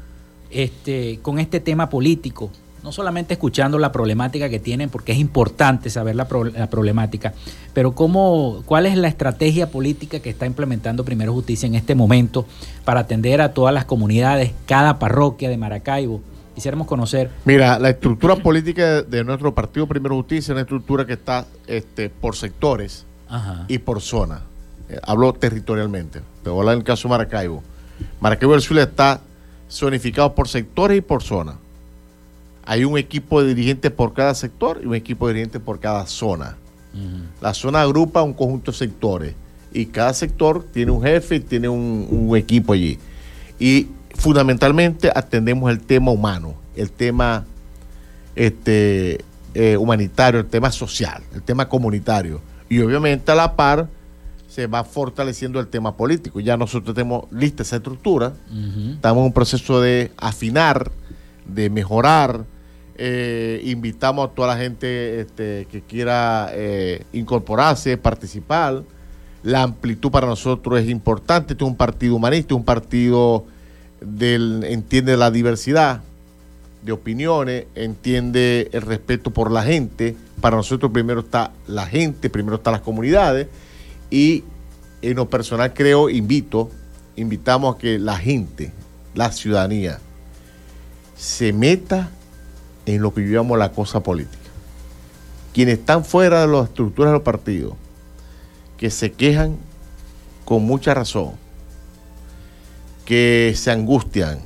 este, 0.50 1.18
con 1.20 1.40
este 1.40 1.58
tema 1.58 1.88
político? 1.88 2.52
No 2.82 2.90
solamente 2.92 3.34
escuchando 3.34 3.78
la 3.78 3.92
problemática 3.92 4.48
que 4.48 4.58
tienen, 4.58 4.90
porque 4.90 5.12
es 5.12 5.18
importante 5.18 5.88
saber 5.88 6.16
la, 6.16 6.26
pro- 6.26 6.44
la 6.44 6.68
problemática, 6.68 7.32
pero 7.74 7.92
cómo, 7.92 8.62
cuál 8.66 8.86
es 8.86 8.96
la 8.96 9.08
estrategia 9.08 9.70
política 9.70 10.20
que 10.20 10.30
está 10.30 10.46
implementando 10.46 11.04
Primero 11.04 11.32
Justicia 11.32 11.66
en 11.66 11.74
este 11.76 11.94
momento 11.94 12.44
para 12.84 13.00
atender 13.00 13.40
a 13.40 13.52
todas 13.54 13.72
las 13.72 13.84
comunidades, 13.84 14.52
cada 14.66 14.98
parroquia 14.98 15.48
de 15.48 15.56
Maracaibo. 15.56 16.20
Quisiéramos 16.54 16.86
conocer. 16.86 17.30
Mira, 17.46 17.78
la 17.78 17.88
estructura 17.90 18.36
política 18.36 19.02
de 19.02 19.24
nuestro 19.24 19.54
partido 19.54 19.86
Primero 19.86 20.16
Justicia 20.16 20.52
es 20.52 20.56
una 20.56 20.60
estructura 20.62 21.06
que 21.06 21.14
está 21.14 21.46
este, 21.66 22.10
por 22.10 22.36
sectores 22.36 23.06
Ajá. 23.28 23.64
y 23.68 23.78
por 23.78 24.00
zona. 24.02 24.42
Eh, 24.90 24.98
hablo 25.04 25.32
territorialmente. 25.32 26.20
Te 26.42 26.50
voy 26.50 26.58
a 26.58 26.60
hablar 26.60 26.72
en 26.74 26.80
el 26.80 26.84
caso 26.84 27.08
de 27.08 27.12
Maracaibo. 27.12 27.62
Maracaibo 28.20 28.52
del 28.52 28.60
Zulia 28.60 28.82
está 28.82 29.20
zonificado 29.70 30.34
por 30.34 30.48
sectores 30.48 30.98
y 30.98 31.00
por 31.00 31.22
zona. 31.22 31.54
Hay 32.64 32.84
un 32.84 32.96
equipo 32.98 33.42
de 33.42 33.54
dirigentes 33.54 33.90
por 33.90 34.12
cada 34.12 34.34
sector 34.34 34.80
y 34.82 34.86
un 34.86 34.94
equipo 34.94 35.26
de 35.26 35.34
dirigentes 35.34 35.60
por 35.60 35.80
cada 35.80 36.06
zona. 36.06 36.56
La 37.40 37.54
zona 37.54 37.80
agrupa 37.80 38.22
un 38.22 38.34
conjunto 38.34 38.70
de 38.70 38.76
sectores 38.76 39.34
y 39.72 39.86
cada 39.86 40.12
sector 40.12 40.62
tiene 40.72 40.92
un 40.92 41.02
jefe 41.02 41.36
y 41.36 41.40
tiene 41.40 41.68
un, 41.68 42.06
un 42.10 42.36
equipo 42.36 42.74
allí. 42.74 42.98
Y 43.58 43.88
fundamentalmente 44.14 45.10
atendemos 45.14 45.70
el 45.70 45.80
tema 45.80 46.10
humano, 46.10 46.54
el 46.76 46.90
tema 46.90 47.44
este, 48.34 49.24
eh, 49.54 49.76
humanitario, 49.76 50.40
el 50.40 50.46
tema 50.46 50.70
social, 50.70 51.22
el 51.34 51.42
tema 51.42 51.68
comunitario. 51.68 52.40
Y 52.68 52.80
obviamente 52.80 53.30
a 53.32 53.34
la 53.34 53.54
par 53.54 53.88
se 54.48 54.66
va 54.66 54.84
fortaleciendo 54.84 55.60
el 55.60 55.68
tema 55.68 55.96
político. 55.96 56.40
Ya 56.40 56.56
nosotros 56.56 56.94
tenemos 56.94 57.24
lista 57.30 57.62
esa 57.62 57.76
estructura, 57.76 58.34
estamos 58.94 59.20
en 59.20 59.26
un 59.26 59.32
proceso 59.32 59.80
de 59.80 60.12
afinar, 60.16 60.90
de 61.46 61.70
mejorar. 61.70 62.44
Eh, 63.04 63.60
invitamos 63.64 64.30
a 64.30 64.32
toda 64.32 64.54
la 64.54 64.56
gente 64.56 65.22
este, 65.22 65.66
que 65.72 65.80
quiera 65.80 66.50
eh, 66.52 67.02
incorporarse, 67.12 67.96
participar. 67.96 68.84
La 69.42 69.64
amplitud 69.64 70.12
para 70.12 70.28
nosotros 70.28 70.80
es 70.80 70.88
importante. 70.88 71.54
Este 71.54 71.64
es 71.64 71.68
un 71.68 71.76
partido 71.76 72.14
humanista, 72.14 72.54
un 72.54 72.64
partido 72.64 73.44
del 74.00 74.62
entiende 74.62 75.16
la 75.16 75.32
diversidad 75.32 76.02
de 76.82 76.92
opiniones, 76.92 77.66
entiende 77.74 78.70
el 78.72 78.82
respeto 78.82 79.32
por 79.32 79.50
la 79.50 79.64
gente. 79.64 80.14
Para 80.40 80.54
nosotros 80.56 80.92
primero 80.92 81.22
está 81.22 81.50
la 81.66 81.86
gente, 81.86 82.30
primero 82.30 82.54
están 82.54 82.74
las 82.74 82.82
comunidades 82.82 83.48
y 84.12 84.44
en 85.00 85.16
lo 85.16 85.28
personal 85.28 85.74
creo, 85.74 86.08
invito, 86.08 86.70
invitamos 87.16 87.74
a 87.74 87.78
que 87.80 87.98
la 87.98 88.16
gente, 88.16 88.70
la 89.16 89.32
ciudadanía, 89.32 89.98
se 91.16 91.52
meta 91.52 92.08
en 92.86 93.02
lo 93.02 93.12
que 93.14 93.22
llamamos 93.22 93.58
la 93.58 93.72
cosa 93.72 94.02
política. 94.02 94.38
Quienes 95.52 95.78
están 95.78 96.04
fuera 96.04 96.42
de 96.42 96.48
las 96.48 96.68
estructuras 96.68 97.10
de 97.10 97.14
los 97.14 97.22
partidos, 97.22 97.74
que 98.76 98.90
se 98.90 99.12
quejan 99.12 99.56
con 100.44 100.64
mucha 100.64 100.94
razón, 100.94 101.32
que 103.04 103.52
se 103.56 103.70
angustian, 103.70 104.40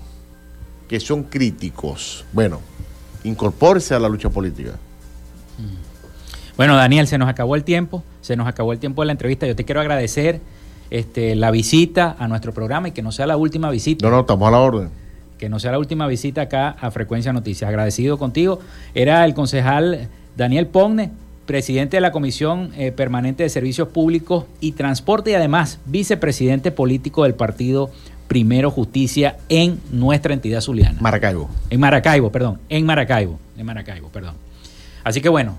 que 0.88 1.00
son 1.00 1.24
críticos, 1.24 2.24
bueno, 2.32 2.60
incorpórese 3.24 3.94
a 3.94 3.98
la 3.98 4.08
lucha 4.08 4.30
política. 4.30 4.72
Bueno, 6.56 6.76
Daniel, 6.76 7.06
se 7.06 7.18
nos 7.18 7.28
acabó 7.28 7.54
el 7.54 7.64
tiempo, 7.64 8.02
se 8.20 8.36
nos 8.36 8.48
acabó 8.48 8.72
el 8.72 8.78
tiempo 8.78 9.02
de 9.02 9.06
la 9.06 9.12
entrevista. 9.12 9.46
Yo 9.46 9.54
te 9.54 9.64
quiero 9.64 9.80
agradecer 9.80 10.40
este, 10.90 11.34
la 11.36 11.50
visita 11.50 12.16
a 12.18 12.28
nuestro 12.28 12.52
programa 12.52 12.88
y 12.88 12.92
que 12.92 13.02
no 13.02 13.12
sea 13.12 13.26
la 13.26 13.36
última 13.36 13.70
visita. 13.70 14.06
No, 14.06 14.10
no, 14.10 14.20
estamos 14.20 14.48
a 14.48 14.50
la 14.50 14.58
orden. 14.58 14.90
Que 15.38 15.48
no 15.48 15.58
sea 15.58 15.72
la 15.72 15.78
última 15.78 16.06
visita 16.06 16.42
acá 16.42 16.76
a 16.80 16.90
Frecuencia 16.90 17.32
Noticias. 17.32 17.68
Agradecido 17.68 18.18
contigo. 18.18 18.60
Era 18.94 19.24
el 19.24 19.34
concejal 19.34 20.08
Daniel 20.36 20.66
Pogne, 20.66 21.10
presidente 21.46 21.96
de 21.98 22.00
la 22.00 22.12
Comisión 22.12 22.72
eh, 22.76 22.92
Permanente 22.92 23.42
de 23.42 23.48
Servicios 23.48 23.88
Públicos 23.88 24.44
y 24.60 24.72
Transporte 24.72 25.30
y 25.30 25.34
además 25.34 25.78
vicepresidente 25.86 26.70
político 26.70 27.24
del 27.24 27.34
partido 27.34 27.90
Primero 28.28 28.70
Justicia 28.70 29.36
en 29.48 29.80
nuestra 29.92 30.34
entidad 30.34 30.60
zuliana. 30.60 30.98
Maracaibo. 31.00 31.48
En 31.70 31.80
Maracaibo, 31.80 32.32
perdón. 32.32 32.58
En 32.68 32.84
Maracaibo. 32.84 33.38
En 33.56 33.66
Maracaibo, 33.66 34.08
perdón. 34.08 34.34
Así 35.04 35.20
que 35.20 35.28
bueno, 35.28 35.56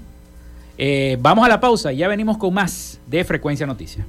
eh, 0.78 1.18
vamos 1.22 1.46
a 1.46 1.50
la 1.50 1.60
pausa 1.60 1.94
y 1.94 1.98
ya 1.98 2.08
venimos 2.08 2.38
con 2.38 2.54
más 2.54 3.00
de 3.08 3.24
Frecuencia 3.24 3.66
Noticias. 3.66 4.06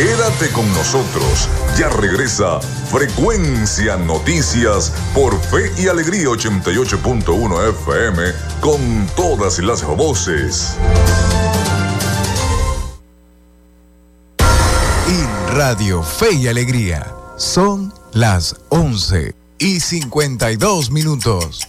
Quédate 0.00 0.50
con 0.52 0.66
nosotros. 0.72 1.46
Ya 1.78 1.90
regresa 1.90 2.58
Frecuencia 2.90 3.98
Noticias 3.98 4.90
por 5.14 5.38
Fe 5.38 5.70
y 5.76 5.88
Alegría 5.88 6.24
88.1 6.28 7.68
FM 7.68 8.22
con 8.62 9.06
todas 9.14 9.58
las 9.58 9.84
voces. 9.84 10.78
En 15.06 15.54
Radio 15.54 16.02
Fe 16.02 16.32
y 16.32 16.48
Alegría 16.48 17.06
son 17.36 17.92
las 18.14 18.56
11 18.70 19.34
y 19.58 19.80
52 19.80 20.90
minutos. 20.92 21.68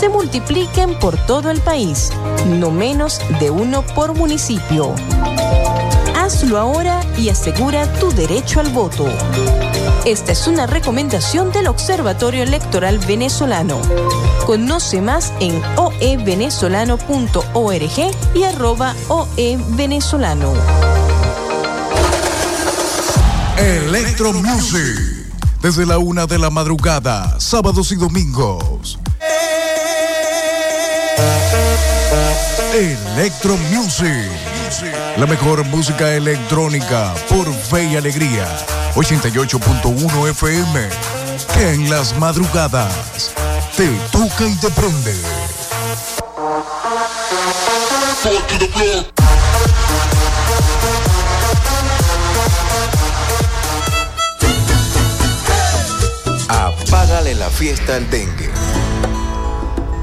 se 0.00 0.08
multipliquen 0.08 0.98
por 0.98 1.16
todo 1.26 1.50
el 1.50 1.60
país, 1.60 2.10
no 2.46 2.70
menos 2.70 3.20
de 3.38 3.50
uno 3.50 3.82
por 3.82 4.14
municipio. 4.14 4.94
Hazlo 6.16 6.58
ahora 6.58 7.04
y 7.18 7.28
asegura 7.28 7.86
tu 7.98 8.10
derecho 8.10 8.60
al 8.60 8.70
voto. 8.70 9.06
Esta 10.06 10.32
es 10.32 10.46
una 10.46 10.66
recomendación 10.66 11.52
del 11.52 11.66
Observatorio 11.66 12.44
Electoral 12.44 12.98
Venezolano. 13.00 13.78
Conoce 14.46 15.02
más 15.02 15.34
en 15.38 15.60
oevenezolano.org 15.76 18.14
y 18.34 18.44
arroba 18.44 18.94
oevenezolano. 19.08 20.54
Electro 23.58 24.32
Music. 24.32 24.96
Desde 25.60 25.84
la 25.84 25.98
una 25.98 26.26
de 26.26 26.38
la 26.38 26.48
madrugada, 26.48 27.38
sábados 27.38 27.92
y 27.92 27.96
domingos. 27.96 28.98
Electro 32.72 33.56
Music. 33.70 34.30
La 35.16 35.26
mejor 35.26 35.64
música 35.66 36.14
electrónica 36.14 37.14
por 37.28 37.52
fe 37.52 37.84
y 37.84 37.96
alegría. 37.96 38.46
88.1 38.94 40.28
FM. 40.30 40.88
Que 41.54 41.74
en 41.74 41.90
las 41.90 42.16
madrugadas 42.18 43.32
te 43.76 43.88
toca 44.12 44.46
y 44.46 44.54
te 44.56 44.70
prende. 44.70 45.14
Apágale 56.48 57.34
la 57.34 57.50
fiesta 57.50 57.96
al 57.96 58.10
dengue. 58.10 58.49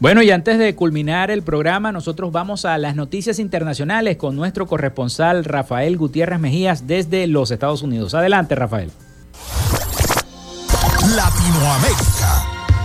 Bueno, 0.00 0.22
y 0.22 0.30
antes 0.30 0.58
de 0.58 0.74
culminar 0.74 1.30
el 1.30 1.42
programa, 1.42 1.92
nosotros 1.92 2.32
vamos 2.32 2.64
a 2.64 2.78
las 2.78 2.96
noticias 2.96 3.38
internacionales 3.38 4.16
con 4.16 4.34
nuestro 4.34 4.66
corresponsal 4.66 5.44
Rafael 5.44 5.98
Gutiérrez 5.98 6.40
Mejías 6.40 6.86
desde 6.86 7.26
los 7.26 7.50
Estados 7.50 7.82
Unidos. 7.82 8.14
Adelante, 8.14 8.54
Rafael. 8.54 8.90
Latinoamérica. 11.14 12.39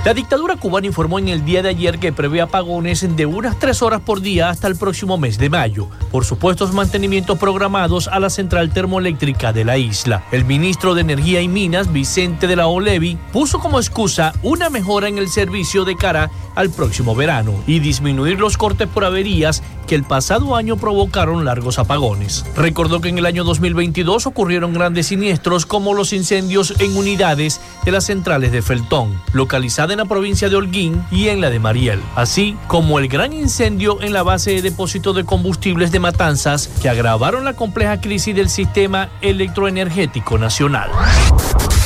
La 0.06 0.14
dictadura 0.14 0.56
cubana 0.56 0.86
informó 0.86 1.18
en 1.18 1.30
el 1.30 1.44
día 1.46 1.64
de 1.64 1.70
ayer 1.70 1.98
que 1.98 2.14
prevé 2.14 2.40
apagones 2.40 3.16
de 3.16 3.26
unas 3.26 3.58
tres 3.58 3.82
horas 3.82 4.02
por 4.02 4.22
día 4.22 4.52
hasta 4.52 4.68
el 4.68 4.76
próximo 4.76 5.18
mes 5.18 5.40
de 5.40 5.50
mayo, 5.50 5.88
por 6.12 6.26
supuestos 6.26 6.74
mantenimientos 6.74 7.40
programados 7.40 8.08
a 8.08 8.20
la 8.20 8.30
central 8.30 8.72
termoeléctrica 8.72 9.52
de 9.52 9.66
la 9.66 9.80
isla. 9.80 10.24
El 10.32 10.46
ministro 10.46 10.94
de 10.94 11.02
Energía 11.02 11.42
y 11.42 11.48
Minas, 11.48 11.92
Vicente 11.92 12.46
de 12.46 12.56
la 12.56 12.68
Olevi, 12.68 13.18
puso 13.34 13.58
como 13.58 13.80
excusa 13.80 14.34
una 14.44 14.70
mejora 14.70 15.08
en 15.08 15.18
el 15.18 15.28
servicio 15.28 15.86
de 15.86 15.96
cara 15.96 16.30
al 16.54 16.70
próximo 16.70 17.16
verano 17.16 17.54
y 17.66 17.80
disminuir 17.80 18.40
los 18.40 18.58
cortes 18.58 18.88
por 18.88 19.06
averías 19.06 19.64
que 19.88 19.96
el 19.96 20.04
pasado 20.04 20.56
año 20.56 20.78
provocaron 20.78 21.46
largos 21.46 21.80
apagones. 21.80 22.46
Recordó 22.56 23.02
que 23.02 23.10
en 23.10 23.18
el 23.18 23.26
año 23.26 23.44
2022 23.44 24.26
ocurrieron 24.26 24.74
grandes 24.74 25.08
siniestros 25.08 25.66
como 25.66 25.94
los 25.94 26.14
incendios 26.14 26.76
en 26.80 26.96
unidades 26.96 27.60
de 27.84 27.92
las 27.92 28.06
centrales 28.06 28.52
de 28.52 28.62
Feltón, 28.62 29.20
localizada 29.34 29.95
en 29.96 30.00
la 30.00 30.06
provincia 30.06 30.50
de 30.50 30.58
Holguín 30.58 31.06
y 31.10 31.30
en 31.30 31.40
la 31.40 31.50
de 31.50 31.58
Mariel, 31.58 32.02
así 32.16 32.58
como 32.68 33.00
el 33.00 33.08
gran 33.08 33.32
incendio 33.32 34.02
en 34.02 34.12
la 34.12 34.24
base 34.24 34.52
de 34.52 34.62
depósito 34.62 35.14
de 35.14 35.24
combustibles 35.24 35.90
de 35.92 36.02
Matanzas 36.02 36.68
que 36.82 36.90
agravaron 36.90 37.46
la 37.46 37.54
compleja 37.54 38.02
crisis 38.02 38.36
del 38.36 38.50
sistema 38.50 39.10
electroenergético 39.22 40.38
nacional. 40.38 40.92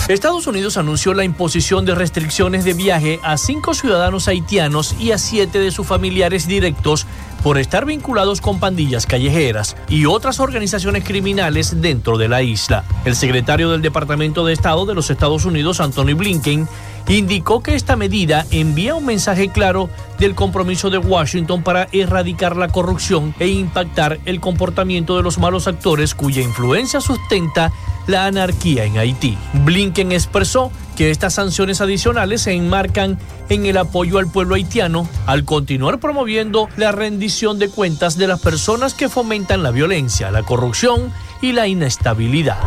Estados 0.07 0.47
Unidos 0.47 0.77
anunció 0.77 1.13
la 1.13 1.23
imposición 1.23 1.85
de 1.85 1.93
restricciones 1.93 2.65
de 2.65 2.73
viaje 2.73 3.19
a 3.21 3.37
cinco 3.37 3.75
ciudadanos 3.75 4.27
haitianos 4.27 4.95
y 4.99 5.11
a 5.11 5.19
siete 5.19 5.59
de 5.59 5.69
sus 5.69 5.85
familiares 5.85 6.47
directos 6.47 7.05
por 7.43 7.59
estar 7.59 7.85
vinculados 7.85 8.41
con 8.41 8.59
pandillas 8.59 9.05
callejeras 9.05 9.77
y 9.87 10.05
otras 10.05 10.39
organizaciones 10.39 11.03
criminales 11.03 11.79
dentro 11.79 12.17
de 12.17 12.27
la 12.27 12.41
isla. 12.41 12.83
El 13.05 13.15
secretario 13.15 13.69
del 13.69 13.83
Departamento 13.83 14.45
de 14.45 14.53
Estado 14.53 14.87
de 14.87 14.95
los 14.95 15.11
Estados 15.11 15.45
Unidos, 15.45 15.79
Anthony 15.79 16.15
Blinken, 16.15 16.67
indicó 17.09 17.61
que 17.61 17.75
esta 17.75 17.95
medida 17.95 18.45
envía 18.51 18.95
un 18.95 19.05
mensaje 19.05 19.49
claro 19.49 19.89
del 20.19 20.35
compromiso 20.35 20.89
de 20.89 20.99
Washington 20.99 21.63
para 21.63 21.87
erradicar 21.91 22.55
la 22.55 22.67
corrupción 22.67 23.33
e 23.39 23.47
impactar 23.47 24.19
el 24.25 24.39
comportamiento 24.39 25.17
de 25.17 25.23
los 25.23 25.39
malos 25.39 25.67
actores 25.67 26.13
cuya 26.13 26.41
influencia 26.41 27.01
sustenta 27.01 27.71
la 28.07 28.25
anarquía 28.25 28.85
en 28.85 28.97
Haití. 28.97 29.37
Blinken 29.65 30.11
expresó 30.11 30.71
que 30.95 31.11
estas 31.11 31.33
sanciones 31.33 31.81
adicionales 31.81 32.41
se 32.41 32.53
enmarcan 32.53 33.17
en 33.49 33.65
el 33.65 33.77
apoyo 33.77 34.19
al 34.19 34.31
pueblo 34.31 34.55
haitiano 34.55 35.07
al 35.25 35.45
continuar 35.45 35.99
promoviendo 35.99 36.69
la 36.77 36.91
rendición 36.91 37.57
de 37.57 37.69
cuentas 37.69 38.17
de 38.17 38.27
las 38.27 38.39
personas 38.41 38.93
que 38.93 39.09
fomentan 39.09 39.63
la 39.63 39.71
violencia, 39.71 40.31
la 40.31 40.43
corrupción 40.43 41.11
y 41.41 41.53
la 41.53 41.67
inestabilidad. 41.67 42.57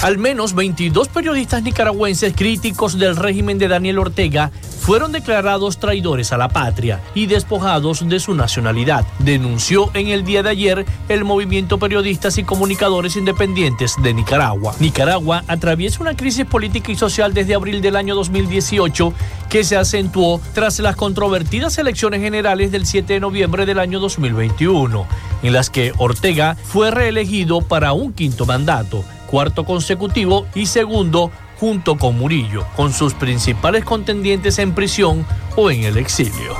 Al 0.00 0.16
menos 0.16 0.54
22 0.54 1.08
periodistas 1.08 1.64
nicaragüenses 1.64 2.32
críticos 2.36 3.00
del 3.00 3.16
régimen 3.16 3.58
de 3.58 3.66
Daniel 3.66 3.98
Ortega 3.98 4.52
fueron 4.80 5.10
declarados 5.10 5.78
traidores 5.78 6.32
a 6.32 6.38
la 6.38 6.48
patria 6.48 7.00
y 7.16 7.26
despojados 7.26 8.08
de 8.08 8.20
su 8.20 8.34
nacionalidad, 8.34 9.04
denunció 9.18 9.90
en 9.94 10.06
el 10.06 10.24
día 10.24 10.44
de 10.44 10.50
ayer 10.50 10.86
el 11.08 11.24
movimiento 11.24 11.80
Periodistas 11.80 12.38
y 12.38 12.44
Comunicadores 12.44 13.16
Independientes 13.16 13.96
de 14.00 14.14
Nicaragua. 14.14 14.72
Nicaragua 14.78 15.42
atraviesa 15.48 16.00
una 16.00 16.16
crisis 16.16 16.46
política 16.46 16.92
y 16.92 16.96
social 16.96 17.34
desde 17.34 17.56
abril 17.56 17.82
del 17.82 17.96
año 17.96 18.14
2018 18.14 19.12
que 19.50 19.64
se 19.64 19.76
acentuó 19.76 20.40
tras 20.54 20.78
las 20.78 20.94
controvertidas 20.94 21.76
elecciones 21.76 22.20
generales 22.20 22.70
del 22.70 22.86
7 22.86 23.14
de 23.14 23.20
noviembre 23.20 23.66
del 23.66 23.80
año 23.80 23.98
2021, 23.98 25.06
en 25.42 25.52
las 25.52 25.70
que 25.70 25.92
Ortega 25.98 26.56
fue 26.62 26.92
reelegido 26.92 27.62
para 27.62 27.92
un 27.94 28.12
quinto 28.12 28.46
mandato 28.46 29.04
cuarto 29.28 29.64
consecutivo 29.64 30.46
y 30.54 30.66
segundo 30.66 31.30
junto 31.60 31.96
con 31.96 32.16
Murillo, 32.16 32.66
con 32.74 32.92
sus 32.92 33.14
principales 33.14 33.84
contendientes 33.84 34.58
en 34.58 34.74
prisión 34.74 35.26
o 35.54 35.70
en 35.70 35.84
el 35.84 35.98
exilio. 35.98 36.56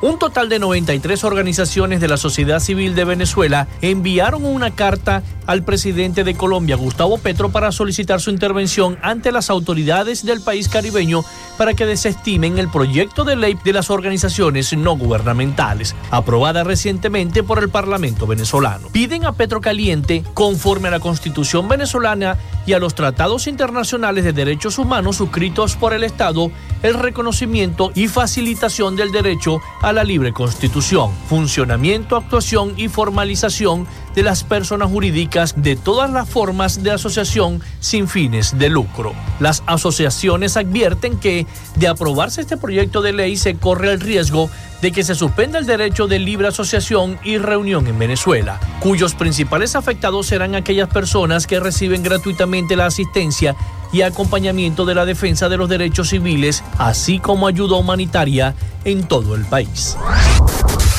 Un 0.00 0.18
total 0.18 0.48
de 0.48 0.60
93 0.60 1.24
organizaciones 1.24 2.00
de 2.00 2.06
la 2.06 2.16
sociedad 2.16 2.60
civil 2.60 2.94
de 2.94 3.04
Venezuela 3.04 3.66
enviaron 3.82 4.44
una 4.44 4.70
carta 4.70 5.24
al 5.48 5.64
presidente 5.64 6.24
de 6.24 6.34
Colombia, 6.34 6.76
Gustavo 6.76 7.16
Petro, 7.16 7.48
para 7.48 7.72
solicitar 7.72 8.20
su 8.20 8.30
intervención 8.30 8.98
ante 9.02 9.32
las 9.32 9.48
autoridades 9.48 10.24
del 10.24 10.42
país 10.42 10.68
caribeño 10.68 11.24
para 11.56 11.72
que 11.72 11.86
desestimen 11.86 12.58
el 12.58 12.68
proyecto 12.68 13.24
de 13.24 13.34
ley 13.34 13.58
de 13.64 13.72
las 13.72 13.88
organizaciones 13.88 14.76
no 14.76 14.94
gubernamentales, 14.96 15.96
aprobada 16.10 16.64
recientemente 16.64 17.42
por 17.42 17.60
el 17.60 17.70
Parlamento 17.70 18.26
venezolano. 18.26 18.88
Piden 18.92 19.24
a 19.24 19.32
Petro 19.32 19.62
Caliente, 19.62 20.22
conforme 20.34 20.88
a 20.88 20.92
la 20.92 21.00
Constitución 21.00 21.66
venezolana 21.66 22.36
y 22.66 22.74
a 22.74 22.78
los 22.78 22.94
tratados 22.94 23.46
internacionales 23.46 24.24
de 24.24 24.34
derechos 24.34 24.78
humanos 24.78 25.16
suscritos 25.16 25.76
por 25.76 25.94
el 25.94 26.04
Estado, 26.04 26.50
el 26.82 26.92
reconocimiento 26.92 27.90
y 27.94 28.08
facilitación 28.08 28.96
del 28.96 29.12
derecho 29.12 29.62
a 29.80 29.94
la 29.94 30.04
libre 30.04 30.34
constitución, 30.34 31.10
funcionamiento, 31.28 32.16
actuación 32.16 32.74
y 32.76 32.88
formalización 32.88 33.86
de 34.18 34.24
las 34.24 34.42
personas 34.42 34.90
jurídicas 34.90 35.54
de 35.62 35.76
todas 35.76 36.10
las 36.10 36.28
formas 36.28 36.82
de 36.82 36.90
asociación 36.90 37.62
sin 37.78 38.08
fines 38.08 38.58
de 38.58 38.68
lucro. 38.68 39.12
Las 39.38 39.62
asociaciones 39.66 40.56
advierten 40.56 41.20
que, 41.20 41.46
de 41.76 41.86
aprobarse 41.86 42.40
este 42.40 42.56
proyecto 42.56 43.00
de 43.00 43.12
ley, 43.12 43.36
se 43.36 43.54
corre 43.54 43.92
el 43.92 44.00
riesgo 44.00 44.50
de 44.82 44.90
que 44.90 45.04
se 45.04 45.14
suspenda 45.14 45.60
el 45.60 45.66
derecho 45.66 46.08
de 46.08 46.18
libre 46.18 46.48
asociación 46.48 47.16
y 47.22 47.38
reunión 47.38 47.86
en 47.86 47.96
Venezuela, 47.96 48.58
cuyos 48.80 49.14
principales 49.14 49.76
afectados 49.76 50.26
serán 50.26 50.56
aquellas 50.56 50.88
personas 50.88 51.46
que 51.46 51.60
reciben 51.60 52.02
gratuitamente 52.02 52.74
la 52.74 52.86
asistencia 52.86 53.54
y 53.92 54.02
acompañamiento 54.02 54.84
de 54.84 54.94
la 54.94 55.04
defensa 55.04 55.48
de 55.48 55.56
los 55.56 55.68
derechos 55.68 56.10
civiles, 56.10 56.62
así 56.78 57.18
como 57.18 57.46
ayuda 57.46 57.76
humanitaria 57.76 58.54
en 58.84 59.06
todo 59.06 59.34
el 59.34 59.44
país. 59.44 59.96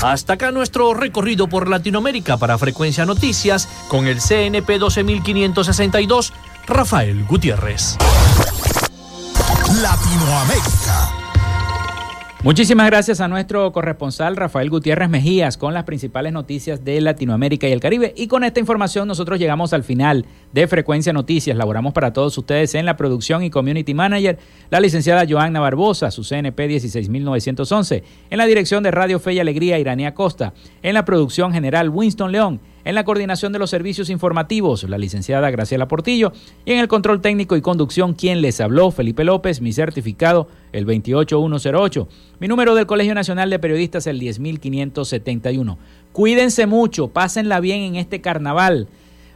Hasta 0.01 0.33
acá 0.33 0.51
nuestro 0.51 0.93
recorrido 0.93 1.47
por 1.47 1.67
Latinoamérica 1.67 2.37
para 2.37 2.57
Frecuencia 2.57 3.05
Noticias 3.05 3.67
con 3.89 4.07
el 4.07 4.21
CNP 4.21 4.79
12562, 4.79 6.33
Rafael 6.67 7.25
Gutiérrez. 7.25 7.97
Latinoamérica. 9.81 11.18
Muchísimas 12.41 12.85
gracias 12.85 13.19
a 13.19 13.27
nuestro 13.27 13.69
corresponsal 13.73 14.37
Rafael 14.37 14.69
Gutiérrez 14.69 15.09
Mejías 15.09 15.57
con 15.57 15.73
las 15.73 15.83
principales 15.83 16.31
noticias 16.31 16.85
de 16.85 17.01
Latinoamérica 17.01 17.67
y 17.67 17.73
el 17.73 17.81
Caribe. 17.81 18.13
Y 18.15 18.27
con 18.27 18.45
esta 18.45 18.61
información 18.61 19.09
nosotros 19.09 19.37
llegamos 19.39 19.73
al 19.73 19.83
final 19.83 20.25
de 20.53 20.65
Frecuencia 20.65 21.11
Noticias. 21.11 21.57
Laboramos 21.57 21.91
para 21.91 22.13
todos 22.13 22.37
ustedes 22.37 22.75
en 22.75 22.85
la 22.85 22.95
producción 22.95 23.43
y 23.43 23.49
community 23.49 23.93
manager, 23.93 24.39
la 24.69 24.79
licenciada 24.79 25.25
Joanna 25.29 25.59
Barbosa, 25.59 26.11
su 26.11 26.23
CNP 26.23 26.69
16911. 26.69 28.03
En 28.29 28.37
la 28.37 28.45
dirección 28.45 28.83
de 28.83 28.91
Radio 28.91 29.19
Fe 29.19 29.33
y 29.33 29.39
Alegría, 29.39 29.77
Iranía 29.77 30.13
Costa. 30.13 30.53
En 30.81 30.93
la 30.93 31.03
producción 31.03 31.51
general, 31.51 31.89
Winston 31.89 32.31
León. 32.31 32.61
En 32.85 32.95
la 32.95 33.03
coordinación 33.03 33.51
de 33.51 33.59
los 33.59 33.69
servicios 33.69 34.09
informativos, 34.09 34.83
la 34.83 34.97
licenciada 34.97 35.49
Graciela 35.51 35.89
Portillo. 35.89 36.31
Y 36.63 36.71
en 36.71 36.79
el 36.79 36.87
control 36.87 37.19
técnico 37.21 37.57
y 37.57 37.61
conducción, 37.61 38.13
quien 38.13 38.41
les 38.41 38.61
habló, 38.61 38.91
Felipe 38.91 39.25
López, 39.25 39.59
mi 39.59 39.73
certificado, 39.73 40.47
el 40.71 40.85
28108. 40.85 42.07
Mi 42.39 42.47
número 42.47 42.75
del 42.75 42.85
Colegio 42.85 43.13
Nacional 43.13 43.49
de 43.49 43.59
Periodistas, 43.59 44.07
el 44.07 44.19
10571. 44.19 45.77
Cuídense 46.13 46.67
mucho, 46.67 47.09
pásenla 47.09 47.59
bien 47.59 47.81
en 47.81 47.95
este 47.97 48.21
carnaval. 48.21 48.87